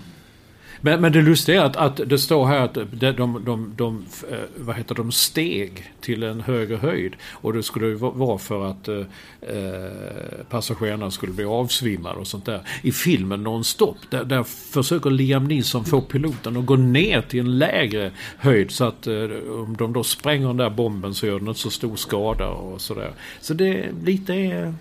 Men, 0.80 1.00
men 1.00 1.12
det 1.12 1.22
lustiga 1.22 1.62
är 1.62 1.66
att, 1.66 1.76
att 1.76 2.00
det 2.06 2.18
står 2.18 2.46
här 2.46 2.60
att 2.60 2.74
de, 2.74 3.12
de, 3.12 3.44
de, 3.44 3.72
de, 3.76 4.04
eh, 4.30 4.38
vad 4.56 4.76
heter 4.76 4.94
de 4.94 5.12
steg 5.12 5.92
till 6.00 6.22
en 6.22 6.40
högre 6.40 6.76
höjd. 6.76 7.12
Och 7.30 7.52
det 7.52 7.62
skulle 7.62 7.86
ju 7.86 7.94
vara 7.94 8.38
för 8.38 8.70
att 8.70 8.88
eh, 8.88 8.96
eh, 9.40 10.44
passagerarna 10.50 11.10
skulle 11.10 11.32
bli 11.32 11.44
avsvimmade 11.44 12.18
och 12.18 12.26
sånt 12.26 12.44
där. 12.44 12.60
I 12.82 12.92
filmen 12.92 13.42
Nonstop, 13.42 13.96
där, 14.10 14.24
där 14.24 14.42
försöker 14.42 15.10
Liam 15.10 15.44
Neeson 15.44 15.84
få 15.84 16.00
piloten 16.00 16.56
att 16.56 16.66
gå 16.66 16.76
ner 16.76 17.20
till 17.22 17.40
en 17.40 17.58
lägre 17.58 18.12
höjd. 18.38 18.70
Så 18.70 18.84
att 18.84 19.06
eh, 19.06 19.14
om 19.50 19.76
de 19.78 19.92
då 19.92 20.02
spränger 20.02 20.46
den 20.46 20.56
där 20.56 20.70
bomben 20.70 21.14
så 21.14 21.26
gör 21.26 21.38
den 21.38 21.48
inte 21.48 21.60
så 21.60 21.70
stor 21.70 21.96
skada 21.96 22.48
och 22.48 22.80
sådär. 22.80 23.10
Så 23.40 23.54
det 23.54 23.68
är 23.68 23.92
lite... 24.04 24.74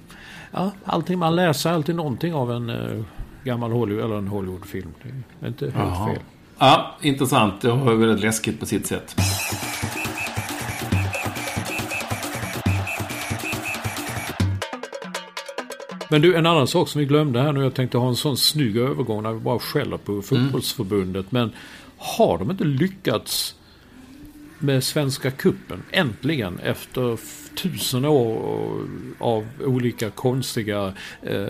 Ja, 0.51 0.71
allting 0.85 1.19
man 1.19 1.35
läser 1.35 1.71
alltid 1.71 1.95
någonting 1.95 2.33
av 2.33 2.51
en 2.51 2.69
eh, 2.69 3.03
gammal 3.47 3.71
Hollywood 3.71 4.05
eller 4.05 4.17
en 4.17 4.27
Hollywoodfilm. 4.27 4.93
Det 5.39 5.45
är 5.45 5.49
inte 5.49 5.65
helt 5.65 5.75
Jaha. 5.75 6.13
fel. 6.13 6.23
Ja, 6.59 6.97
intressant. 7.01 7.61
Det 7.61 7.71
var 7.71 7.93
väldigt 7.93 8.23
läskigt 8.23 8.59
på 8.59 8.65
sitt 8.65 8.87
sätt. 8.87 9.15
Men 16.09 16.21
du, 16.21 16.35
en 16.35 16.45
annan 16.45 16.67
sak 16.67 16.89
som 16.89 16.99
vi 16.99 17.05
glömde 17.05 17.41
här 17.41 17.51
nu. 17.51 17.63
Jag 17.63 17.73
tänkte 17.73 17.97
ha 17.97 18.07
en 18.09 18.15
sån 18.15 18.37
snygg 18.37 18.77
övergång 18.77 19.23
när 19.23 19.33
vi 19.33 19.39
bara 19.39 19.59
skäller 19.59 19.97
på 19.97 20.21
fotbollsförbundet. 20.21 21.31
Men 21.31 21.51
har 21.97 22.37
de 22.37 22.51
inte 22.51 22.63
lyckats 22.63 23.55
med 24.59 24.83
Svenska 24.83 25.31
Kuppen 25.31 25.83
äntligen 25.91 26.59
efter 26.59 27.17
tusen 27.57 28.05
år 28.05 28.81
av 29.19 29.45
olika 29.65 30.09
konstiga 30.09 30.93
eh, 31.21 31.47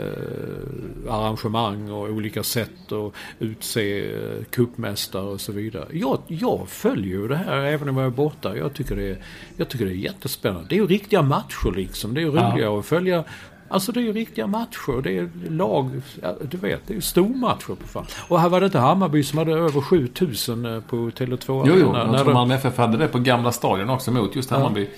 arrangemang 1.09 1.91
och 1.91 2.09
olika 2.09 2.43
sätt 2.43 2.91
att 2.91 3.13
utse 3.39 3.99
eh, 4.15 4.43
kuppmästare 4.49 5.23
och 5.23 5.41
så 5.41 5.51
vidare. 5.51 5.85
Jag, 5.91 6.19
jag 6.27 6.69
följer 6.69 7.17
ju 7.17 7.27
det 7.27 7.35
här 7.35 7.57
även 7.57 7.89
om 7.89 7.97
jag 7.97 8.05
är 8.05 8.09
borta. 8.11 8.57
Jag 8.57 8.73
tycker 8.73 8.95
det 8.95 9.09
är, 9.09 9.17
jag 9.57 9.69
tycker 9.69 9.85
det 9.85 9.91
är 9.91 9.95
jättespännande. 9.95 10.65
Det 10.69 10.75
är 10.75 10.79
ju 10.79 10.87
riktiga 10.87 11.21
matcher 11.21 11.73
liksom. 11.75 12.13
Det 12.13 12.19
är 12.21 12.25
ju 12.25 12.35
Ja. 12.35 12.51
roligare 12.53 12.79
att 12.79 12.85
följa 12.85 13.23
Alltså 13.69 13.91
det 13.91 13.99
är 13.99 14.03
ju 14.03 14.13
riktiga 14.13 14.47
matcher. 14.47 15.01
Det 15.01 15.17
är 15.17 15.29
lag, 15.49 16.01
ja, 16.21 16.35
du 16.51 16.57
vet, 16.57 16.81
det 16.87 16.95
är 16.95 17.01
stormatcher 17.01 17.75
på 17.81 17.87
fan. 17.87 18.05
Och 18.27 18.39
här 18.41 18.49
var 18.49 18.59
det 18.59 18.65
inte 18.65 18.79
Hammarby 18.79 19.23
som 19.23 19.37
hade 19.37 19.51
över 19.51 19.81
7000 19.81 20.65
eh, 20.65 20.79
på 20.81 20.95
Tele2 20.95 21.63
Jo, 21.67 21.73
jo. 21.79 21.95
Jag 21.95 22.07
när 22.11 22.17
tror 22.17 22.25
de- 22.25 22.33
Malmö 22.33 22.55
FF 22.55 22.77
hade 22.77 22.97
det 22.97 23.07
på 23.07 23.19
Gamla 23.19 23.51
stadion 23.51 23.89
också 23.89 24.11
mot 24.11 24.35
just 24.35 24.49
Hammarby. 24.49 24.89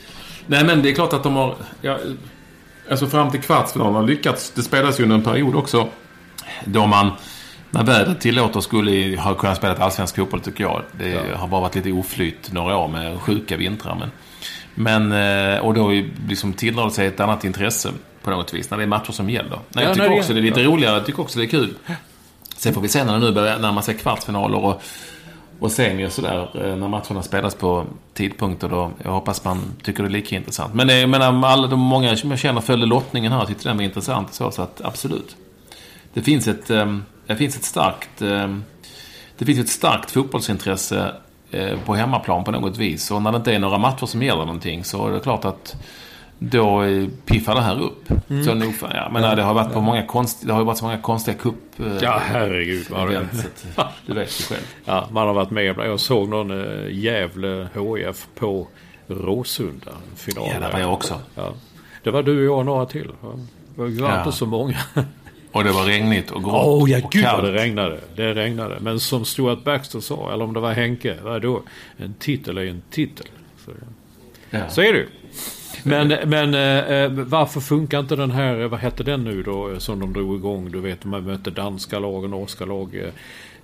Nej, 0.52 0.64
men 0.66 0.82
det 0.82 0.90
är 0.90 0.94
klart 0.96 1.14
att 1.14 1.24
de 1.24 1.36
har... 1.36 1.56
Ja, 1.82 1.98
alltså 2.90 3.08
fram 3.08 3.32
till 3.32 3.42
kvartsfinalen 3.42 3.96
har 3.96 4.04
lyckats. 4.04 4.52
Det 4.56 4.62
spelas 4.62 5.00
ju 5.00 5.04
under 5.04 5.16
en 5.16 5.24
period 5.24 5.56
också. 5.56 5.88
Då 6.66 6.86
man, 6.88 7.12
när 7.70 7.84
vädret 7.84 8.22
tillåter, 8.22 8.60
skulle 8.62 9.18
ha 9.22 9.34
kunnat 9.34 9.58
spela 9.58 9.74
ett 9.74 9.80
allsvensk 9.80 10.16
fotboll 10.16 10.40
tycker 10.40 10.64
jag. 10.64 10.82
Det 10.92 11.36
har 11.36 11.48
bara 11.48 11.62
varit 11.62 11.76
lite 11.76 11.92
oflyt 11.92 12.52
några 12.52 12.78
år 12.78 12.88
med 12.88 13.22
sjuka 13.22 13.58
vintrar. 13.58 13.96
Men, 13.96 14.12
men, 15.10 15.54
eh, 15.56 15.60
och 15.60 15.74
då 15.74 15.92
liksom 16.28 16.54
tilldrar 16.54 16.90
sig 16.90 17.08
ett 17.08 17.20
annat 17.20 17.44
intresse 17.44 17.90
på 18.24 18.30
något 18.30 18.54
vis. 18.54 18.70
När 18.70 18.78
det 18.78 18.84
är 18.84 18.88
matcher 18.88 19.12
som 19.12 19.30
gäller. 19.30 19.50
Nej, 19.50 19.60
Ja, 19.70 19.82
jag 19.82 19.94
tycker 19.94 20.08
när 20.08 20.16
det 20.16 20.20
också 20.20 20.34
det 20.34 20.40
är 20.40 20.42
lite 20.42 20.64
roligare. 20.64 20.94
Jag 20.94 21.06
tycker 21.06 21.22
också 21.22 21.40
det 21.40 21.46
är 21.46 21.50
kul. 21.50 21.74
Sen 22.56 22.74
får 22.74 22.82
vi 22.82 22.88
se 22.88 23.04
när 23.04 23.14
det 23.14 23.20
nu 23.20 23.32
börjar 23.32 23.60
närma 23.60 23.82
sig 23.82 23.96
kvartsfinaler 23.96 24.58
och, 24.58 24.82
och 25.60 25.72
sen 25.72 26.00
ju 26.00 26.10
sådär. 26.10 26.50
Eh, 26.54 26.76
när 26.76 26.88
matcherna 26.88 27.24
spelas 27.24 27.56
på 27.56 27.86
tidpunkter 28.14 28.70
då. 28.70 28.92
Jag 29.04 29.12
hoppas 29.12 29.44
man 29.44 29.62
tycker 29.84 30.04
det 30.04 30.10
är 30.10 30.12
lika 30.12 30.36
intressant. 30.36 30.74
Men 30.74 30.90
eh, 30.90 30.96
jag 30.96 31.10
menar, 31.10 31.48
alla 31.48 31.68
de 31.68 31.80
många 31.80 32.16
som 32.16 32.30
jag 32.30 32.40
känner 32.40 32.62
följde 32.62 32.86
lottningen 32.86 33.32
här 33.32 33.42
och 33.42 33.48
tyckte 33.48 33.70
den 33.70 33.78
var 33.78 33.84
intressant. 33.84 34.34
Så, 34.34 34.52
så 34.52 34.62
att 34.62 34.82
absolut. 34.84 35.36
Det 36.14 36.22
finns 36.22 36.48
ett, 36.48 36.70
ehm, 36.70 37.04
det 37.28 37.36
finns 37.36 37.56
ett 37.56 37.64
starkt... 37.64 38.22
Ehm, 38.22 38.64
det 39.38 39.46
finns 39.46 39.60
ett 39.60 39.70
starkt 39.70 40.12
fotbollsintresse 40.12 41.14
eh, 41.52 41.80
på 41.86 41.96
hemmaplan 41.96 42.44
på 42.44 42.52
något 42.52 42.78
vis. 42.78 43.12
Och 43.12 43.22
när 43.22 43.32
det 43.32 43.38
inte 43.38 43.54
är 43.54 43.60
några 43.60 43.78
matcher 43.78 44.06
som 44.06 44.24
gäller 44.24 44.46
någonting 44.46 44.84
så 44.84 45.08
är 45.08 45.12
det 45.12 45.20
klart 45.20 45.46
att 45.46 45.76
då 46.40 46.84
piffar 47.26 47.56
det 47.56 47.62
här 47.62 47.82
upp. 47.82 48.04
Så 48.46 48.54
nog, 48.54 48.76
för- 48.76 48.94
ja, 48.96 49.10
men 49.14 49.36
det 49.38 49.44
har 49.44 49.54
varit 49.54 49.74
på 49.74 49.82
många 49.82 50.06
konst, 50.06 50.48
det 50.48 50.54
har 50.54 50.64
varit 50.64 50.78
så 50.78 50.86
många 50.86 50.98
konstiga 50.98 51.38
cup... 51.38 51.56
eh, 51.80 51.86
Ja, 52.02 52.22
herregud. 52.26 52.86
Vad 52.90 53.10
det, 53.12 53.20
att, 53.76 53.94
Du 54.06 54.14
vet 54.14 54.40
ju 54.42 54.44
själv. 54.56 54.62
ja, 54.86 55.08
man 55.12 55.28
har 55.28 55.34
varit 55.34 55.52
med. 55.52 55.66
Jag 55.78 56.00
såg 56.00 56.30
någon 56.30 56.52
eh, 56.86 56.92
Gävle 56.92 57.68
HIF 57.76 58.28
på 58.36 58.68
Råsunda. 59.08 59.92
Final 60.16 60.48
Ja, 60.54 60.60
där 60.60 60.72
var 60.72 60.80
jag 60.80 60.94
också. 60.94 61.20
Ja. 61.36 61.54
Det 62.04 62.12
var 62.12 62.24
du 62.24 62.40
och 62.40 62.46
jag 62.54 62.60
och 62.60 62.66
några 62.66 62.86
till. 62.86 63.12
Ja. 63.22 63.28
Det 63.76 63.82
var 64.02 64.10
Ja. 64.10 64.20
inte 64.20 64.32
så 64.38 64.46
många. 64.46 64.78
Och 65.52 65.64
det 65.64 65.72
var 65.72 65.84
regnigt 65.84 66.32
och 66.32 66.44
grått 66.44 66.66
oh, 66.68 66.92
ja, 66.92 66.98
och 67.06 67.12
gud 67.12 67.24
kallt. 67.24 67.44
det 67.44 67.52
regnade. 67.54 68.00
Det 68.16 68.34
regnade. 68.34 68.78
Men 68.80 69.00
som 69.00 69.26
Stuart 69.26 69.64
Baxter 69.64 70.00
sa, 70.00 70.34
eller 70.34 70.44
om 70.46 70.54
det 70.54 70.60
var 70.60 70.74
Henke, 70.74 71.16
vad 71.24 71.42
då? 71.42 71.62
En 71.98 72.14
titel 72.14 72.58
är 72.58 72.66
en 72.66 72.82
titel. 72.90 73.26
Så, 73.66 73.72
Ja. 74.50 74.60
så 74.70 74.82
är 74.82 74.94
det 74.94 75.00
ju. 75.00 75.08
Men, 75.84 76.30
men 76.30 76.54
eh, 76.54 77.02
eh, 77.02 77.12
varför 77.12 77.60
funkar 77.60 78.00
inte 78.00 78.16
den 78.16 78.32
här, 78.32 78.68
vad 78.68 78.80
hette 78.80 79.04
den 79.04 79.24
nu 79.24 79.44
då, 79.44 79.72
eh, 79.72 79.78
som 79.78 80.00
de 80.00 80.14
drog 80.14 80.36
igång? 80.36 80.72
Du 80.72 80.80
vet, 80.80 81.06
man 81.06 81.24
mötte 81.24 81.52
danska 81.52 82.00
lag 82.00 82.24
och 82.24 82.30
norska 82.30 82.66
lag. 82.66 82.96
Eh, 82.96 83.04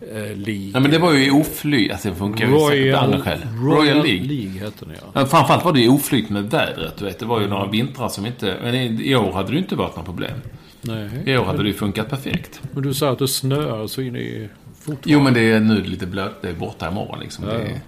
eh, 0.02 0.38
League. 0.38 0.72
Nej, 0.74 0.82
men 0.82 0.92
det 0.92 0.98
var 0.98 1.14
ju 1.14 1.26
i 1.26 1.32
oflyt. 1.32 1.92
Alltså, 1.92 2.10
det 2.10 2.16
funkar 2.16 2.48
ju 2.48 2.60
säkert 2.70 2.96
andra 2.96 3.20
skäl. 3.20 3.40
Royal, 3.62 4.04
League. 4.04 4.24
League 4.24 4.60
hette 4.60 4.86
den 4.86 4.96
ja. 5.02 5.22
Ja, 5.22 5.26
framförallt 5.26 5.66
var 5.66 5.74
det 5.74 5.80
ju 5.80 5.90
oflyt 5.90 6.30
med 6.30 6.44
vädret. 6.52 6.98
Du 6.98 7.06
vet. 7.06 7.20
Det 7.20 7.26
var 7.26 7.42
ju 7.42 7.48
några 7.48 7.66
vintrar 7.66 8.10
som 8.10 8.26
inte... 8.26 8.56
Men 8.64 8.76
i, 8.76 9.10
i 9.12 9.16
år 9.16 9.32
hade 9.32 9.48
det 9.48 9.54
ju 9.54 9.60
inte 9.60 9.76
varit 9.76 9.96
några 9.96 10.06
problem. 10.06 10.38
Nej. 10.82 11.10
I 11.26 11.38
år 11.38 11.44
hade 11.44 11.64
det 11.64 11.68
ju 11.68 11.74
funkat 11.74 12.10
perfekt. 12.10 12.62
Men 12.72 12.84
du 12.84 12.94
sa 12.94 13.12
att 13.12 13.20
det 13.20 13.28
snöar 13.28 13.88
så 13.88 14.02
in 14.02 14.16
i 14.16 14.50
fortfarande. 14.74 15.10
Jo, 15.10 15.20
men 15.20 15.34
det 15.34 15.52
är 15.52 15.60
nu 15.60 15.84
lite 15.84 16.06
blött. 16.06 16.42
Det 16.42 16.50
är 16.50 16.54
borta 16.54 16.90
imorgon 16.90 17.20
liksom. 17.20 17.46
Ja, 17.46 17.54
Det 17.54 17.62
är, 17.62 17.80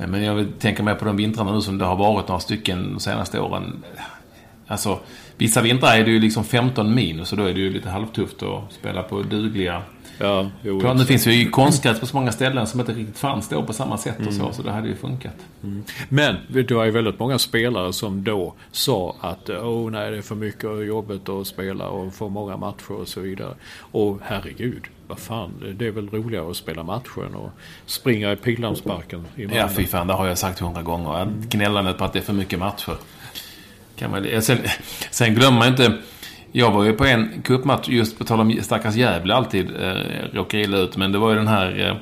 Eh, 0.00 0.06
men 0.06 0.22
jag 0.22 0.34
vill 0.34 0.52
tänka 0.52 0.82
mer 0.82 0.94
på 0.94 1.04
de 1.04 1.16
vintrarna 1.16 1.52
nu 1.52 1.60
som 1.60 1.78
det 1.78 1.84
har 1.84 1.96
varit 1.96 2.28
några 2.28 2.40
stycken 2.40 2.92
de 2.92 3.00
senaste 3.00 3.40
åren. 3.40 3.84
Alltså, 4.66 4.98
vissa 5.36 5.62
vintrar 5.62 5.96
är 5.96 6.04
det 6.04 6.10
ju 6.10 6.20
liksom 6.20 6.44
15 6.44 6.94
minus 6.94 7.32
och 7.32 7.38
då 7.38 7.44
är 7.44 7.54
det 7.54 7.60
ju 7.60 7.72
lite 7.72 7.90
halvtufft 7.90 8.42
att 8.42 8.72
spela 8.72 9.02
på 9.02 9.22
dugliga 9.22 9.82
Ja, 10.20 10.50
jo, 10.62 10.78
exakt. 10.78 11.06
finns 11.06 11.26
ju 11.26 11.50
konstgräs 11.50 12.00
på 12.00 12.06
så 12.06 12.16
många 12.16 12.32
ställen 12.32 12.66
som 12.66 12.80
inte 12.80 12.92
riktigt 12.92 13.18
fanns 13.18 13.48
då 13.48 13.62
på 13.62 13.72
samma 13.72 13.98
sätt 13.98 14.26
och 14.26 14.34
så, 14.34 14.52
så 14.52 14.62
det 14.62 14.70
hade 14.70 14.88
ju 14.88 14.96
funkat. 14.96 15.34
Men 16.08 16.36
det 16.48 16.70
var 16.70 16.84
ju 16.84 16.90
väldigt 16.90 17.18
många 17.18 17.38
spelare 17.38 17.92
som 17.92 18.24
då 18.24 18.54
sa 18.72 19.16
att 19.20 19.50
åh 19.50 19.90
nej 19.90 20.10
det 20.10 20.16
är 20.16 20.22
för 20.22 20.34
mycket 20.34 20.64
och 20.64 20.84
jobbigt 20.84 21.28
att 21.28 21.46
spela 21.46 21.88
och 21.88 22.14
få 22.14 22.28
många 22.28 22.56
matcher 22.56 22.92
och 22.92 23.08
så 23.08 23.20
vidare. 23.20 23.54
Och 23.78 24.18
herregud, 24.22 24.84
vad 25.06 25.18
fan, 25.18 25.74
det 25.78 25.86
är 25.86 25.90
väl 25.90 26.08
roligare 26.08 26.50
att 26.50 26.56
spela 26.56 26.82
matcher 26.82 27.26
än 27.26 27.34
att 27.34 27.52
springa 27.86 28.32
i 28.32 28.36
pildammsparken 28.36 29.24
i. 29.36 29.44
Ja, 29.44 29.68
fy 29.68 29.86
fan, 29.86 30.06
det 30.06 30.14
har 30.14 30.26
jag 30.26 30.38
sagt 30.38 30.58
hundra 30.58 30.82
gånger. 30.82 31.32
Gnällandet 31.48 31.98
på 31.98 32.04
att 32.04 32.12
det 32.12 32.18
är 32.18 32.22
för 32.22 32.32
mycket 32.32 32.58
matcher. 32.58 32.96
Kan 33.96 34.10
man, 34.10 34.42
sen, 34.42 34.58
sen 35.10 35.34
glömmer 35.34 35.58
man 35.58 35.68
inte... 35.68 35.98
Jag 36.52 36.70
var 36.70 36.84
ju 36.84 36.92
på 36.92 37.04
en 37.04 37.42
cupmatch, 37.44 37.88
just 37.88 38.18
på 38.18 38.24
tal 38.24 38.40
om 38.40 38.58
stackars 38.62 38.94
Gävle 38.96 39.34
alltid 39.34 39.70
eh, 39.80 39.94
råkar 40.32 40.58
illa 40.58 40.78
ut. 40.78 40.96
Men 40.96 41.12
det 41.12 41.18
var 41.18 41.30
ju 41.30 41.36
den 41.36 41.48
här 41.48 41.96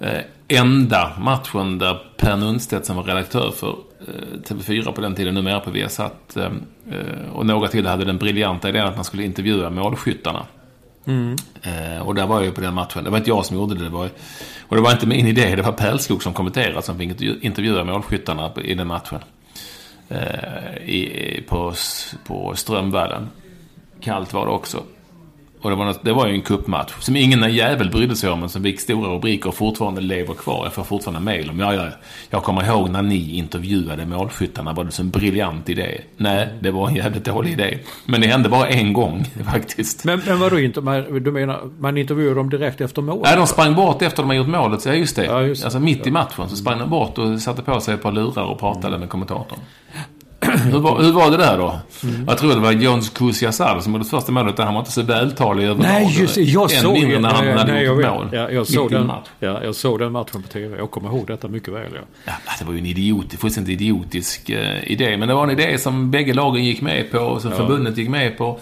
eh, 0.00 0.08
eh, 0.08 0.22
enda 0.48 1.12
matchen 1.20 1.78
där 1.78 1.98
Per 2.16 2.36
Nunstedt 2.36 2.86
som 2.86 2.96
var 2.96 3.02
redaktör 3.04 3.50
för 3.50 3.68
eh, 4.00 4.38
TV4 4.48 4.92
på 4.92 5.00
den 5.00 5.14
tiden, 5.14 5.34
numera 5.34 5.60
på 5.60 5.70
Viasat. 5.70 6.36
Eh, 6.36 6.44
eh, 6.90 7.32
och 7.32 7.46
några 7.46 7.68
till 7.68 7.86
hade 7.86 8.04
den 8.04 8.18
briljanta 8.18 8.68
idén 8.68 8.86
att 8.86 8.96
man 8.96 9.04
skulle 9.04 9.24
intervjua 9.24 9.70
målskyttarna. 9.70 10.46
Eh, 11.62 12.02
och 12.06 12.14
där 12.14 12.26
var 12.26 12.36
jag 12.36 12.44
ju 12.44 12.52
på 12.52 12.60
den 12.60 12.74
matchen. 12.74 13.04
Det 13.04 13.10
var 13.10 13.18
inte 13.18 13.30
jag 13.30 13.46
som 13.46 13.56
gjorde 13.56 13.74
det. 13.74 13.84
det 13.84 13.90
var, 13.90 14.08
och 14.68 14.76
det 14.76 14.82
var 14.82 14.92
inte 14.92 15.06
min 15.06 15.26
idé. 15.26 15.56
Det 15.56 15.62
var 15.62 15.72
Pärlskog 15.72 16.22
som 16.22 16.32
kommenterade 16.32 16.82
som 16.82 16.98
fick 16.98 17.08
intervju- 17.10 17.38
intervjua 17.40 17.84
målskyttarna 17.84 18.50
i 18.64 18.74
den 18.74 18.86
matchen. 18.86 19.18
Eh, 20.08 20.76
i, 20.88 21.44
på, 21.48 21.74
på 22.26 22.52
Strömvallen. 22.56 23.28
Kallt 24.02 24.32
var 24.32 24.46
det 24.46 24.52
också. 24.52 24.82
Och 25.62 25.70
det 25.70 25.76
var, 25.76 25.84
något, 25.84 26.04
det 26.04 26.12
var 26.12 26.26
ju 26.26 26.34
en 26.34 26.42
kuppmatch 26.42 26.92
som 27.00 27.16
ingen 27.16 27.54
jävel 27.54 27.90
brydde 27.90 28.16
sig 28.16 28.30
om, 28.30 28.40
men 28.40 28.48
som 28.48 28.62
fick 28.62 28.80
stora 28.80 29.14
rubriker 29.14 29.48
och 29.48 29.54
fortfarande 29.54 30.00
lever 30.00 30.34
kvar. 30.34 30.64
Jag 30.64 30.72
får 30.72 30.84
fortfarande 30.84 31.20
mejl 31.20 31.50
om, 31.50 31.60
ja, 31.60 31.74
ja, 31.74 31.88
jag 32.30 32.42
kommer 32.42 32.64
ihåg 32.66 32.90
när 32.90 33.02
ni 33.02 33.36
intervjuade 33.36 34.06
målskyttarna, 34.06 34.72
var 34.72 34.84
det 34.84 34.98
en 34.98 35.10
briljant 35.10 35.68
idé? 35.68 36.00
Nej, 36.16 36.48
det 36.60 36.70
var 36.70 36.88
en 36.88 36.94
jävligt 36.94 37.24
dålig 37.24 37.52
idé. 37.52 37.78
Men 38.06 38.20
det 38.20 38.26
hände 38.26 38.48
bara 38.48 38.68
en 38.68 38.92
gång, 38.92 39.24
faktiskt. 39.52 40.04
Men, 40.04 40.22
men 40.26 40.40
vadå, 40.40 40.58
inte, 40.58 40.80
du 41.20 41.32
menar, 41.32 41.60
man 41.78 41.96
intervjuade 41.96 42.34
dem 42.34 42.50
direkt 42.50 42.80
efter 42.80 43.02
målet? 43.02 43.22
Nej, 43.22 43.36
de 43.36 43.46
sprang 43.46 43.74
bort 43.74 44.02
efter 44.02 44.22
de 44.22 44.28
hade 44.28 44.38
gjort 44.38 44.48
målet, 44.48 44.86
ja, 44.86 44.94
just 44.94 45.16
det. 45.16 45.24
Ja, 45.24 45.42
just 45.42 45.62
det. 45.62 45.66
Alltså 45.66 45.80
mitt 45.80 46.06
i 46.06 46.10
matchen 46.10 46.48
så 46.48 46.56
sprang 46.56 46.78
de 46.78 46.90
bort 46.90 47.18
och 47.18 47.40
satte 47.40 47.62
på 47.62 47.80
sig 47.80 47.94
ett 47.94 48.02
par 48.02 48.12
lurar 48.12 48.44
och 48.44 48.58
pratade 48.58 48.98
med 48.98 49.08
kommentatorn. 49.08 49.58
Hur, 50.58 50.78
var, 50.78 51.02
hur 51.02 51.12
var 51.12 51.30
det 51.30 51.36
där 51.36 51.58
då? 51.58 51.78
Mm. 52.02 52.24
Jag 52.28 52.38
tror 52.38 52.54
det 52.54 52.60
var 52.60 52.72
Jones 52.72 53.08
Kusiasar 53.08 53.80
som 53.80 53.92
gjorde 53.92 54.04
första 54.04 54.32
målet. 54.32 54.58
Han 54.58 54.74
var 54.74 54.80
inte 54.80 54.92
så 54.92 55.02
vältalig 55.02 55.64
överlag. 55.64 55.92
Nej, 55.92 56.16
just 56.20 56.34
det. 56.34 56.42
Jag 56.42 56.70
såg 56.70 56.92
mindre 56.92 57.18
när 57.18 57.28
han 57.28 57.58
hade 57.58 57.72
nej, 57.72 57.84
gjort 57.84 58.02
jag, 58.02 58.14
mål. 58.14 58.28
Ja, 58.32 58.50
jag, 58.50 58.66
såg 58.66 58.90
den, 58.90 59.12
ja, 59.38 59.64
jag 59.64 59.74
såg 59.74 59.98
den 59.98 60.12
matchen 60.12 60.42
på 60.42 60.48
TV. 60.48 60.76
Jag 60.76 60.90
kommer 60.90 61.08
ihåg 61.08 61.26
detta 61.26 61.48
mycket 61.48 61.74
väl. 61.74 61.90
Ja. 61.94 62.00
Ja, 62.24 62.32
det 62.58 62.64
var 62.64 62.72
ju 62.72 62.78
en 62.78 62.86
idiot, 62.86 63.34
fullständigt 63.34 63.80
idiotisk 63.80 64.50
eh, 64.50 64.92
idé. 64.92 65.16
Men 65.16 65.28
det 65.28 65.34
var 65.34 65.44
en 65.44 65.50
idé 65.50 65.78
som 65.78 66.10
bägge 66.10 66.34
lagen 66.34 66.64
gick 66.64 66.80
med 66.80 67.10
på 67.10 67.18
och 67.18 67.42
som 67.42 67.52
förbundet 67.52 67.98
gick 67.98 68.08
med 68.08 68.38
på. 68.38 68.58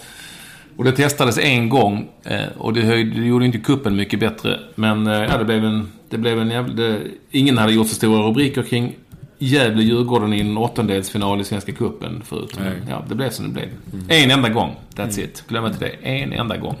Och 0.77 0.83
det 0.83 0.91
testades 0.91 1.37
en 1.37 1.69
gång 1.69 2.09
eh, 2.23 2.39
och 2.57 2.73
det, 2.73 2.81
höjde, 2.81 3.19
det 3.19 3.25
gjorde 3.25 3.45
inte 3.45 3.57
kuppen 3.57 3.95
mycket 3.95 4.19
bättre. 4.19 4.59
Men 4.75 5.07
eh, 5.07 5.13
ja, 5.13 5.37
det 5.37 5.45
blev 5.45 5.65
en... 5.65 5.91
Det 6.09 6.17
blev 6.17 6.39
en 6.39 6.49
jävla, 6.49 6.73
det, 6.73 6.99
ingen 7.31 7.57
hade 7.57 7.73
gjort 7.73 7.87
så 7.87 7.95
stora 7.95 8.21
rubriker 8.27 8.63
kring 8.63 8.95
Gävle-Djurgården 9.41 10.33
i 10.33 10.41
en 10.41 10.57
åttondelsfinal 10.57 11.41
i 11.41 11.43
Svenska 11.43 11.71
cupen 11.71 12.21
förut. 12.25 12.55
Nej. 12.59 12.73
ja, 12.89 13.03
det 13.09 13.15
blev 13.15 13.29
som 13.29 13.45
det 13.45 13.51
blev. 13.51 13.69
En 14.09 14.31
enda 14.31 14.49
gång. 14.49 14.75
That's 14.95 15.19
it. 15.19 15.43
Glöm 15.47 15.65
inte 15.65 15.79
det. 15.79 15.89
En 15.89 16.33
enda 16.33 16.57
gång. 16.57 16.75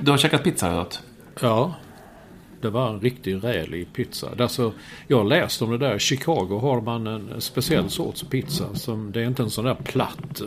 Du 0.00 0.10
har 0.10 0.18
käkat 0.18 0.44
pizza 0.44 0.66
har 0.66 0.72
jag 0.72 0.78
hört. 0.78 0.98
Ja, 1.40 1.74
det 2.60 2.70
var 2.70 2.88
en 2.94 3.00
riktig 3.00 3.44
rälig 3.44 3.92
pizza. 3.92 4.28
Alltså, 4.38 4.72
jag 5.06 5.16
har 5.16 5.24
läst 5.24 5.62
om 5.62 5.70
det 5.70 5.78
där. 5.78 5.96
I 5.96 5.98
Chicago 5.98 6.58
har 6.60 6.80
man 6.80 7.06
en 7.06 7.40
speciell 7.40 7.90
sorts 7.90 8.22
pizza. 8.30 8.74
Som, 8.74 9.12
det 9.12 9.20
är 9.20 9.24
inte 9.26 9.42
en 9.42 9.50
sån 9.50 9.64
där 9.64 9.74
platt. 9.74 10.40
eh, 10.40 10.46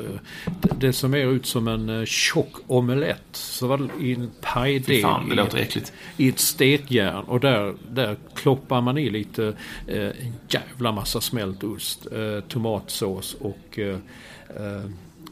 Det, 0.61 0.69
det 0.87 0.93
som 0.93 1.13
är 1.13 1.17
ut 1.17 1.45
som 1.45 1.67
en 1.67 1.89
eh, 1.89 2.05
tjock 2.05 2.53
omelett. 2.67 3.23
Så 3.31 3.67
var 3.67 3.77
det 3.77 4.05
i 4.05 4.13
en 4.13 4.31
pajdeg. 4.41 5.01
Fan, 5.01 5.27
det 5.29 5.33
i- 5.33 5.37
låter 5.37 5.57
äckligt. 5.57 5.93
i 6.17 6.29
ett 6.29 6.39
stekjärn 6.39 7.23
och 7.23 7.39
där, 7.39 7.73
där 7.91 8.15
kloppar 8.35 8.81
man 8.81 8.97
i 8.97 9.09
lite 9.09 9.53
eh, 9.87 10.09
jävla 10.49 10.91
massa 10.91 11.21
smält 11.21 11.63
ost, 11.63 12.07
eh, 12.11 12.39
tomatsås 12.47 13.35
och 13.39 13.79
eh, 13.79 13.97
eh, 14.57 14.83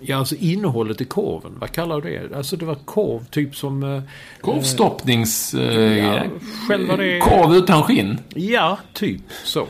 Ja, 0.02 0.18
alltså 0.18 0.36
innehållet 0.36 1.02
i 1.02 1.06
korven. 1.06 1.52
Vad 1.60 1.72
kallar 1.72 2.02
du 2.02 2.10
det? 2.30 2.36
Alltså 2.38 2.56
det 2.58 2.66
var 2.66 2.76
korv 2.76 3.26
typ 3.26 3.56
som... 3.56 3.84
Eh, 3.84 4.02
Korvstoppnings... 4.42 5.54
Eh, 5.54 5.98
Ja, 5.98 6.24
själva 6.68 6.98
det- 6.98 7.20
Korv 7.20 7.56
utan 7.56 7.84
skinn. 7.84 8.18
ja, 8.36 8.78
typ 8.94 9.22
så. 9.44 9.68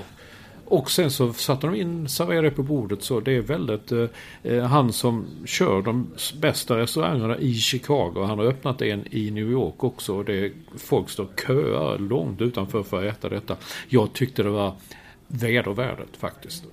Och 0.65 0.91
sen 0.91 1.11
så 1.11 1.34
satte 1.34 1.67
de 1.67 1.75
in, 1.75 2.09
serverade 2.09 2.49
det 2.49 2.55
på 2.55 2.63
bordet 2.63 3.03
så. 3.03 3.19
Det 3.19 3.32
är 3.36 3.41
väldigt... 3.41 3.91
Eh, 3.91 4.05
eh, 4.43 4.63
han 4.63 4.93
som 4.93 5.25
kör 5.45 5.82
de 5.82 6.07
bästa 6.41 6.77
restaurangerna 6.77 7.38
i 7.38 7.53
Chicago. 7.55 8.23
Han 8.27 8.39
har 8.39 8.45
öppnat 8.45 8.82
en 8.82 9.03
i 9.11 9.32
New 9.32 9.51
York 9.51 9.84
också. 9.84 10.15
Och 10.17 10.25
det 10.25 10.45
är, 10.45 10.51
folk 10.77 11.09
står 11.09 11.27
köar 11.47 11.97
långt 11.99 12.41
utanför 12.41 12.84
för 12.84 13.07
att 13.07 13.17
äta 13.17 13.29
detta. 13.29 13.55
Jag 13.89 14.13
tyckte 14.13 14.43
det 14.43 14.49
var 14.49 14.73
vedervärdigt 15.27 16.17
faktiskt. 16.17 16.63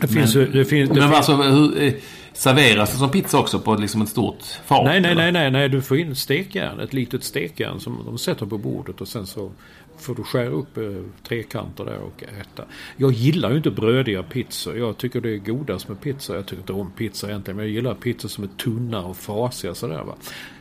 Det 0.00 0.08
finns 0.08 0.36
ju... 0.36 0.46
Det 0.46 0.64
finns, 0.64 0.88
det 0.90 0.94
Men 1.00 1.10
finns, 1.12 1.28
alltså, 1.28 1.34
hur, 1.50 1.82
eh, 1.82 1.92
serveras 2.38 2.92
det 2.92 2.98
som 2.98 3.10
pizza 3.10 3.38
också 3.38 3.58
på 3.58 3.74
liksom 3.74 4.02
ett 4.02 4.08
stort 4.08 4.42
fat? 4.42 4.84
Nej, 4.84 5.00
nej, 5.00 5.10
eller? 5.10 5.22
nej, 5.22 5.32
nej, 5.32 5.50
nej. 5.50 5.68
Du 5.68 5.82
får 5.82 5.98
in 5.98 6.16
stekjärn. 6.16 6.80
Ett 6.80 6.92
litet 6.92 7.24
stekjärn 7.24 7.80
som 7.80 8.02
de 8.04 8.18
sätter 8.18 8.46
på 8.46 8.58
bordet 8.58 9.00
och 9.00 9.08
sen 9.08 9.26
så 9.26 9.50
får 9.98 10.14
du 10.14 10.22
skära 10.22 10.48
upp 10.48 10.76
eh, 10.76 10.84
trekanter 11.28 11.84
där 11.84 11.98
och 11.98 12.22
äta. 12.40 12.64
Jag 12.96 13.12
gillar 13.12 13.50
ju 13.50 13.56
inte 13.56 13.70
brödiga 13.70 14.22
pizzor. 14.22 14.78
Jag 14.78 14.96
tycker 14.96 15.20
det 15.20 15.30
är 15.30 15.38
godast 15.38 15.88
med 15.88 16.00
pizza. 16.00 16.34
Jag 16.34 16.46
tycker 16.46 16.60
inte 16.60 16.72
om 16.72 16.90
pizza 16.90 17.28
egentligen. 17.28 17.56
Men 17.56 17.66
jag 17.66 17.74
gillar 17.74 17.94
pizzor 17.94 18.28
som 18.28 18.44
är 18.44 18.48
tunna 18.48 19.04
och 19.04 19.16
frasiga 19.16 19.74
sådär 19.74 20.02
va. 20.02 20.14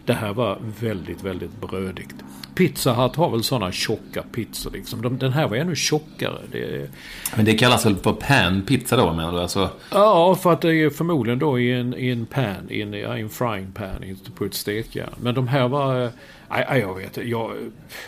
Det 0.08 0.14
här 0.14 0.34
var 0.34 0.58
väldigt, 0.80 1.24
väldigt 1.24 1.62
brödigt. 1.62 2.16
Pizza 2.56 2.94
Hut 2.94 3.16
har 3.16 3.30
väl 3.32 3.44
sådana 3.44 3.72
tjocka 3.72 4.24
pizzor 4.34 4.72
liksom. 4.72 5.02
De, 5.02 5.18
den 5.18 5.34
här 5.34 5.48
var 5.48 5.58
ännu 5.58 5.76
tjockare. 5.76 6.38
Det, 6.52 6.90
Men 7.36 7.46
det 7.46 7.54
kallas 7.54 7.86
väl 7.86 7.96
för 7.96 8.14
pan-pizza 8.14 8.98
då 8.98 9.14
menar 9.14 9.32
du? 9.32 9.40
Alltså, 9.42 9.70
Ja, 9.92 10.36
för 10.36 10.54
att 10.54 10.62
det 10.62 10.76
är 10.76 10.90
förmodligen 10.90 11.40
då 11.40 11.60
i 11.60 11.72
en, 11.72 11.94
i 11.98 12.10
en 12.10 12.26
pan, 12.26 12.70
i 12.70 12.82
en, 12.82 12.94
i 12.94 13.02
en 13.02 13.30
frying 13.30 13.72
pan, 13.72 14.04
inte 14.04 14.32
på 14.32 14.46
ett 14.46 14.54
stekjärn. 14.54 15.10
Men 15.22 15.36
de 15.36 15.48
här 15.48 15.68
var... 15.68 16.04
eh, 16.04 16.10
Nej, 16.50 16.66
nej, 16.70 16.80
jag 16.80 16.96
vet 16.96 17.06
inte. 17.06 17.30
Jag, 17.30 17.52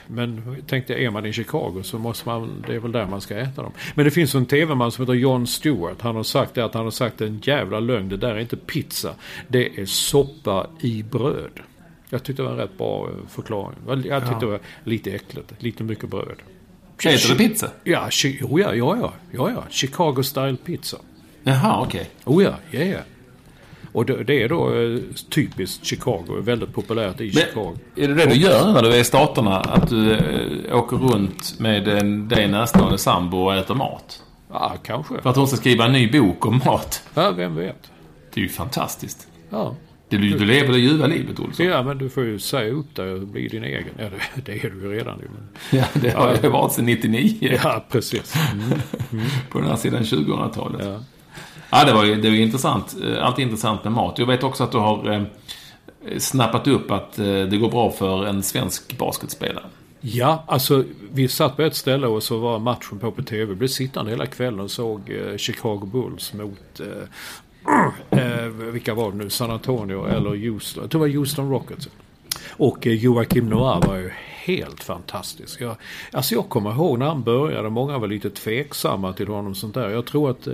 men 0.07 0.55
tänkte, 0.67 0.93
är 0.93 1.09
man 1.09 1.25
i 1.25 1.33
Chicago 1.33 1.81
så 1.83 1.97
måste 1.99 2.29
man... 2.29 2.63
Det 2.67 2.75
är 2.75 2.79
väl 2.79 2.91
där 2.91 3.05
man 3.05 3.21
ska 3.21 3.37
äta 3.37 3.61
dem. 3.61 3.71
Men 3.95 4.05
det 4.05 4.11
finns 4.11 4.35
en 4.35 4.45
tv-man 4.45 4.91
som 4.91 5.01
heter 5.03 5.13
John 5.13 5.47
Stewart. 5.47 6.01
Han 6.01 6.15
har 6.15 6.23
sagt 6.23 6.53
det 6.53 6.65
att 6.65 6.73
han 6.73 6.83
har 6.83 6.91
sagt 6.91 7.21
en 7.21 7.41
jävla 7.43 7.79
lögn. 7.79 8.09
Det 8.09 8.17
där 8.17 8.35
är 8.35 8.39
inte 8.39 8.57
pizza. 8.57 9.13
Det 9.47 9.79
är 9.81 9.85
soppa 9.85 10.67
i 10.81 11.03
bröd. 11.03 11.59
Jag 12.09 12.23
tyckte 12.23 12.41
det 12.41 12.45
var 12.45 12.51
en 12.53 12.57
rätt 12.61 12.77
bra 12.77 13.07
eh, 13.07 13.27
förklaring. 13.29 13.77
Jag 13.87 14.21
tyckte 14.29 14.39
det 14.45 14.51
var 14.51 14.59
lite 14.83 15.11
äckligt. 15.11 15.53
Lite 15.57 15.83
mycket 15.83 16.09
bröd. 16.09 16.35
heter 17.03 17.29
det 17.29 17.35
pizza? 17.35 17.71
Ja, 17.83 18.07
chi- 18.09 18.43
oh 18.43 18.61
ja, 18.61 18.75
ja, 18.75 18.97
ja, 19.01 19.13
ja, 19.31 19.51
ja. 19.51 19.63
Chicago 19.69 20.23
style 20.23 20.57
pizza. 20.65 20.97
Jaha, 21.43 21.81
okej. 21.81 22.09
Oh 22.25 22.43
ja, 22.43 22.53
ja, 22.71 22.81
ja. 22.81 22.99
Och 23.91 24.05
det, 24.05 24.23
det 24.23 24.43
är 24.43 24.49
då 24.49 24.75
eh, 24.81 24.99
typiskt 25.29 25.85
Chicago, 25.85 26.41
väldigt 26.41 26.73
populärt 26.73 27.21
i 27.21 27.31
Chicago. 27.31 27.77
Men, 27.95 28.03
är 28.03 28.07
det 28.07 28.13
det 28.13 28.25
du 28.25 28.35
gör 28.35 28.73
när 28.73 28.81
du 28.81 28.93
är 28.93 28.99
i 28.99 29.03
Staterna? 29.03 29.59
Att 29.59 29.89
du 29.89 30.13
eh, 30.13 30.77
åker 30.77 30.97
runt 30.97 31.59
med 31.59 31.87
en 31.87 32.27
dig 32.27 32.47
närstående 32.47 32.97
sambo 32.97 33.37
och 33.37 33.55
äter 33.55 33.75
mat? 33.75 34.23
Ja, 34.51 34.75
kanske. 34.83 35.21
För 35.21 35.29
att 35.29 35.35
hon 35.35 35.47
ska 35.47 35.57
skriva 35.57 35.85
en 35.85 35.91
ny 35.91 36.11
bok 36.11 36.45
om 36.45 36.61
mat. 36.65 37.03
Ja, 37.13 37.31
vem 37.31 37.55
vet. 37.55 37.91
Det 38.33 38.39
är 38.39 38.43
ju 38.43 38.49
fantastiskt. 38.49 39.27
Ja. 39.49 39.75
Du, 40.09 40.17
du 40.17 40.45
lever 40.45 40.73
det 40.73 40.79
ljuva 40.79 41.07
livet, 41.07 41.39
Olsson. 41.39 41.65
ja, 41.65 41.83
men 41.83 41.97
du 41.97 42.09
får 42.09 42.23
ju 42.23 42.39
säga 42.39 42.71
upp 42.73 42.95
dig 42.95 43.13
och 43.13 43.27
bli 43.27 43.47
din 43.47 43.63
egen. 43.63 43.83
Ja, 43.97 44.05
det, 44.35 44.41
det 44.45 44.65
är 44.65 44.69
du 44.69 44.81
ju 44.81 44.93
redan. 44.93 45.17
Men... 45.17 45.47
Ja, 45.79 45.85
det 46.01 46.09
har 46.09 46.37
jag 46.43 46.49
varit 46.49 46.73
sedan 46.73 46.85
99. 46.85 47.57
Ja, 47.63 47.85
precis. 47.91 48.35
Mm. 48.53 48.79
På 49.49 49.59
den 49.59 49.67
här 49.69 49.75
sidan 49.75 50.03
2000-talet. 50.03 50.81
Ja. 50.85 50.99
Ja. 51.71 51.85
det 51.85 51.93
var 51.93 52.05
ju 52.05 52.15
det 52.15 52.29
var 52.29 52.35
intressant. 52.35 52.95
Eh, 53.03 53.25
Alltid 53.25 53.43
intressant 53.43 53.83
med 53.83 53.93
mat. 53.93 54.19
Jag 54.19 54.25
vet 54.25 54.43
också 54.43 54.63
att 54.63 54.71
du 54.71 54.77
har 54.77 55.11
eh, 55.11 55.21
snappat 56.17 56.67
upp 56.67 56.91
att 56.91 57.19
eh, 57.19 57.25
det 57.25 57.57
går 57.57 57.69
bra 57.71 57.91
för 57.91 58.25
en 58.25 58.43
svensk 58.43 58.97
basketspelare. 58.97 59.65
Ja, 60.01 60.43
alltså 60.47 60.83
vi 61.11 61.27
satt 61.27 61.55
på 61.55 61.61
ett 61.61 61.75
ställe 61.75 62.07
och 62.07 62.23
så 62.23 62.37
var 62.37 62.59
matchen 62.59 62.99
på 62.99 63.11
på 63.11 63.23
TV. 63.23 63.45
Vi 63.45 63.55
blev 63.55 63.67
sittande 63.67 64.11
hela 64.11 64.25
kvällen 64.25 64.59
och 64.59 64.71
såg 64.71 65.01
eh, 65.09 65.37
Chicago 65.37 65.85
Bulls 65.85 66.33
mot 66.33 66.79
eh, 66.79 66.85
eh, 68.09 68.45
vilka 68.47 68.93
var 68.93 69.11
det 69.11 69.17
nu? 69.17 69.29
San 69.29 69.51
Antonio 69.51 70.07
eller 70.07 70.49
Houston? 70.49 70.83
Jag 70.83 70.91
tror 70.91 71.05
det 71.05 71.11
var 71.11 71.17
Houston 71.17 71.49
Rockets. 71.49 71.89
Och 72.49 72.87
eh, 72.87 72.93
Joakim 72.93 73.49
Noir 73.49 73.87
var 73.87 73.95
ju 73.95 74.11
helt 74.45 74.83
fantastisk. 74.83 75.61
Jag, 75.61 75.75
alltså 76.11 76.35
jag 76.35 76.49
kommer 76.49 76.71
ihåg 76.71 76.99
när 76.99 77.05
han 77.05 77.23
började, 77.23 77.69
många 77.69 77.97
var 77.97 78.07
lite 78.07 78.29
tveksamma 78.29 79.13
till 79.13 79.27
honom 79.27 79.55
sånt 79.55 79.73
där. 79.73 79.89
Jag 79.89 80.05
tror 80.05 80.29
att 80.31 80.47
eh, 80.47 80.53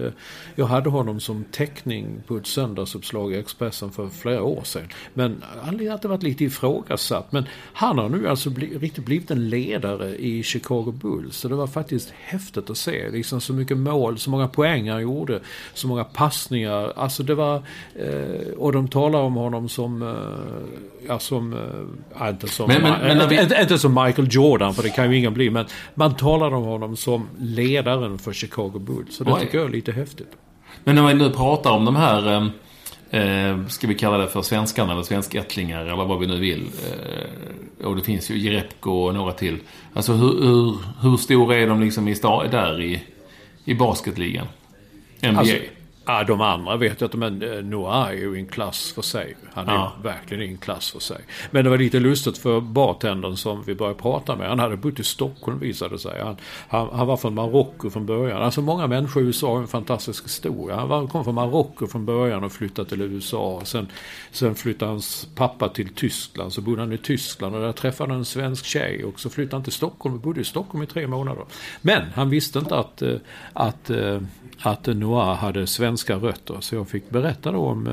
jag 0.55 0.65
hade 0.65 0.89
honom 0.89 1.19
som 1.19 1.43
teckning 1.51 2.07
på 2.27 2.37
ett 2.37 2.47
söndagsuppslag 2.47 3.33
i 3.33 3.37
Expressen 3.37 3.91
för 3.91 4.07
flera 4.09 4.43
år 4.43 4.61
sedan. 4.63 4.87
Men 5.13 5.43
anledningen 5.61 5.93
att 5.93 6.01
det 6.01 6.07
varit 6.07 6.23
lite 6.23 6.43
ifrågasatt. 6.43 7.31
Men 7.31 7.45
han 7.73 7.97
har 7.97 8.09
nu 8.09 8.27
alltså 8.29 8.49
bli, 8.49 8.77
riktigt 8.77 9.05
blivit 9.05 9.31
en 9.31 9.49
ledare 9.49 10.15
i 10.17 10.43
Chicago 10.43 10.91
Bulls. 11.01 11.37
Så 11.37 11.47
det 11.47 11.55
var 11.55 11.67
faktiskt 11.67 12.09
häftigt 12.17 12.69
att 12.69 12.77
se. 12.77 13.09
Liksom 13.09 13.41
så 13.41 13.53
mycket 13.53 13.77
mål, 13.77 14.17
så 14.17 14.29
många 14.29 14.47
poäng 14.47 14.89
han 14.89 15.01
gjorde, 15.01 15.39
så 15.73 15.87
många 15.87 16.03
passningar. 16.03 16.93
Alltså 16.95 17.23
det 17.23 17.35
var... 17.35 17.55
Eh, 17.95 18.51
och 18.57 18.71
de 18.71 18.87
talar 18.87 19.19
om 19.19 19.35
honom 19.35 19.69
som... 19.69 20.01
Eh, 20.01 21.07
ja, 21.07 21.19
som... 21.19 21.53
Eh, 21.53 22.29
inte 22.29 22.47
som... 22.47 22.67
Men- 22.67 22.81
men- 22.81 23.01
men 23.01 23.17
när 23.17 23.27
vi- 23.27 23.41
inte, 23.41 23.55
inte 23.75 23.81
som 23.81 24.03
Michael 24.05 24.27
Jordan, 24.31 24.73
för 24.73 24.83
det 24.83 24.89
kan 24.89 25.11
ju 25.11 25.17
ingen 25.17 25.33
bli. 25.33 25.49
Men 25.49 25.65
man 25.95 26.15
talar 26.15 26.53
om 26.53 26.63
honom 26.63 26.95
som 26.95 27.27
ledaren 27.39 28.17
för 28.17 28.33
Chicago 28.33 28.79
Bulls. 28.79 29.15
Så 29.15 29.23
det 29.23 29.31
Oj. 29.33 29.39
tycker 29.41 29.57
jag 29.57 29.67
är 29.67 29.71
lite 29.71 29.91
häftigt. 29.91 30.31
Men 30.83 30.95
när 30.95 31.07
vi 31.07 31.13
nu 31.13 31.29
pratar 31.29 31.71
om 31.71 31.85
de 31.85 31.95
här, 31.95 32.51
eh, 33.11 33.21
eh, 33.21 33.67
ska 33.67 33.87
vi 33.87 33.95
kalla 33.95 34.17
det 34.17 34.27
för 34.27 34.41
svenskarna 34.41 34.93
eller 34.93 35.03
svenskättlingar 35.03 35.81
eller 35.85 36.05
vad 36.05 36.19
vi 36.19 36.27
nu 36.27 36.39
vill. 36.39 36.61
Eh, 37.81 37.85
och 37.87 37.95
det 37.95 38.01
finns 38.01 38.31
ju 38.31 38.37
Jerebko 38.37 38.91
och 38.91 39.13
några 39.13 39.31
till. 39.31 39.57
Alltså 39.93 40.13
hur, 40.13 40.41
hur, 40.43 40.77
hur 41.01 41.17
stora 41.17 41.55
är 41.55 41.67
de 41.67 41.81
liksom 41.81 42.07
i 42.07 42.13
sta- 42.13 42.51
där 42.51 42.81
i, 42.81 43.03
i 43.65 43.73
basketligan? 43.73 44.47
NBA? 45.21 45.39
Alltså, 45.39 45.55
Ja, 46.07 46.23
de 46.23 46.41
andra 46.41 46.77
vet 46.77 47.01
jag 47.01 47.07
inte, 47.07 47.17
men 47.17 47.41
eh, 47.41 47.63
Noah 47.63 48.07
är 48.09 48.13
ju 48.13 48.35
i 48.35 48.39
en 48.39 48.45
klass 48.47 48.91
för 48.91 49.01
sig. 49.01 49.35
Han 49.53 49.67
är 49.69 49.73
Ja. 49.73 49.93
verkligen 50.03 50.43
i 50.43 50.47
en 50.47 50.57
klass 50.57 50.91
för 50.91 50.99
sig. 50.99 51.17
Men 51.51 51.63
det 51.63 51.69
var 51.69 51.77
lite 51.77 51.99
lustigt 51.99 52.37
för 52.37 52.59
bartendern 52.61 53.35
som 53.37 53.63
vi 53.63 53.75
började 53.75 53.99
prata 53.99 54.35
med. 54.35 54.49
Han 54.49 54.59
hade 54.59 54.77
bott 54.77 54.99
i 54.99 55.03
Stockholm 55.03 55.59
visade 55.59 55.99
sig. 55.99 56.21
Han, 56.21 56.35
han, 56.67 56.89
han 56.93 57.07
var 57.07 57.17
från 57.17 57.33
Marocko 57.33 57.89
från 57.89 58.05
början. 58.05 58.41
Alltså 58.41 58.61
många 58.61 58.87
människor 58.87 59.23
i 59.23 59.25
USA 59.25 59.53
har 59.53 59.61
en 59.61 59.67
fantastisk 59.67 60.25
historia. 60.25 60.75
Han 60.75 60.87
var, 60.89 61.07
kom 61.07 61.23
från 61.23 61.35
Marocko 61.35 61.87
från 61.87 62.05
början 62.05 62.43
och 62.43 62.51
flyttade 62.51 62.89
till 62.89 63.01
USA. 63.01 63.61
Sen, 63.63 63.87
sen 64.31 64.55
flyttade 64.55 64.91
hans 64.91 65.27
pappa 65.35 65.69
till 65.69 65.93
Tyskland. 65.93 66.53
Så 66.53 66.61
bodde 66.61 66.81
han 66.81 66.93
i 66.93 66.97
Tyskland 66.97 67.55
och 67.55 67.61
där 67.61 67.71
träffade 67.71 68.09
han 68.11 68.19
en 68.19 68.25
svensk 68.25 68.65
tjej. 68.65 69.03
Och 69.03 69.19
så 69.19 69.29
flyttade 69.29 69.55
han 69.55 69.63
till 69.63 69.73
Stockholm 69.73 70.15
och 70.15 70.21
bodde 70.21 70.41
i 70.41 70.43
Stockholm 70.43 70.83
i 70.83 70.87
tre 70.87 71.07
månader. 71.07 71.43
Men 71.81 72.01
han 72.15 72.29
visste 72.29 72.59
inte 72.59 72.75
att, 72.75 73.01
eh, 73.01 73.15
att, 73.53 73.89
eh, 73.89 74.19
att 74.61 74.85
Noah 74.87 75.35
hade 75.35 75.67
svenska 75.97 76.15
rötter. 76.15 76.57
Så 76.59 76.75
jag 76.75 76.87
fick 76.87 77.09
berätta 77.09 77.51
då 77.51 77.59
om 77.59 77.87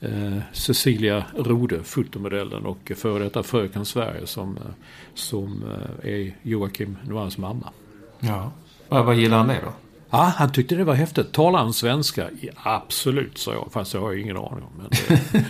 eh, 0.00 0.38
Cecilia 0.52 1.24
Rode, 1.36 1.82
fotomodellen 1.82 2.66
och 2.66 2.92
före 2.96 3.24
detta 3.24 3.42
Fröken 3.42 3.84
Sverige 3.84 4.26
som, 4.26 4.56
eh, 4.56 4.62
som 5.14 5.62
eh, 6.02 6.10
är 6.10 6.34
Joakim 6.42 6.96
Noirs 7.04 7.38
mamma. 7.38 7.70
Ja. 8.20 8.52
Vad 8.88 9.14
gillar 9.14 9.36
han 9.36 9.48
det 9.48 9.60
då? 9.64 9.72
Ja, 10.14 10.32
han 10.36 10.52
tyckte 10.52 10.74
det 10.74 10.84
var 10.84 10.94
häftigt. 10.94 11.32
Talar 11.32 11.58
han 11.58 11.72
svenska? 11.72 12.28
Ja, 12.40 12.52
absolut, 12.62 13.38
sa 13.38 13.52
jag. 13.52 13.68
Fast 13.72 13.94
jag 13.94 14.00
har 14.00 14.12
ingen 14.12 14.36
aning 14.36 14.64
om. 14.64 14.72
Men 14.76 14.86
det, 14.90 15.44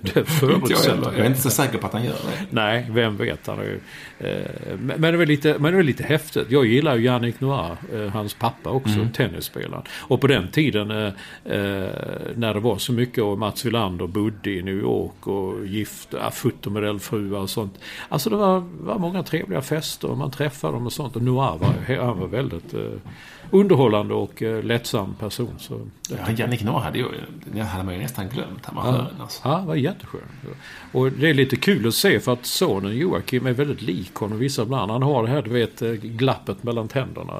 det, 0.00 0.10
jag, 0.14 0.26
förutsätter 0.26 0.90
heller. 0.90 1.12
jag 1.12 1.20
är 1.20 1.26
inte 1.26 1.40
så 1.40 1.50
säker 1.50 1.78
på 1.78 1.86
att 1.86 1.92
han 1.92 2.04
gör 2.04 2.12
det. 2.12 2.46
Nej, 2.50 2.86
vem 2.90 3.16
vet. 3.16 3.46
Han 3.46 3.58
är 3.58 3.78
eh, 4.18 4.76
men, 4.78 5.00
det 5.00 5.16
var 5.16 5.26
lite, 5.26 5.56
men 5.58 5.70
det 5.70 5.76
var 5.76 5.82
lite 5.82 6.02
häftigt. 6.02 6.46
Jag 6.50 6.66
gillar 6.66 6.96
ju 6.96 7.04
Yannick 7.04 7.40
Noah, 7.40 7.70
eh, 7.94 8.08
hans 8.08 8.34
pappa 8.34 8.70
också, 8.70 9.06
tennisspelaren. 9.14 9.82
Och 10.00 10.20
på 10.20 10.26
den 10.26 10.48
tiden 10.48 10.90
eh, 10.90 11.06
eh, 11.44 11.90
när 12.34 12.54
det 12.54 12.60
var 12.60 12.78
så 12.78 12.92
mycket 12.92 13.24
och 13.24 13.38
Mats 13.38 13.64
Wilander 13.64 14.06
bodde 14.06 14.50
i 14.50 14.62
New 14.62 14.78
York 14.78 15.26
och 15.26 15.66
gift, 15.66 16.08
ja, 16.10 16.30
fotomodellfruar 16.30 17.40
och 17.40 17.50
sånt. 17.50 17.78
Alltså 18.08 18.30
det 18.30 18.36
var, 18.36 18.64
var 18.80 18.98
många 18.98 19.22
trevliga 19.22 19.62
fester 19.62 20.10
och 20.10 20.18
man 20.18 20.30
träffade 20.30 20.72
dem 20.72 20.86
och 20.86 20.92
sånt. 20.92 21.16
Och 21.16 21.22
Noah 21.22 21.58
var, 21.58 21.96
han 21.96 22.18
var 22.18 22.28
väldigt 22.28 22.74
eh, 22.74 22.80
underhållande 23.52 24.14
och 24.14 24.42
eh, 24.42 24.62
lättsam 24.64 25.14
person. 25.14 25.54
Så, 25.58 25.80
Ja, 26.10 26.32
Jannik 26.36 26.62
Noah 26.62 26.82
hade, 26.82 26.98
ju, 26.98 27.04
hade 27.62 27.84
man 27.84 27.94
ju 27.94 28.00
nästan 28.00 28.28
glömt, 28.28 28.68
amatören. 28.68 29.06
Alltså. 29.20 29.40
Ja, 29.44 29.58
det 29.58 29.66
var 29.66 29.74
jätteskön. 29.74 30.20
Och 30.92 31.12
det 31.12 31.30
är 31.30 31.34
lite 31.34 31.56
kul 31.56 31.88
att 31.88 31.94
se 31.94 32.20
för 32.20 32.32
att 32.32 32.46
sonen 32.46 32.96
Joakim 32.96 33.46
är 33.46 33.52
väldigt 33.52 33.82
lik 33.82 34.14
honom 34.14 34.38
vissa 34.38 34.62
ibland. 34.62 34.90
Han 34.90 35.02
har 35.02 35.22
det 35.22 35.28
här, 35.28 35.42
du 35.42 35.50
vet, 35.50 35.82
eh, 35.82 35.90
glappet 35.92 36.62
mellan 36.62 36.88
tänderna. 36.88 37.32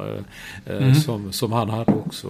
eh, 0.66 0.76
eh, 0.88 0.94
Som, 0.94 1.32
som 1.32 1.52
han 1.52 1.70
hade 1.70 1.92
också. 1.92 2.28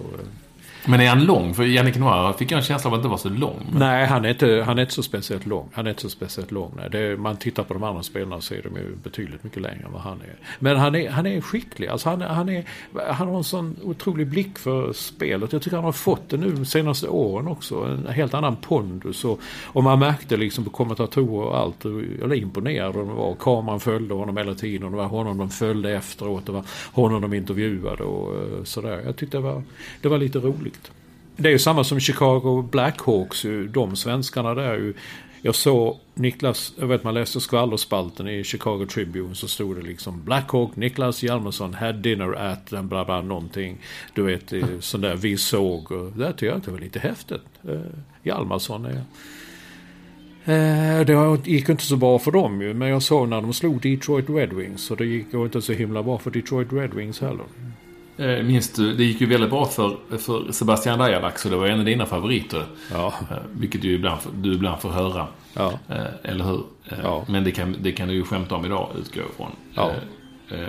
Men 0.85 1.01
är 1.01 1.09
han 1.09 1.25
lång? 1.25 1.53
För 1.53 1.63
Yannick 1.63 1.95
Noir 1.95 2.33
fick 2.33 2.51
jag 2.51 2.57
en 2.57 2.63
känsla 2.63 2.89
av 2.89 2.93
att 2.93 2.97
inte 2.97 3.09
var 3.09 3.17
så 3.17 3.29
lång. 3.29 3.67
Men... 3.71 3.79
Nej, 3.79 4.05
han 4.05 4.25
är, 4.25 4.29
inte, 4.29 4.63
han 4.65 4.77
är 4.77 4.81
inte 4.81 4.93
så 4.93 5.03
speciellt 5.03 5.45
lång. 5.45 5.69
Han 5.73 5.85
är 5.85 5.89
inte 5.89 6.01
så 6.01 6.09
speciellt 6.09 6.51
lång. 6.51 6.73
Nej. 6.77 6.89
Det 6.91 6.99
är, 6.99 7.17
man 7.17 7.37
tittar 7.37 7.63
på 7.63 7.73
de 7.73 7.83
andra 7.83 8.03
spelarna 8.03 8.41
så 8.41 8.53
är 8.53 8.61
de 8.61 8.75
ju 8.75 8.95
betydligt 9.03 9.43
mycket 9.43 9.61
längre 9.61 9.83
än 9.85 9.91
vad 9.91 10.01
han 10.01 10.21
är. 10.21 10.35
Men 10.59 10.77
han 10.77 10.95
är, 10.95 11.09
han 11.09 11.25
är 11.25 11.41
skicklig. 11.41 11.87
Alltså 11.87 12.09
han, 12.09 12.21
han, 12.21 12.49
är, 12.49 12.65
han 13.13 13.27
har 13.27 13.37
en 13.37 13.43
sån 13.43 13.75
otrolig 13.83 14.27
blick 14.27 14.59
för 14.59 14.93
spelet. 14.93 15.53
Jag 15.53 15.61
tycker 15.61 15.77
han 15.77 15.85
har 15.85 15.91
fått 15.91 16.29
det 16.29 16.37
nu 16.37 16.51
de 16.51 16.65
senaste 16.65 17.07
åren 17.07 17.47
också. 17.47 17.75
En 17.83 18.07
helt 18.07 18.33
annan 18.33 18.55
pondus. 18.55 19.25
Och, 19.25 19.39
och 19.65 19.83
man 19.83 19.99
märkte 19.99 20.37
liksom 20.37 20.63
på 20.63 20.69
kommentatorer 20.69 21.47
och 21.47 21.57
allt 21.57 21.85
hur 21.85 22.23
eller 22.23 22.35
imponerade 22.35 22.97
de 22.97 23.15
var. 23.15 23.35
Kameran 23.39 23.79
följde 23.79 24.13
honom 24.13 24.37
hela 24.37 24.55
tiden. 24.55 24.83
Och 24.83 24.91
det 24.91 24.97
var 24.97 25.05
honom 25.05 25.37
de 25.37 25.49
följde 25.49 25.91
efteråt. 25.91 26.45
Det 26.45 26.51
var 26.51 26.63
honom 26.91 27.21
de 27.21 27.33
intervjuade 27.33 28.03
och 28.03 28.35
eh, 28.35 28.63
sådär. 28.63 29.01
Jag 29.05 29.15
tyckte 29.15 29.37
det 29.37 29.41
var, 29.41 29.63
det 30.01 30.07
var 30.07 30.17
lite 30.17 30.39
roligt. 30.39 30.72
Det 31.35 31.47
är 31.47 31.51
ju 31.51 31.59
samma 31.59 31.83
som 31.83 31.99
Chicago 31.99 32.61
Blackhawks, 32.71 33.45
de 33.69 33.95
svenskarna 33.95 34.55
där 34.55 34.73
ju. 34.73 34.93
Jag 35.45 35.55
såg 35.55 35.99
Niklas, 36.13 36.73
jag 36.79 36.87
vet 36.87 37.03
man 37.03 37.13
läste 37.13 37.39
skvallerspalten 37.39 38.27
i 38.27 38.43
Chicago 38.43 38.85
Tribune 38.85 39.35
så 39.35 39.47
stod 39.47 39.75
det 39.75 39.81
liksom 39.81 40.23
Blackhawk, 40.23 40.75
Niklas 40.75 41.23
Hjalmarsson 41.23 41.73
had 41.73 41.95
dinner 41.95 42.33
at, 42.33 42.69
bla 42.69 43.05
bla 43.05 43.21
någonting. 43.21 43.77
Du 44.13 44.23
vet, 44.23 44.53
sån 44.79 45.01
där 45.01 45.15
vi 45.15 45.37
såg. 45.37 45.91
Och 45.91 46.11
där 46.11 46.29
tyckte 46.29 46.45
jag 46.45 46.57
att 46.57 46.63
det 46.63 46.71
var 46.71 46.79
lite 46.79 46.99
häftigt. 46.99 47.41
Eh, 47.67 47.79
Hjalmarsson 48.23 48.85
är... 48.85 49.03
Eh, 50.45 51.05
det 51.05 51.47
gick 51.49 51.69
inte 51.69 51.83
så 51.83 51.95
bra 51.95 52.19
för 52.19 52.31
dem 52.31 52.61
ju, 52.61 52.73
men 52.73 52.87
jag 52.87 53.03
såg 53.03 53.29
när 53.29 53.41
de 53.41 53.53
slog 53.53 53.81
Detroit 53.81 54.29
Red 54.29 54.53
Wings. 54.53 54.91
Och 54.91 54.97
det 54.97 55.05
gick 55.05 55.33
ju 55.33 55.43
inte 55.43 55.61
så 55.61 55.73
himla 55.73 56.03
bra 56.03 56.17
för 56.17 56.31
Detroit 56.31 56.73
Red 56.73 56.93
Wings 56.93 57.21
heller. 57.21 57.45
Eh, 58.17 58.43
Minns 58.43 58.73
du, 58.73 58.93
det 58.95 59.03
gick 59.03 59.21
ju 59.21 59.27
väldigt 59.27 59.49
bra 59.49 59.65
för, 59.65 59.97
för 60.17 60.51
Sebastian 60.51 60.99
Dajalax 60.99 61.45
och 61.45 61.51
det 61.51 61.57
var 61.57 61.67
en 61.67 61.79
av 61.79 61.85
dina 61.85 62.05
favoriter. 62.05 62.65
Ja, 62.91 63.13
Eh, 63.31 63.37
Vilket 63.51 63.81
du 63.81 63.91
ibland, 63.93 64.19
du 64.33 64.53
ibland 64.53 64.81
får 64.81 64.89
höra. 64.89 65.27
ja. 65.53 65.73
Eh, 65.89 66.05
Eller 66.31 66.45
hur? 66.45 66.63
Ja. 67.03 67.25
Men 67.27 67.43
det 67.43 67.51
kan, 67.51 67.75
det 67.79 67.91
kan 67.91 68.07
du 68.07 68.13
ju 68.13 68.23
skämta 68.23 68.55
om 68.55 68.65
idag, 68.65 68.89
utgår 68.99 69.23
ifrån. 69.33 69.51
Ja. 69.73 69.91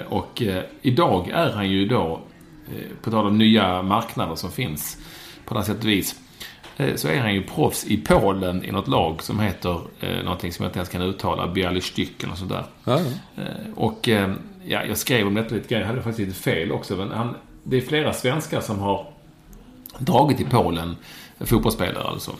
Och 0.09 0.43
idag 0.83 1.29
är 1.29 1.53
han 1.53 1.71
ju 1.71 1.89
då, 1.89 2.21
på 3.03 3.11
tal 3.11 3.27
om 3.27 3.39
nya 3.39 3.83
marknader 3.83 4.35
som 4.35 4.51
finns 4.51 4.99
på 5.45 5.55
något 5.55 5.67
sätt 5.67 5.79
och 5.79 5.89
vis, 5.89 6.21
så 6.97 7.09
är 7.09 7.21
han 7.21 7.35
ju 7.35 7.43
proffs 7.43 7.85
i 7.87 7.97
Polen 7.97 8.65
i 8.65 8.71
något 8.73 8.89
lag 8.89 9.23
som 9.23 9.41
heter 9.41 9.81
eh, 10.01 10.25
någonting 10.25 10.53
som 10.53 10.63
jag 10.63 10.69
inte 10.71 10.79
ens 10.79 10.89
kan 10.89 11.03
uttala, 11.03 11.49
Bialystyk 11.49 12.13
eller 12.19 12.29
något 12.29 12.39
sånt 12.39 12.51
där. 12.51 12.65
ja, 12.85 12.99
Och 13.75 14.09
ja, 14.67 14.85
jag 14.85 14.99
skrev 14.99 15.27
om 15.27 15.35
detta 15.35 15.55
lite 15.55 15.69
grann. 15.69 15.81
Jag 15.81 15.89
hade 15.89 16.03
faktiskt 16.03 16.29
lite 16.29 16.41
fel 16.41 16.73
också. 16.73 16.97
Men 16.97 17.11
han, 17.11 17.35
det 17.63 17.77
är 17.77 17.81
flera 17.81 18.13
svenskar 18.13 18.61
som 18.61 18.79
har 18.79 19.07
dragit 19.99 20.41
i 20.41 20.45
Polen. 20.45 20.97
Fotbollsspelare 21.41 22.05
alltså. 22.09 22.31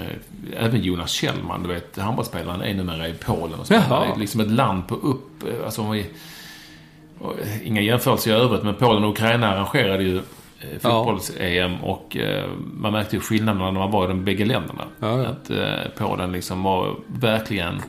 Eh, 0.00 0.64
Även 0.64 0.82
Jonas 0.82 1.10
Kjellman, 1.10 1.62
du 1.62 1.68
vet, 1.68 1.96
handbollsspelaren, 1.98 2.60
är 2.62 2.74
numera 2.74 3.08
i 3.08 3.14
Polen 3.14 3.60
och 3.60 3.66
spelar. 3.66 4.06
Det 4.06 4.12
är 4.12 4.18
liksom 4.18 4.40
ett 4.40 4.50
land 4.50 4.88
på 4.88 4.94
upp... 4.94 5.42
eh, 5.48 5.64
Alltså, 5.64 5.82
om 5.82 5.90
vi, 5.90 6.06
och, 7.18 7.38
eh, 7.40 7.66
inga 7.66 7.80
jämförelser 7.80 8.30
i 8.30 8.34
övrigt, 8.34 8.62
men 8.62 8.74
Polen 8.74 9.04
och 9.04 9.10
Ukraina 9.10 9.52
arrangerade 9.52 10.02
ju 10.02 10.16
eh, 10.16 10.22
fotbolls-EM 10.80 11.80
och 11.84 12.16
eh, 12.16 12.44
man 12.74 12.92
märkte 12.92 13.16
ju 13.16 13.20
skillnaderna 13.22 13.64
när 13.70 13.80
man 13.80 13.90
var 13.90 14.04
i 14.04 14.08
de 14.08 14.24
bägge 14.24 14.44
länderna. 14.44 14.84
Ja, 15.00 15.22
ja. 15.22 15.26
Att 15.28 15.50
eh, 15.50 15.90
Polen 15.98 16.32
liksom 16.32 16.62
var 16.62 16.96
verkligen 17.06 17.82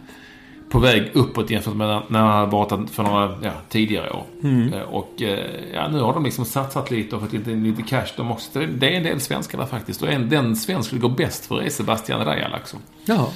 på 0.70 0.80
väg 0.80 1.12
uppåt 1.14 1.50
jämfört 1.50 1.76
med 1.76 2.02
när 2.08 2.20
han 2.20 2.30
hade 2.40 2.52
varit 2.52 2.90
för 2.90 3.04
några 3.04 3.38
ja, 3.44 3.52
tidigare 3.70 4.10
år. 4.12 4.24
Mm. 4.44 4.74
Eh, 4.74 4.82
Och 4.82 5.22
eh, 5.22 5.40
ja, 5.74 5.88
nu 5.88 6.00
har 6.00 6.14
de 6.14 6.24
liksom 6.24 6.46
satsat 6.46 6.92
lite 6.92 7.16
och 7.16 7.22
fått 7.22 7.34
lite, 7.34 7.50
lite 7.50 7.82
cash 7.82 8.06
de 8.18 8.32
också. 8.32 8.60
Det- 8.60 8.88
är 8.88 8.92
en 8.98 9.04
del 9.04 9.20
svenskar 9.20 9.58
där 9.58 9.66
faktiskt. 9.66 10.02
Och 10.02 10.10
en, 10.12 10.30
den 10.30 10.56
svensk 10.56 10.92
det 10.92 10.98
går 11.00 11.10
bäst 11.10 11.46
för 11.46 11.62
är 11.62 11.70
Sebastian 11.70 12.28
också. 12.62 12.78
Jaha. 13.06 13.28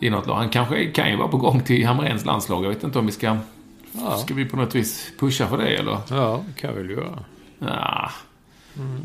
I 0.00 0.10
något 0.10 0.26
lag. 0.26 0.34
Han 0.34 0.48
kanske 0.48 0.86
kan 0.86 1.10
ju 1.10 1.16
vara 1.16 1.28
på 1.28 1.36
gång 1.36 1.60
till 1.60 1.86
Hamrens 1.86 2.24
landslag. 2.24 2.64
Jag 2.64 2.68
vet 2.68 2.84
inte 2.84 2.98
om 2.98 3.06
vi 3.06 3.12
ska... 3.12 3.36
Ja. 3.92 4.16
Ska 4.16 4.34
vi 4.34 4.44
på 4.44 4.56
något 4.56 4.74
vis 4.74 5.12
pusha 5.18 5.46
för 5.46 5.58
det 5.58 5.76
eller? 5.76 5.98
Ja, 6.10 6.44
det 6.46 6.60
kan 6.60 6.70
jag 6.70 6.76
väl 6.76 6.90
göra. 6.90 7.18
Ja, 7.58 8.10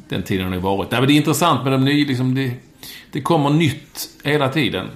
Den 0.10 0.24
tiden 0.24 0.46
har 0.46 0.54
det 0.54 0.60
varit. 0.60 0.92
Nej, 0.92 1.00
men 1.02 1.08
det 1.08 1.14
är 1.14 1.18
intressant 1.18 1.64
med 1.64 1.72
de 1.74 1.86
nya, 1.86 2.08
liksom 2.08 2.36
det, 2.36 2.52
det 3.12 3.22
kommer 3.22 3.50
nytt 3.50 4.10
hela 4.24 4.50
tiden. 4.50 4.88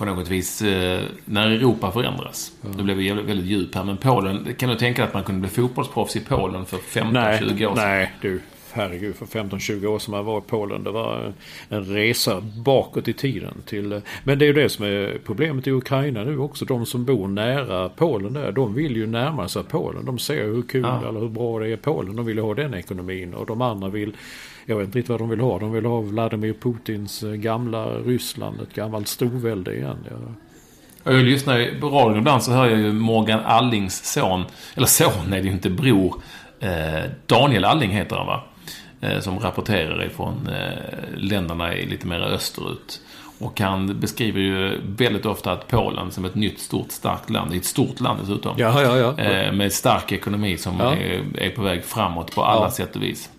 På 0.00 0.06
något 0.06 0.28
vis, 0.28 0.62
eh, 0.62 1.00
när 1.24 1.50
Europa 1.50 1.90
förändras. 1.92 2.52
Nu 2.76 2.82
blev 2.82 2.96
vi 2.96 3.04
jävligt- 3.06 3.26
väldigt 3.26 3.46
djup 3.46 3.74
här, 3.74 3.84
men 3.84 3.96
Polen, 3.96 4.46
kan 4.58 4.68
du 4.68 4.74
tänka 4.74 5.02
dig 5.02 5.08
att 5.08 5.14
man 5.14 5.24
kunde 5.24 5.40
bli 5.40 5.50
fotbollsproffs 5.50 6.16
i 6.16 6.20
Polen 6.20 6.66
för 6.66 6.76
15-20 6.78 7.12
Nej, 7.12 7.66
år 7.66 7.74
sedan? 7.74 7.84
nej 7.88 8.12
du. 8.20 8.40
Herregud, 8.72 9.14
för 9.14 9.26
15-20 9.26 9.86
år 9.86 9.98
sedan 9.98 10.12
man 10.12 10.24
var 10.24 10.38
i 10.38 10.42
Polen. 10.46 10.84
Det 10.84 10.90
var 10.90 11.32
en, 11.68 11.84
resa 11.84 12.40
bakåt 12.40 13.08
i 13.08 13.12
tiden. 13.12 13.54
Till, 13.66 14.00
men 14.24 14.38
det 14.38 14.44
är 14.44 14.46
ju 14.46 14.52
det 14.52 14.68
som 14.68 14.84
är 14.84 15.18
problemet 15.26 15.66
i 15.66 15.70
Ukraina 15.70 16.24
nu 16.24 16.38
också. 16.38 16.64
De 16.64 16.86
som 16.86 17.04
bor 17.04 17.28
nära 17.28 17.88
Polen 17.88 18.32
där, 18.32 18.52
de 18.52 18.74
vill 18.74 18.96
ju 18.96 19.06
närma 19.06 19.48
sig 19.48 19.62
Polen. 19.64 20.04
De 20.04 20.18
ser 20.18 20.44
hur 20.44 20.62
kul 20.62 20.82
Ja. 20.82 21.08
eller 21.08 21.20
hur 21.20 21.28
bra 21.28 21.58
det 21.58 21.66
är 21.68 21.72
i 21.72 21.76
Polen. 21.76 22.16
De 22.16 22.26
vill 22.26 22.38
ha 22.38 22.54
den 22.54 22.74
ekonomin. 22.74 23.34
Och 23.34 23.46
de 23.46 23.62
andra 23.62 23.88
vill, 23.88 24.12
jag 24.70 24.76
vet 24.76 24.86
inte 24.86 24.98
riktigt 24.98 25.10
vad 25.10 25.18
de 25.20 25.28
vill 25.28 25.40
ha. 25.40 25.58
De 25.58 25.72
vill 25.72 25.84
ha 25.84 26.00
Vladimir 26.00 26.52
Putins 26.62 27.22
eh, 27.22 27.30
gamla 27.32 27.86
Ryssland, 27.86 28.60
ett 28.60 28.74
gammalt 28.74 29.08
storvälde 29.08 29.74
igen. 29.76 29.96
Ja. 30.10 30.16
Och 31.02 31.14
Jag 31.14 31.24
lyssnar 31.24 31.80
på 31.80 31.88
radion 31.88 32.18
ibland 32.18 32.42
så 32.42 32.52
hör 32.52 32.66
jag 32.68 32.78
ju 32.78 32.92
Morgan 32.92 33.40
Allings 33.40 34.12
son, 34.12 34.44
eller 34.74 34.86
son 34.86 35.32
är 35.32 35.36
det 35.40 35.46
ju 35.46 35.52
inte, 35.52 35.70
bror. 35.70 36.14
Eh, 36.60 36.70
Daniel 37.26 37.64
Alling 37.64 37.90
heter 37.90 38.16
han 38.16 38.26
va? 38.26 38.42
Eh, 39.00 39.20
som 39.20 39.38
rapporterar 39.38 40.04
ifrån 40.04 40.48
eh, 40.48 40.78
länderna 41.16 41.74
i 41.74 41.86
lite 41.86 42.06
mer 42.06 42.20
österut. 42.20 43.00
Och 43.38 43.60
han 43.60 44.00
beskriver 44.00 44.40
ju 44.40 44.80
väldigt 44.86 45.26
ofta 45.26 45.52
att 45.52 45.68
Polen 45.68 46.10
som 46.10 46.24
ett 46.24 46.34
nytt 46.34 46.58
stort 46.60 46.90
starkt 46.92 47.30
land. 47.30 47.50
Det 47.50 47.56
är 47.56 47.58
ett 47.58 47.64
stort 47.64 48.00
land 48.00 48.20
dessutom. 48.20 48.54
Ja, 48.58 48.82
ja, 48.82 48.96
ja. 48.96 49.18
Eh, 49.24 49.52
med 49.52 49.72
stark 49.72 50.12
ekonomi 50.12 50.56
som 50.56 50.76
Ja. 50.80 50.94
är, 50.94 51.22
är 51.38 51.50
på 51.50 51.62
väg 51.62 51.84
framåt 51.84 52.34
på 52.34 52.44
alla 52.44 52.64
Ja. 52.66 52.70
sätt 52.70 52.96
och 52.96 53.02
vis. 53.02 53.30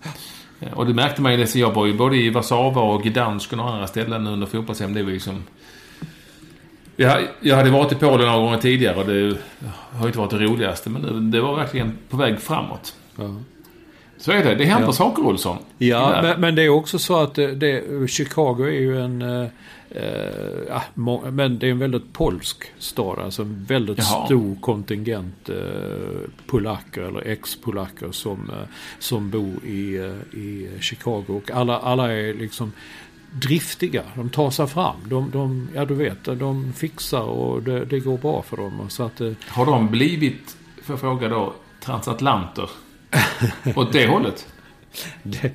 Eh, 0.62 0.72
och 0.72 0.86
det 0.86 0.94
märkte 0.94 1.22
man 1.22 1.32
ju, 1.32 1.44
det, 1.44 1.54
jag 1.54 1.74
var 1.74 1.86
ju 1.86 1.94
både 1.94 2.16
i 2.16 2.30
Warszawa 2.30 2.82
och 2.82 3.02
Gdansk 3.02 3.52
och 3.52 3.58
några 3.58 3.70
andra 3.72 3.86
ställen 3.86 4.26
under 4.26 4.46
fotbolls 4.46 4.78
Det 4.78 5.02
var 5.02 5.10
liksom... 5.10 5.42
Jag, 6.96 7.22
jag 7.40 7.56
hade 7.56 7.70
varit 7.70 7.92
i 7.92 7.94
Polen 7.94 8.26
några 8.26 8.38
gånger 8.38 8.58
tidigare 8.58 8.96
och 8.96 9.06
det 9.06 9.36
har 9.92 10.00
ju 10.00 10.06
inte 10.06 10.18
varit 10.18 10.30
det 10.30 10.38
roligaste, 10.38 10.90
men 10.90 11.02
det, 11.02 11.38
det 11.38 11.40
var 11.40 11.56
verkligen 11.56 11.98
på 12.08 12.16
väg 12.16 12.40
framåt. 12.40 12.94
ja. 13.16 13.36
Så 14.22 14.32
är 14.32 14.44
det. 14.44 14.54
Det 14.54 14.64
händer 14.64 14.88
Ja. 14.88 14.92
saker, 14.92 15.22
Olsson. 15.22 15.58
Ja, 15.78 16.18
men, 16.22 16.40
men 16.40 16.54
det 16.54 16.62
är 16.62 16.68
också 16.68 16.98
så 16.98 17.16
att 17.16 17.34
det, 17.34 17.82
Chicago 18.10 18.60
är 18.64 18.70
ju 18.80 19.00
en... 19.00 19.22
Eh, 19.22 19.48
eh, 19.90 20.82
må, 20.94 21.30
men 21.30 21.58
det 21.58 21.66
är 21.66 21.70
en 21.70 21.78
väldigt 21.78 22.12
polsk 22.12 22.64
stad. 22.78 23.18
Alltså 23.18 23.42
en 23.42 23.64
väldigt 23.68 23.98
Jaha. 23.98 24.26
stor 24.26 24.56
kontingent 24.60 25.48
eh, 25.48 25.56
polacker 26.46 27.02
eller 27.02 27.26
ex-polacker 27.28 28.12
som, 28.12 28.50
eh, 28.50 28.68
som 28.98 29.30
bor 29.30 29.64
i, 29.64 29.96
eh, 29.96 30.38
i 30.38 30.68
Chicago. 30.80 31.24
Och 31.28 31.50
alla, 31.50 31.78
alla 31.78 32.12
är 32.12 32.34
liksom 32.34 32.72
driftiga. 33.32 34.02
De 34.14 34.30
tar 34.30 34.50
sig 34.50 34.66
fram. 34.66 34.96
De, 35.04 35.30
de, 35.30 35.68
ja, 35.74 35.84
du 35.84 35.94
vet, 35.94 36.24
de 36.24 36.72
fixar 36.72 37.22
och 37.22 37.62
det, 37.62 37.84
det 37.84 38.00
går 38.00 38.18
bra 38.18 38.42
för 38.42 38.56
dem. 38.56 38.86
Så 38.88 39.02
att, 39.02 39.20
eh, 39.20 39.32
Har 39.48 39.66
de 39.66 39.88
blivit, 39.90 40.56
för 40.82 40.92
jag 40.92 41.00
fråga 41.00 41.28
då, 41.28 41.54
transatlanter? 41.80 42.70
Åt 43.76 43.92
det 43.92 44.06
hållet? 44.06 44.46
Det, 45.22 45.52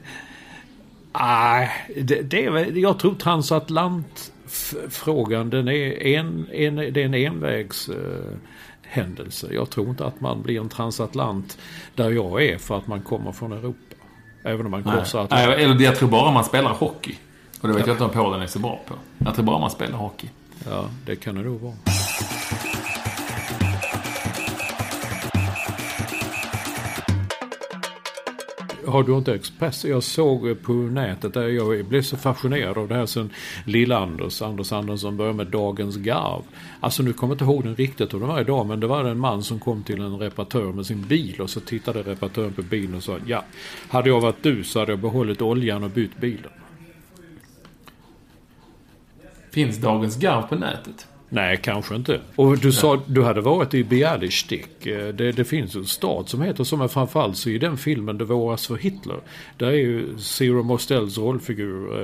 nej, 1.19 1.71
det, 1.95 2.21
det 2.21 2.41
jag 2.79 2.99
tror 2.99 3.15
transatlantfrågan 3.15 5.49
den 5.49 5.67
är 5.67 6.03
en, 6.05 6.47
en, 6.51 6.75
det 6.75 7.01
är 7.01 7.05
en 7.05 7.13
envägs 7.13 7.89
eh, 7.89 7.95
händelse. 8.81 9.47
Jag 9.51 9.69
tror 9.69 9.89
inte 9.89 10.05
att 10.05 10.21
man 10.21 10.41
blir 10.41 10.61
en 10.61 10.69
transatlant 10.69 11.57
där 11.95 12.11
jag 12.11 12.43
är 12.43 12.57
för 12.57 12.77
att 12.77 12.87
man 12.87 13.01
kommer 13.01 13.31
från 13.31 13.53
Europa. 13.53 13.77
Även 14.43 14.65
om 14.65 14.71
man 14.71 14.83
korsar 14.83 15.19
Nej, 15.19 15.25
Atlanten. 15.43 15.59
eller 15.59 15.81
jag 15.85 15.95
tror 15.95 16.09
bara 16.09 16.31
man 16.31 16.43
spelar 16.43 16.71
hockey. 16.71 17.15
Och 17.61 17.67
det 17.67 17.73
vet 17.73 17.87
jag 17.87 17.93
inte 17.93 18.03
om 18.03 18.09
Polen 18.09 18.41
är 18.41 18.47
så 18.47 18.59
bra 18.59 18.79
på. 18.87 18.93
Jag 19.17 19.35
tror 19.35 19.45
bara 19.45 19.59
man 19.59 19.71
spelar 19.71 19.97
hockey. 19.97 20.29
Ja, 20.69 20.85
det 21.05 21.15
kan 21.15 21.35
det 21.35 21.41
nog 21.41 21.61
vara. 21.61 21.73
Har 28.87 29.03
du 29.03 29.17
inte 29.17 29.33
Expressen? 29.33 29.91
Jag 29.91 30.03
såg 30.03 30.61
på 30.63 30.73
nätet, 30.73 31.33
där 31.33 31.47
jag 31.47 31.85
blev 31.85 32.01
så 32.01 32.17
fascinerad 32.17 32.77
av 32.77 32.87
det 32.87 32.95
här 32.95 33.05
sen 33.05 33.29
Lill-Anders, 33.65 34.41
Anders 34.41 34.71
Andersson 34.71 35.17
började 35.17 35.37
med 35.37 35.47
Dagens 35.47 35.97
Garv. 35.97 36.41
Alltså 36.79 37.03
nu 37.03 37.13
kommer 37.13 37.31
jag 37.31 37.35
inte 37.35 37.45
ihåg 37.45 37.63
den 37.63 37.75
riktigt 37.75 38.13
hur 38.13 38.19
den 38.19 38.27
var 38.27 38.41
idag, 38.41 38.65
men 38.65 38.79
det 38.79 38.87
var 38.87 39.03
en 39.03 39.19
man 39.19 39.43
som 39.43 39.59
kom 39.59 39.83
till 39.83 40.01
en 40.01 40.19
reparatör 40.19 40.71
med 40.71 40.85
sin 40.85 41.01
bil 41.01 41.41
och 41.41 41.49
så 41.49 41.59
tittade 41.59 42.03
reparatören 42.03 42.53
på 42.53 42.61
bilen 42.61 42.95
och 42.95 43.03
sa 43.03 43.17
ja, 43.25 43.43
hade 43.89 44.09
jag 44.09 44.21
varit 44.21 44.43
du 44.43 44.63
så 44.63 44.79
hade 44.79 44.91
jag 44.91 44.99
behållit 44.99 45.41
oljan 45.41 45.83
och 45.83 45.89
bytt 45.89 46.17
bilen. 46.17 46.51
Finns 49.51 49.77
Dagens 49.77 50.17
Garv 50.17 50.47
på 50.47 50.55
nätet? 50.55 51.07
Nej, 51.29 51.59
kanske 51.63 51.95
inte. 51.95 52.19
Och 52.35 52.57
du 52.57 52.71
sa 52.71 53.01
du 53.05 53.23
hade 53.23 53.41
varit 53.41 53.73
i 53.73 53.83
Bialystok. 53.83 54.85
Eh, 54.85 55.07
Det, 55.07 55.31
det 55.31 55.45
finns 55.45 55.75
en 55.75 55.85
stad 55.85 56.29
som 56.29 56.41
heter 56.41 56.63
så, 56.63 56.77
men 56.77 56.89
framförallt 56.89 57.37
så 57.37 57.49
i 57.49 57.57
den 57.57 57.77
filmen 57.77 58.17
Det 58.17 58.25
våras 58.25 58.67
för 58.67 58.75
Hitler. 58.75 59.15
Där 59.57 59.67
är 59.67 59.71
ju 59.71 60.17
Zero 60.17 60.63
Mostells 60.63 61.17
rollfigur, 61.17 62.03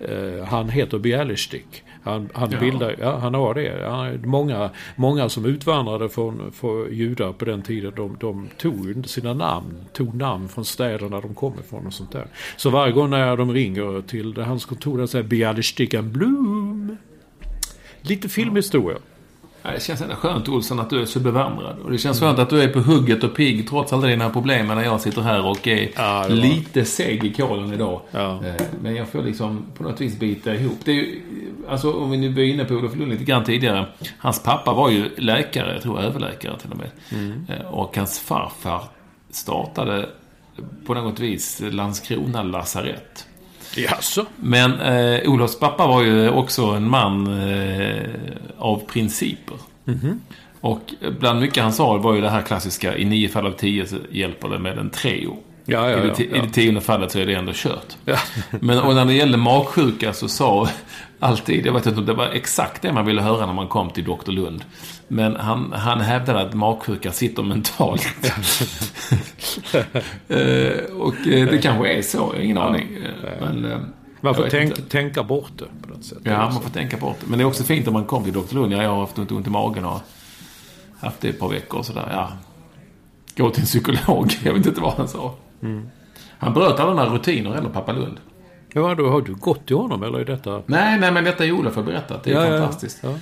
eh, 0.00 0.08
eh, 0.10 0.44
han 0.44 0.68
heter 0.68 0.98
Bialystok. 0.98 1.82
Han, 2.02 2.28
han 2.34 2.50
Ja. 2.50 2.60
bildar, 2.60 2.96
ja 3.00 3.18
han 3.18 3.34
har 3.34 3.54
det. 3.54 3.88
Han, 3.90 4.28
många, 4.30 4.70
många 4.96 5.28
som 5.28 5.44
utvandrade 5.44 6.08
från, 6.08 6.52
från 6.52 6.94
judar 6.94 7.32
på 7.32 7.44
den 7.44 7.62
tiden, 7.62 7.92
de, 7.96 8.16
de 8.20 8.48
tog 8.58 8.90
inte 8.90 9.08
sina 9.08 9.34
namn, 9.34 9.74
tog 9.92 10.14
namn 10.14 10.48
från 10.48 10.64
städerna 10.64 11.20
de 11.20 11.34
kom 11.34 11.52
ifrån 11.66 11.86
och 11.86 11.92
sånt 11.92 12.12
där. 12.12 12.26
Så 12.56 12.70
varje 12.70 12.92
gång 12.92 13.10
när 13.10 13.36
de 13.36 13.52
ringer 13.52 14.02
till 14.02 14.36
hans 14.36 14.64
kontor, 14.64 14.98
där 14.98 15.06
säger 15.06 15.24
Bialystok 15.24 15.94
and 15.94 16.08
Bloom. 16.12 16.96
Lite 18.08 18.28
filmhistoria. 18.28 18.98
Ja, 19.62 19.70
Det 19.70 19.82
känns 19.82 20.00
ändå 20.00 20.14
skönt, 20.14 20.48
Olsson, 20.48 20.80
att 20.80 20.90
du 20.90 21.00
är 21.02 21.04
så 21.04 21.20
bevandrad. 21.20 21.78
Och 21.84 21.90
det 21.90 21.98
känns 21.98 22.20
skönt 22.20 22.38
att 22.38 22.50
du 22.50 22.62
är 22.62 22.68
på 22.68 22.80
hugget 22.80 23.24
och 23.24 23.34
pigg 23.36 23.68
trots 23.68 23.92
alla 23.92 24.06
dina 24.06 24.30
problem 24.30 24.66
när 24.66 24.82
jag 24.84 25.00
sitter 25.00 25.22
här 25.22 25.46
och 25.46 25.68
är 25.68 25.90
Ja, 25.96 26.26
lite 26.28 26.84
seg 26.84 27.24
i 27.24 27.32
kolen 27.32 27.72
idag. 27.72 28.00
Ja. 28.10 28.44
Eh, 28.44 28.54
Men 28.82 28.94
jag 28.96 29.08
får 29.08 29.22
liksom 29.22 29.62
på 29.76 29.82
något 29.82 30.00
vis 30.00 30.18
bita 30.18 30.54
ihop. 30.54 30.78
Det 30.84 30.90
är 30.90 30.94
ju, 30.94 31.20
alltså 31.68 31.92
om 31.92 32.10
vi 32.10 32.16
nu 32.16 32.28
var 32.28 32.42
inne 32.42 32.64
på 32.64 32.74
Olof 32.74 32.96
Lund 32.96 33.10
lite 33.12 33.24
grann 33.24 33.44
tidigare. 33.44 33.86
Hans 34.18 34.42
pappa 34.42 34.72
var 34.72 34.90
ju 34.90 35.10
läkare, 35.16 35.72
jag 35.72 35.82
tror 35.82 36.00
överläkare 36.00 36.58
till 36.58 36.70
och 36.72 36.78
med. 36.78 36.90
Mm. 37.12 37.46
Eh, 37.48 37.66
Och 37.66 37.96
hans 37.96 38.18
farfar 38.20 38.82
startade 39.30 40.08
på 40.86 40.94
något 40.94 41.20
vis 41.20 41.62
Landskrona 41.70 42.42
lasarett. 42.42 43.26
Jaså? 43.76 44.26
Men 44.36 44.80
eh, 44.80 45.30
Olofs 45.30 45.58
pappa 45.58 45.86
var 45.86 46.02
ju 46.02 46.30
också 46.30 46.62
en 46.62 46.90
man 46.90 47.26
eh, 47.48 48.02
av 48.58 48.82
principer. 48.86 49.56
Och 50.60 50.94
bland 51.20 51.40
mycket 51.40 51.62
han 51.62 51.72
sa 51.72 51.96
var 51.96 52.14
ju 52.14 52.20
det 52.20 52.30
här 52.30 52.42
klassiska 52.42 52.96
i 52.96 53.04
nio 53.04 53.28
fall 53.28 53.46
av 53.46 53.52
tio 53.52 53.86
så 53.86 53.96
hjälper 54.10 54.48
det 54.48 54.58
med 54.58 54.78
en 54.78 54.90
treo. 54.90 55.36
Ja, 55.66 55.90
ja, 55.90 55.98
I, 55.98 56.00
det, 56.00 56.24
ja. 56.24 56.36
I 56.36 56.40
det 56.40 56.48
tionde 56.52 56.80
fallet 56.80 57.12
så 57.12 57.18
är 57.18 57.26
det 57.26 57.34
ändå 57.34 57.52
kört. 57.54 57.96
Ja. 58.04 58.16
Men 58.60 58.78
och 58.78 58.94
när 58.94 59.04
det 59.04 59.12
gällde 59.14 59.36
magsjuka 59.38 60.12
så 60.12 60.28
sa 60.28 60.68
alltid, 61.18 61.66
jag 61.66 61.72
vet 61.72 61.86
inte 61.86 62.00
om 62.00 62.06
det 62.06 62.14
var 62.14 62.26
exakt 62.28 62.82
det 62.82 62.92
man 62.92 63.06
ville 63.06 63.22
höra 63.22 63.46
när 63.46 63.52
man 63.52 63.68
kom 63.68 63.90
till 63.90 64.04
Dr. 64.04 64.30
Lund. 64.30 64.64
Men 65.08 65.36
han, 65.36 65.72
han 65.72 66.00
hävdade 66.00 66.40
att 66.40 66.54
magsjuka 66.54 67.12
sitter 67.12 67.42
mentalt. 67.42 68.06
eh, 70.28 70.96
och 70.98 71.26
eh, 71.26 71.48
det 71.50 71.58
kanske 71.62 71.92
är 71.92 72.02
så, 72.02 72.18
jag 72.18 72.24
har 72.24 72.34
ingen 72.40 72.58
aning. 72.58 72.98
Eh, 73.04 73.30
Men, 73.40 73.92
Man 74.20 74.34
får 74.34 74.42
vet 74.42 74.50
tänk, 74.50 74.70
inte. 74.78 74.82
tänka 74.82 75.22
bort 75.22 75.52
det 75.56 75.64
på 75.82 75.94
något 75.94 76.04
sätt. 76.04 76.18
Ja, 76.22 76.38
man 76.38 76.62
får 76.62 76.70
tänka 76.70 76.96
bort 76.96 77.16
det. 77.20 77.26
Men 77.26 77.38
det 77.38 77.42
är 77.42 77.46
också 77.46 77.64
fint 77.64 77.86
om 77.86 77.92
man 77.92 78.04
kommer 78.04 78.24
till 78.24 78.32
Dr. 78.32 78.54
Lund. 78.54 78.72
Ja, 78.72 78.82
jag 78.82 78.90
har 78.90 79.00
haft 79.00 79.18
ont 79.18 79.46
i 79.46 79.50
magen 79.50 79.84
och 79.84 80.00
haft 81.00 81.20
det 81.20 81.28
ett 81.28 81.38
par 81.40 81.48
veckor 81.48 81.78
och 81.78 81.86
sådär. 81.86 82.08
Ja. 82.12 82.32
Gå 83.36 83.50
till 83.50 83.60
en 83.60 83.66
psykolog. 83.66 84.32
Jag 84.44 84.52
vet 84.52 84.66
inte 84.66 84.80
vad 84.80 84.92
han 84.92 85.08
sa. 85.08 85.34
Mm. 85.64 85.88
Han 86.38 86.54
bröt 86.54 86.80
alla 86.80 87.04
här 87.04 87.10
rutiner, 87.10 87.54
eller 87.54 87.68
pappa 87.68 87.92
Lund. 87.92 88.20
Ja, 88.72 88.94
då 88.94 89.08
har 89.08 89.20
du 89.20 89.34
gått 89.34 89.66
till 89.66 89.76
honom 89.76 90.02
eller 90.02 90.18
är 90.18 90.24
detta... 90.24 90.62
Nej, 90.66 90.98
nej, 90.98 91.12
men 91.12 91.24
detta 91.24 91.44
är 91.44 91.52
Olof 91.52 91.76
har 91.76 91.82
berättat. 91.82 92.24
Det 92.24 92.30
är 92.30 92.34
Ja, 92.34 92.46
ja, 92.46 92.52
ja. 92.54 92.58
fantastiskt. 92.60 92.98
Ja. 93.02 93.14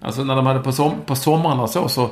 Alltså 0.00 0.24
när 0.24 0.36
de 0.36 0.46
hade 0.46 0.60
på, 0.60 0.72
som, 0.72 0.92
på 1.06 1.14
somrarna 1.14 1.68
så, 1.68 1.88
så, 1.88 2.10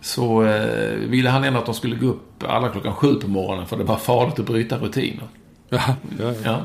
så 0.00 0.44
eh, 0.44 0.94
ville 0.94 1.30
han 1.30 1.44
ändå 1.44 1.58
att 1.58 1.66
de 1.66 1.74
skulle 1.74 1.96
gå 1.96 2.06
upp 2.06 2.44
alla 2.48 2.68
klockan 2.68 2.94
sju 2.94 3.14
på 3.14 3.28
morgonen 3.28 3.66
för 3.66 3.76
det 3.76 3.84
var 3.84 3.96
farligt 3.96 4.38
att 4.38 4.46
bryta 4.46 4.76
rutiner. 4.78 5.24
Ja, 5.68 5.80
ja, 6.18 6.32
ja. 6.44 6.60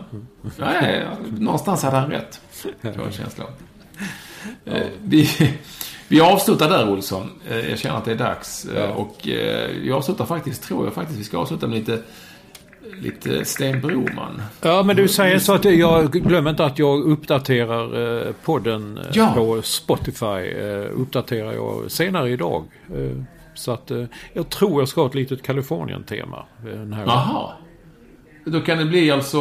Ja. 0.57 1.01
Någonstans 1.37 1.83
hade 1.83 1.97
han 1.97 2.09
rätt. 2.11 2.41
Det 2.81 2.97
var 2.97 3.05
en 3.05 3.11
känsla. 3.11 3.43
Eh, 4.65 4.87
vi, 5.03 5.29
vi 6.07 6.21
avslutar 6.21 6.69
där, 6.69 6.89
Olsson. 6.89 7.29
Eh, 7.49 7.69
jag 7.69 7.79
känner 7.79 7.97
att 7.97 8.05
det 8.05 8.11
är 8.11 8.15
dags. 8.17 8.67
Och 8.95 9.27
eh, 9.27 9.71
jag 9.87 9.97
avslutar 9.97 10.25
faktiskt, 10.25 10.63
tror 10.63 10.85
jag 10.85 10.93
faktiskt, 10.93 11.19
vi 11.19 11.23
ska 11.23 11.37
avsluta 11.37 11.67
med 11.67 11.79
lite, 11.79 12.01
lite 12.99 13.45
Sten 13.45 13.81
Broman. 13.81 14.41
ja, 14.61 14.83
men 14.83 14.95
du 14.95 15.07
säger 15.07 15.39
så 15.39 15.53
att 15.53 15.65
jag 15.65 16.11
glömmer 16.11 16.49
inte 16.49 16.65
att 16.65 16.79
jag 16.79 17.03
uppdaterar 17.03 18.25
eh, 18.27 18.33
podden 18.45 18.97
eh, 18.97 19.03
Ja. 19.13 19.31
på 19.35 19.61
Spotify. 19.61 20.25
Eh, 20.25 20.85
uppdaterar 21.01 21.53
jag 21.53 21.91
senare 21.91 22.29
idag. 22.29 22.63
Så 23.53 23.71
att 23.71 23.91
jag 24.33 24.49
tror 24.49 24.81
jag 24.81 24.87
ska 24.87 25.01
ha 25.01 25.07
ett 25.07 25.15
litet 25.15 25.41
Kalifornien-tema. 25.43 26.45
Jaha. 27.05 27.51
Då 28.45 28.61
kan 28.61 28.77
det 28.77 28.85
bli 28.85 29.11
alltså... 29.11 29.39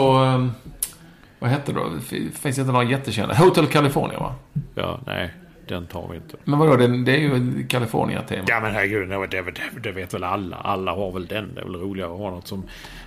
Vad 1.38 1.50
heter 1.50 1.72
det 1.72 1.78
då? 1.80 1.86
Det 2.10 2.30
finns 2.38 2.58
inte 2.58 2.72
några 2.72 2.84
jättekända. 2.84 3.34
Hotel 3.34 3.66
California, 3.66 4.18
va? 4.18 4.34
Ja, 4.74 5.00
nej, 5.06 5.30
den 5.70 5.86
tar 5.86 6.08
vi 6.10 6.16
inte. 6.16 6.36
Men 6.44 6.58
vadå, 6.58 6.76
det, 6.76 7.04
det 7.04 7.12
är 7.12 7.18
ju 7.18 7.66
California-tema. 7.68 8.44
Ja 8.48 8.60
men 8.60 8.72
herregud, 8.74 9.08
det, 9.08 9.26
det, 9.26 9.52
det 9.82 9.92
vet 9.92 10.14
väl 10.14 10.24
alla. 10.24 10.56
Alla 10.56 10.94
har 10.94 11.12
väl 11.12 11.26
den. 11.26 11.54
Det 11.54 11.60
är 11.60 11.64
väl 11.64 11.74
roligare 11.74 12.12
att 12.12 12.18
ha 12.18 12.30
något 12.30 12.48
som, 12.48 12.62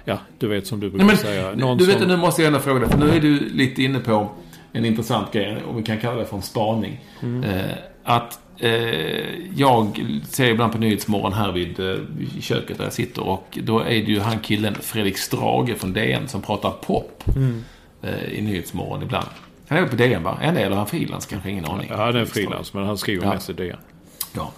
ja 0.05 0.17
du 0.37 0.47
vet 0.47 0.67
som 0.67 0.79
du 0.79 0.89
brukar 0.89 1.05
Nej, 1.05 1.17
säga. 1.17 1.49
men, 1.49 1.59
Någon 1.59 1.77
du 1.77 1.85
vet, 1.85 1.99
som, 1.99 2.07
nu 2.07 2.17
måste 2.17 2.41
jag 2.41 2.47
ändå 2.47 2.59
fråga 2.59 2.79
dig, 2.79 2.89
för 2.89 2.97
nu 2.97 3.09
är 3.09 3.19
du 3.19 3.39
lite 3.39 3.83
inne 3.83 3.99
på 3.99 4.29
en 4.73 4.85
intressant 4.85 5.31
grej, 5.33 5.57
om 5.69 5.75
vi 5.77 5.83
kan 5.83 5.97
kalla 5.99 6.15
det 6.19 6.25
för 6.25 6.35
en 6.35 6.41
spaning. 6.41 6.99
Mm. 7.21 7.43
Eh, 7.43 7.71
att 8.03 8.39
eh, 8.59 9.51
jag 9.55 10.05
ser 10.29 10.47
ibland 10.49 10.71
på 10.71 10.77
Nyhetsmorgon 10.77 11.33
här 11.33 11.51
vid, 11.51 11.79
eh, 11.79 11.95
köket 12.41 12.77
där 12.77 12.83
jag 12.83 12.93
sitter 12.93 13.23
och 13.27 13.57
då 13.63 13.79
är 13.79 13.85
det 13.89 13.95
ju 14.11 14.19
han 14.19 14.39
killen 14.39 14.75
Fredrik 14.75 15.17
Strage 15.17 15.77
från 15.77 15.93
DN 15.93 16.27
som 16.27 16.41
pratar 16.41 16.69
pop 16.69 17.23
Mm. 17.35 17.63
eh, 18.01 18.33
i 18.33 18.41
Nyhetsmorgon 18.41 19.03
ibland. 19.03 19.27
Han 19.67 19.77
är 19.77 19.87
på 19.87 19.95
DN 19.95 20.23
va? 20.23 20.37
Eller 20.41 20.61
är 20.65 20.69
han 20.71 20.87
frilans? 20.87 21.25
Kanske 21.25 21.49
ingen 21.51 21.65
aning. 21.65 21.87
Ja, 21.89 22.05
han 22.05 22.15
är 22.15 22.25
frilans 22.25 22.73
men 22.73 22.85
han 22.85 22.97
skriver 22.97 23.25
Ja. 23.25 23.33
mest 23.33 23.49
i 23.49 23.53
det. 23.53 23.75
Ja. 24.33 24.51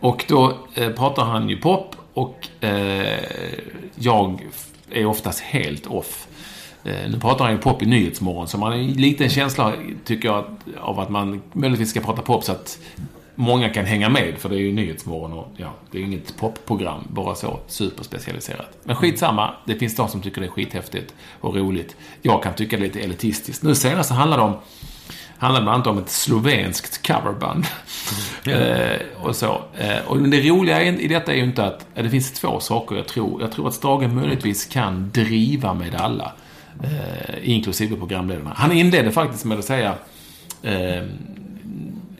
Och 0.00 0.24
då 0.28 0.56
eh, 0.74 0.88
pratar 0.90 1.24
han 1.24 1.48
ju 1.48 1.56
pop 1.56 1.96
och 2.14 2.48
eh, 2.60 3.18
jag 3.94 4.46
är 4.90 5.06
oftast 5.06 5.40
helt 5.40 5.86
off. 5.86 6.26
Eh, 6.84 7.10
nu 7.10 7.20
pratar 7.20 7.44
han 7.44 7.54
ju 7.54 7.60
pop 7.60 7.82
i 7.82 7.86
Nyhetsmorgon, 7.86 8.48
så 8.48 8.58
man 8.58 8.72
har 8.72 8.78
en 8.78 8.86
liten 8.86 9.28
känsla, 9.28 9.72
tycker 10.04 10.28
jag, 10.28 10.44
av 10.80 11.00
att 11.00 11.08
man 11.10 11.42
möjligtvis 11.52 11.90
ska 11.90 12.00
prata 12.00 12.22
pop 12.22 12.44
så 12.44 12.52
att 12.52 12.78
många 13.38 13.68
kan 13.68 13.84
hänga 13.84 14.08
med, 14.08 14.38
för 14.38 14.48
det 14.48 14.54
är 14.54 14.58
ju 14.58 14.72
Nyhetsmorgon 14.72 15.32
och 15.32 15.48
ja, 15.56 15.74
det 15.90 15.98
är 15.98 16.00
ju 16.00 16.06
inget 16.06 16.36
popprogram, 16.36 17.04
bara 17.08 17.34
så 17.34 17.60
superspecialiserat. 17.66 18.78
Men 18.84 18.96
skitsamma, 18.96 19.54
det 19.64 19.74
finns 19.74 19.96
de 19.96 20.08
som 20.08 20.22
tycker 20.22 20.40
det 20.40 20.46
är 20.46 20.50
skithäftigt 20.50 21.14
och 21.40 21.56
roligt. 21.56 21.96
Jag 22.22 22.42
kan 22.42 22.54
tycka 22.54 22.76
det 22.76 22.82
är 22.82 22.84
lite 22.84 23.00
elitistiskt. 23.00 23.62
Nu 23.62 23.74
senast 23.74 24.08
så 24.08 24.14
handlar 24.14 24.36
det 24.36 24.42
om 24.42 24.56
handlade 25.38 25.64
bland 25.64 25.74
annat 25.74 25.86
om 25.86 25.98
ett 25.98 26.10
slovenskt 26.10 27.06
coverband. 27.06 27.64
eh, 28.46 29.00
och 29.22 29.36
så. 29.36 29.62
Eh, 29.78 29.98
och 30.06 30.18
det 30.18 30.40
roliga 30.40 30.82
i 30.82 31.08
detta 31.08 31.32
är 31.32 31.36
ju 31.36 31.44
inte 31.44 31.64
att, 31.64 31.86
det 31.94 32.10
finns 32.10 32.32
två 32.32 32.60
saker 32.60 32.96
jag 32.96 33.08
tror. 33.08 33.42
Jag 33.42 33.52
tror 33.52 33.68
att 33.68 33.74
Strage 33.74 34.08
möjligtvis 34.08 34.66
kan 34.66 35.10
driva 35.10 35.74
med 35.74 35.94
alla. 35.94 36.32
Eh, 36.82 37.50
inklusive 37.50 37.96
programledarna. 37.96 38.52
Han 38.56 38.72
inledde 38.72 39.10
faktiskt 39.10 39.44
med 39.44 39.58
att 39.58 39.64
säga 39.64 39.94
eh, 40.62 41.02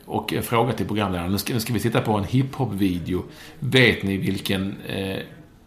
och 0.08 0.34
fråga 0.42 0.72
till 0.72 0.86
programledaren. 0.86 1.32
Nu 1.32 1.38
ska, 1.38 1.52
nu 1.52 1.60
ska 1.60 1.72
vi 1.72 1.80
titta 1.80 2.00
på 2.00 2.12
en 2.12 2.24
hiphop-video. 2.24 3.24
Vet 3.58 4.02
ni 4.02 4.16
vilken 4.16 4.76
eh, 4.86 5.18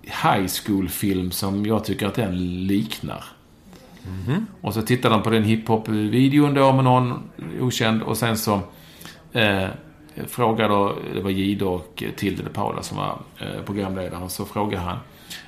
high 0.02 0.48
school-film 0.48 1.32
som 1.32 1.66
jag 1.66 1.86
tycker 1.86 2.08
att 2.08 2.16
den 2.16 2.66
liknar? 2.68 3.24
Mm 4.06 4.20
-hmm. 4.20 4.46
Och 4.62 4.74
så 4.74 4.82
tittar 4.82 5.10
de 5.10 5.24
på 5.24 5.30
den 5.30 5.44
hiphop-videon 5.44 6.54
då 6.54 6.74
med 6.74 6.84
någon 6.84 7.24
okänd 7.60 8.02
och 8.02 8.18
sen 8.18 8.38
så 8.38 8.60
eh, 9.32 9.68
frågar 10.28 10.70
då, 10.70 10.96
det 11.14 11.22
var 11.22 11.30
Jihde 11.30 11.66
och 11.66 12.04
Tilde 12.16 12.44
de 12.44 12.50
Paula 12.50 12.84
som 12.84 12.98
var 12.98 13.20
eh, 13.40 13.64
programledaren, 13.66 14.30
så 14.30 14.46
frågar 14.46 14.80
han 14.80 14.98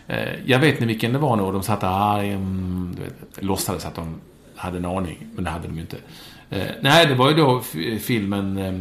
eh, 0.08 0.34
Jag 0.46 0.60
vet 0.60 0.80
ni 0.80 0.86
vilken 0.86 1.14
det 1.14 1.20
var 1.20 1.36
nu? 1.36 1.44
Och 1.44 1.54
de 1.54 1.64
satt 1.64 1.82
där, 1.82 2.24
mm, 2.24 2.96
låtsades 3.39 3.86
att 3.86 3.96
de 3.96 4.16
hade 4.56 4.78
en 4.78 4.86
aning, 4.86 5.28
men 5.36 5.44
det 5.44 5.50
hade 5.50 5.68
de 5.68 5.76
ju 5.76 5.82
inte. 5.82 5.98
Eh, 6.54 6.68
nej, 6.82 7.06
det 7.06 7.16
var 7.16 7.30
ju 7.30 7.36
då 7.36 7.62
filmen 7.99 8.58
eh, 8.58 8.74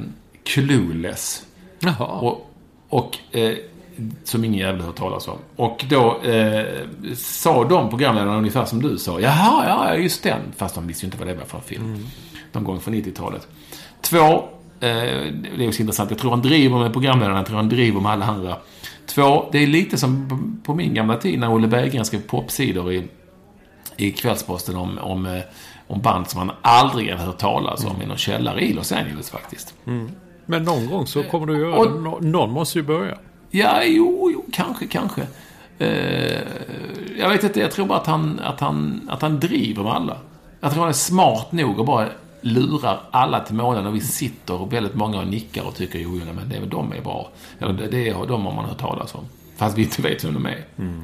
Clueless. 0.45 1.47
Jaha. 1.81 2.07
Och, 2.07 2.51
och 2.89 3.18
eh, 3.31 3.57
som 4.25 4.45
ingen 4.45 4.61
jävla 4.61 4.85
hört 4.85 4.97
talas 4.97 5.29
om. 5.29 5.39
Och 5.57 5.85
då 5.89 6.20
eh, 6.23 6.66
sa 7.16 7.64
de 7.64 7.89
programledarna 7.91 8.37
ungefär 8.37 8.64
som 8.64 8.83
du 8.83 8.99
sa. 8.99 9.20
Jaha, 9.20 9.64
ja, 9.68 9.97
just 9.97 10.23
den. 10.23 10.41
Fast 10.57 10.75
de 10.75 10.87
visste 10.87 11.07
ju 11.07 11.07
inte 11.07 11.18
vad 11.18 11.29
det 11.29 11.35
var 11.35 11.45
för 11.45 11.59
en 11.59 11.64
film. 11.64 11.85
Mm. 11.85 12.07
Någon 12.53 12.64
gång 12.64 12.81
från 12.81 12.95
90-talet. 12.95 13.49
Två, 14.01 14.18
eh, 14.18 14.41
det 14.81 15.64
är 15.64 15.68
också 15.68 15.81
intressant. 15.81 16.11
Jag 16.11 16.18
tror 16.18 16.31
han 16.31 16.43
driver 16.43 16.79
med 16.79 16.93
programledarna. 16.93 17.37
Jag 17.37 17.47
tror 17.47 17.57
han 17.57 17.68
driver 17.68 18.01
med 18.01 18.12
alla 18.12 18.27
andra. 18.27 18.57
Två, 19.07 19.49
det 19.53 19.59
är 19.59 19.66
lite 19.66 19.99
som 19.99 20.29
på, 20.64 20.75
min 20.75 20.95
gamla 20.95 21.16
tid 21.16 21.39
när 21.39 21.53
Olle 21.53 21.68
Berggren 21.68 22.05
skrev 22.05 22.20
popsidor 22.20 22.93
i, 22.93 23.05
i 23.97 24.11
Kvällsposten 24.11 24.77
om, 24.77 24.99
om, 24.99 25.43
om 25.93 26.01
band 26.01 26.30
som 26.30 26.38
han 26.38 26.51
aldrig 26.62 27.11
hade 27.11 27.22
hört 27.22 27.38
talas 27.38 27.84
om 27.84 27.90
mm. 27.90 28.03
i 28.03 28.07
någon 28.07 28.16
källare 28.16 28.61
i 28.61 28.72
Los 28.72 28.93
Angeles 28.93 29.30
faktiskt. 29.30 29.74
Mm. 29.86 30.11
Men 30.47 30.62
någon 30.62 30.90
gång 30.90 31.07
så 31.07 31.22
kommer 31.22 31.47
du 31.47 31.59
göra 31.59 31.74
och, 31.74 32.20
det. 32.20 32.28
Någon 32.28 32.51
måste 32.51 32.78
ju 32.78 32.82
börja. 32.84 33.18
Ja, 33.51 33.82
jo, 33.84 34.30
jo 34.34 34.45
kanske, 34.53 34.86
kanske. 34.86 35.22
Eh, 35.78 36.40
jag 37.18 37.28
vet 37.28 37.45
inte, 37.45 37.61
jag 37.61 37.70
tror 37.70 37.86
bara 37.86 37.99
att 37.99 38.07
han, 38.07 38.40
att, 38.45 38.61
han, 38.61 39.09
att 39.12 39.22
han 39.22 39.40
driver 39.40 39.82
med 39.82 39.93
alla. 39.93 40.16
Jag 40.61 40.72
tror 40.72 40.80
han 40.80 40.88
är 40.88 40.93
smart 40.93 41.53
nog 41.53 41.78
och 41.78 41.86
bara 41.86 42.09
lurar 42.40 43.01
alla 43.11 43.40
till 43.40 43.55
månen 43.55 43.86
och 43.86 43.95
vi 43.95 44.01
sitter 44.01 44.61
och 44.61 44.72
väldigt 44.72 44.95
många 44.95 45.20
och 45.20 45.26
nickar 45.26 45.66
och 45.66 45.74
tycker 45.74 45.99
jo, 45.99 46.20
men 46.34 46.49
det, 46.49 46.66
de 46.66 46.93
är 46.93 47.01
bra. 47.01 47.30
Eller 47.59 47.72
det, 47.72 47.86
det 47.86 48.09
är 48.09 48.26
de 48.26 48.47
har 48.47 48.55
man 48.55 48.64
hört 48.64 48.78
talas 48.78 49.14
om. 49.14 49.24
Fast 49.57 49.78
vi 49.78 49.82
inte 49.82 50.03
vet 50.03 50.24
vem 50.24 50.34
de 50.34 50.47
är. 50.47 50.64
Mm. 50.78 51.03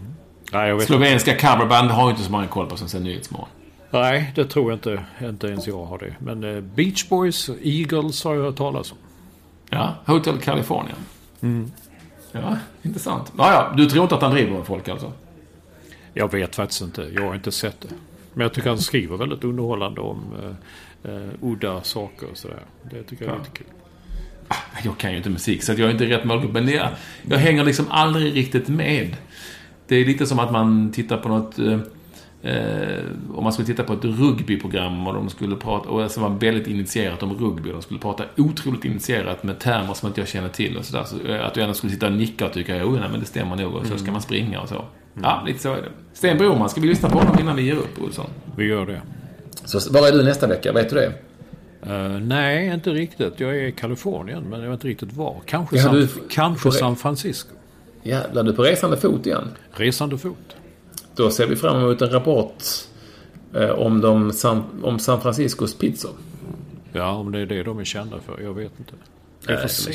Nej, 0.53 0.81
Slovenska 0.81 1.37
coverband 1.37 1.91
har 1.91 2.05
ju 2.05 2.11
inte 2.11 2.23
så 2.23 2.33
många 2.33 2.47
koll 2.47 2.67
på 2.67 2.77
som 2.77 2.89
sen 2.89 3.03
Nyhetsmorgon. 3.03 3.49
Nej, 3.91 4.33
det 4.35 4.45
tror 4.45 4.71
jag 4.71 4.77
inte. 4.77 5.05
Inte 5.23 5.47
ens 5.47 5.67
jag 5.67 5.85
har 5.85 5.99
det. 5.99 6.15
Men 6.19 6.45
eh, 6.45 6.61
Beach 6.61 7.09
Boys, 7.09 7.51
Eagles 7.63 8.25
har 8.25 8.35
jag 8.35 8.43
hört 8.43 8.57
talas 8.57 8.93
om. 8.93 8.99
Ja, 9.71 9.95
Hotel 10.07 10.39
California. 10.39 10.95
Mm. 11.41 11.71
Ja, 12.33 12.57
intressant. 12.83 13.33
Ja, 13.39 13.53
ja, 13.53 13.75
du 13.77 13.91
tror 13.91 14.03
inte 14.03 14.15
att 14.15 14.23
han 14.23 14.31
driver 14.31 14.53
med 14.53 14.67
folk 14.67 14.89
alltså? 14.89 15.13
Jag 16.15 16.33
vet 16.33 16.57
faktiskt 16.57 16.81
inte. 16.81 17.11
Jag 17.15 17.23
har 17.23 17.35
inte 17.35 17.53
sett 17.53 17.81
det. 17.81 17.89
Men 18.35 18.43
jag 18.43 18.55
tycker 18.55 18.69
han 18.69 18.79
skriver 18.79 19.17
väldigt 19.17 19.45
underhållande 19.45 20.01
om 20.01 20.23
eh, 20.43 21.13
eh, 21.13 21.29
udda 21.43 21.83
saker 21.83 22.31
och 22.31 22.37
sådär. 22.37 22.63
Det 22.91 23.03
tycker 23.03 23.25
jag 23.25 23.35
är 23.35 23.37
ja. 23.37 23.43
lite 23.43 23.57
kul. 23.57 23.67
Ah, 24.49 24.55
jag 24.85 24.99
kan 24.99 25.11
ju 25.11 25.17
inte 25.17 25.31
musik, 25.31 25.63
så 25.63 25.73
jag 25.73 25.81
är 25.81 25.91
inte 25.91 26.05
rätt 26.05 26.25
målgrupp. 26.25 26.53
Men 26.53 26.67
det, 26.67 26.91
jag 27.23 27.39
hänger 27.39 27.65
liksom 27.65 27.87
aldrig 27.91 28.37
riktigt 28.37 28.69
med. 28.69 29.17
Det 29.87 29.97
är 29.97 30.05
lite 30.05 30.27
som 30.27 30.39
att 30.39 30.53
man 30.53 30.93
tittar 30.93 31.17
på 31.17 31.29
något... 31.29 31.59
Eh, 31.59 31.79
Eh, 32.43 33.05
om 33.35 33.45
man 33.45 33.53
skulle 33.53 33.67
titta 33.67 33.85
på 33.85 33.93
ett 33.93 34.05
rugbyprogram 34.05 35.07
och 35.07 35.15
de 35.15 35.31
skulle 35.31 35.57
prata, 35.57 35.89
och 35.89 36.11
som 36.11 36.23
var 36.23 36.31
väldigt 36.31 36.67
initierat 36.67 37.23
om 37.23 37.35
rugby. 37.35 37.71
De 37.71 37.83
skulle 37.83 38.01
prata 38.01 38.25
otroligt 38.37 38.85
initierat 38.85 39.43
med 39.43 39.59
termer 39.59 39.95
som 39.95 40.09
inte 40.09 40.21
jag 40.21 40.29
känner 40.29 40.49
till 40.49 40.77
och 40.77 40.85
sådär. 40.85 41.05
Så, 41.05 41.27
eh, 41.27 41.47
att 41.47 41.55
du 41.55 41.63
ändå 41.63 41.75
skulle 41.75 41.93
sitta 41.93 42.07
och 42.07 42.13
nicka 42.13 42.47
och 42.47 42.53
tycka, 42.53 42.77
jo, 42.77 42.91
nej, 42.91 43.09
men 43.11 43.21
det 43.21 43.27
stämmer 43.27 43.57
nog. 43.57 43.75
Och 43.75 43.87
så 43.87 43.95
ska 43.95 43.99
mm. 43.99 44.13
man 44.13 44.23
springa 44.23 44.61
och 44.61 44.69
så. 44.69 44.75
Mm. 44.75 44.89
Ja, 45.23 45.43
lite 45.47 45.59
så 45.59 45.73
är 45.73 45.77
det. 45.77 45.89
Sten 46.13 46.39
Broman, 46.39 46.69
ska 46.69 46.81
vi 46.81 46.89
lyssna 46.89 47.09
på 47.11 47.19
honom 47.19 47.37
innan 47.41 47.57
vi 47.57 47.63
ger 47.63 47.77
upp, 47.77 48.03
Olsson? 48.03 48.31
Vi 48.57 48.65
gör 48.65 48.87
det. 48.87 49.01
Så 49.65 49.93
var 49.93 50.09
är 50.09 50.13
du 50.13 50.25
nästa 50.25 50.47
vecka? 50.47 50.73
Vet 50.73 50.91
du 50.91 50.97
det? 50.97 51.13
Uh, 51.87 52.21
nej, 52.21 52.67
inte 52.67 52.91
riktigt. 52.91 53.41
Jag 53.41 53.51
är 53.51 53.63
i 53.63 53.73
Kalifornien, 53.73 54.45
men 54.51 54.61
jag 54.61 54.71
vet 54.71 54.77
inte 54.77 54.89
riktigt 54.89 55.13
var. 55.13 55.37
Kanske, 55.47 55.77
ja, 55.77 55.83
San, 55.83 55.95
du, 55.95 56.09
kanske 56.31 56.73
San 56.73 56.97
Francisco. 56.97 57.55
Jävlar, 58.03 58.43
du 58.43 58.51
är 58.51 58.55
på 58.55 58.63
resande 58.63 58.97
fot 58.97 59.27
igen? 59.27 59.49
Resande 59.71 60.19
fot. 60.19 60.57
Då 61.19 61.31
ser 61.31 61.47
vi 61.47 61.57
fram 61.57 61.77
emot 61.77 62.03
en 62.03 62.11
rapport 62.11 62.63
eh, 63.55 63.71
om, 63.71 64.01
de, 64.01 64.33
om 64.83 64.99
San 64.99 65.21
Franciscos 65.21 65.75
pizzor. 65.79 66.13
Ja, 66.93 67.11
om 67.11 67.33
det 67.33 67.41
är 67.41 67.47
det 67.47 67.63
de 67.63 67.79
är 67.79 67.85
kända 67.85 68.21
för. 68.21 68.43
Jag 68.43 68.55
vet 68.55 68.73
inte. 68.79 68.93
Vi 69.49 69.57
får 69.57 69.69
se. 69.69 69.93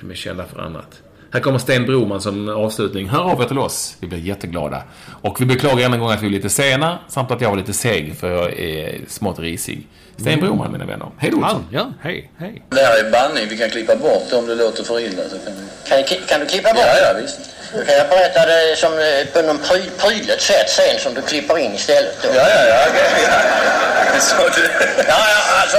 De 0.00 0.10
är 0.10 0.14
kända 0.14 0.44
för 0.44 0.60
annat. 0.60 1.02
Här 1.30 1.40
kommer 1.40 1.58
Sten 1.58 1.86
Broman 1.86 2.20
som 2.20 2.48
avslutning. 2.48 3.08
Hör 3.08 3.22
av 3.22 3.40
er 3.40 3.44
till 3.44 3.58
oss. 3.58 3.96
Vi 4.00 4.06
blir 4.06 4.18
jätteglada. 4.18 4.82
Och 5.22 5.40
vi 5.40 5.46
beklagar 5.46 5.86
än 5.86 5.92
en 5.92 6.00
gång 6.00 6.10
att 6.10 6.22
vi 6.22 6.26
är 6.26 6.30
lite 6.30 6.48
sena. 6.48 6.98
Samt 7.08 7.30
att 7.30 7.40
jag 7.40 7.50
var 7.50 7.56
lite 7.56 7.72
seg 7.72 8.16
för 8.16 8.30
jag 8.30 8.52
är 8.52 9.00
smått 9.08 9.38
risig. 9.38 9.88
Sten 10.20 10.32
mm. 10.32 10.40
Broman, 10.40 10.72
mina 10.72 10.84
vänner. 10.84 11.08
Hej 11.18 11.30
då. 11.30 11.60
Ja, 11.72 11.92
hej, 12.02 12.30
hej. 12.38 12.62
Det 12.70 12.82
här 12.82 12.98
är 12.98 13.10
bandning. 13.10 13.48
Vi 13.48 13.56
kan 13.58 13.70
klippa 13.70 13.96
bort 13.96 14.22
det 14.30 14.36
om 14.36 14.46
det 14.46 14.54
låter 14.54 14.84
för 14.84 15.00
illa. 15.00 15.22
Så 15.30 15.36
kan, 15.88 15.96
vi... 15.96 16.02
kan, 16.04 16.18
kan 16.26 16.40
du 16.40 16.46
klippa 16.46 16.72
bort? 16.74 16.84
Ja, 16.86 16.98
ja, 16.98 17.20
visst. 17.22 17.40
Då 17.74 17.84
kan 17.84 17.94
jag 17.94 18.08
berätta 18.08 18.46
det 18.46 18.76
som 18.76 18.92
eh, 18.98 19.26
på 19.32 19.42
någon 19.42 19.58
pry, 19.58 19.82
prydligt 19.98 20.42
sätt 20.42 20.70
sen 20.70 20.98
som 20.98 21.14
du 21.14 21.22
klipper 21.22 21.58
in 21.58 21.74
istället. 21.74 22.16
Då. 22.22 22.28
Ja, 22.28 22.48
ja, 22.48 22.66
ja. 22.66 22.90
Okay. 22.90 23.02
Du... 24.56 24.62
ja, 25.08 25.20
ja, 25.34 25.60
alltså. 25.60 25.76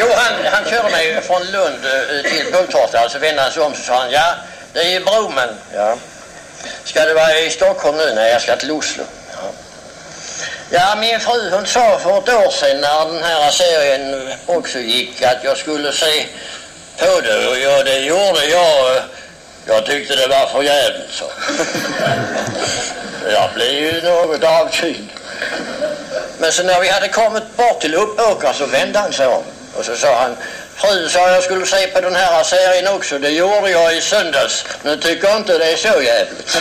Jo, 0.00 0.06
han, 0.16 0.32
han 0.44 0.64
körde 0.64 0.90
mig 0.90 1.20
från 1.22 1.42
Lund 1.42 1.84
eh, 1.84 2.30
till 2.30 2.52
Bulltofta. 2.52 2.98
Alltså 2.98 3.18
vände 3.18 3.42
han 3.42 3.52
sig 3.52 3.62
om 3.62 3.74
så 3.74 3.82
sa 3.82 4.00
han, 4.00 4.10
ja, 4.10 4.34
det 4.72 4.94
är 4.94 5.00
bro 5.00 5.32
men... 5.34 5.48
Ja. 5.74 5.96
Ska 6.84 7.04
du 7.04 7.14
vara 7.14 7.38
i 7.38 7.50
Stockholm 7.50 7.96
nu? 7.96 8.12
Nej, 8.14 8.32
jag 8.32 8.42
ska 8.42 8.56
till 8.56 8.70
Oslo. 8.70 9.04
Ja. 10.70 10.96
Min 11.00 11.20
fru 11.20 11.50
hon 11.50 11.66
sa 11.66 11.98
för 11.98 12.18
ett 12.18 12.28
år 12.28 12.50
sedan 12.50 12.80
när 12.80 13.12
den 13.12 13.24
här 13.24 13.50
serien 13.50 14.32
också 14.46 14.78
gick 14.78 15.22
att 15.22 15.44
jag 15.44 15.56
skulle 15.56 15.92
se 15.92 16.26
på 16.98 17.20
det 17.20 17.46
och 17.46 17.58
ja, 17.58 17.82
det 17.84 17.98
gjorde 17.98 18.46
jag. 18.46 19.02
Jag 19.66 19.86
tyckte 19.86 20.16
det 20.16 20.26
var 20.26 20.46
för 20.46 20.62
jävligt 20.62 21.10
så. 21.10 21.24
Jag 23.32 23.50
blev 23.54 23.72
ju 23.72 24.02
något 24.02 24.44
avkyld. 24.44 25.08
Men 26.38 26.52
så 26.52 26.62
när 26.62 26.80
vi 26.80 26.88
hade 26.88 27.08
kommit 27.08 27.56
bort 27.56 27.80
till 27.80 27.94
Uppåkra 27.94 28.52
så 28.52 28.66
vände 28.66 28.98
han 28.98 29.12
sig 29.12 29.26
om 29.26 29.42
och 29.74 29.84
så 29.84 29.96
sa 29.96 30.20
han 30.20 30.36
Fru 30.76 31.08
sa 31.08 31.30
jag 31.30 31.42
skulle 31.42 31.66
se 31.66 31.86
på 31.86 32.00
den 32.00 32.14
här 32.14 32.42
serien 32.42 32.88
också. 32.88 33.18
Det 33.18 33.30
gjorde 33.30 33.70
jag 33.70 33.96
i 33.96 34.00
söndags. 34.00 34.64
Nu 34.82 34.96
tycker 34.96 35.28
jag 35.28 35.36
inte 35.36 35.58
det 35.58 35.72
är 35.72 35.76
så 35.76 36.02
jävligt. 36.02 36.58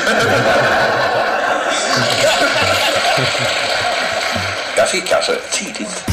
Jag 4.83 4.89
fick 4.89 5.11
alltså 5.11 5.31
tidigt. 5.51 6.12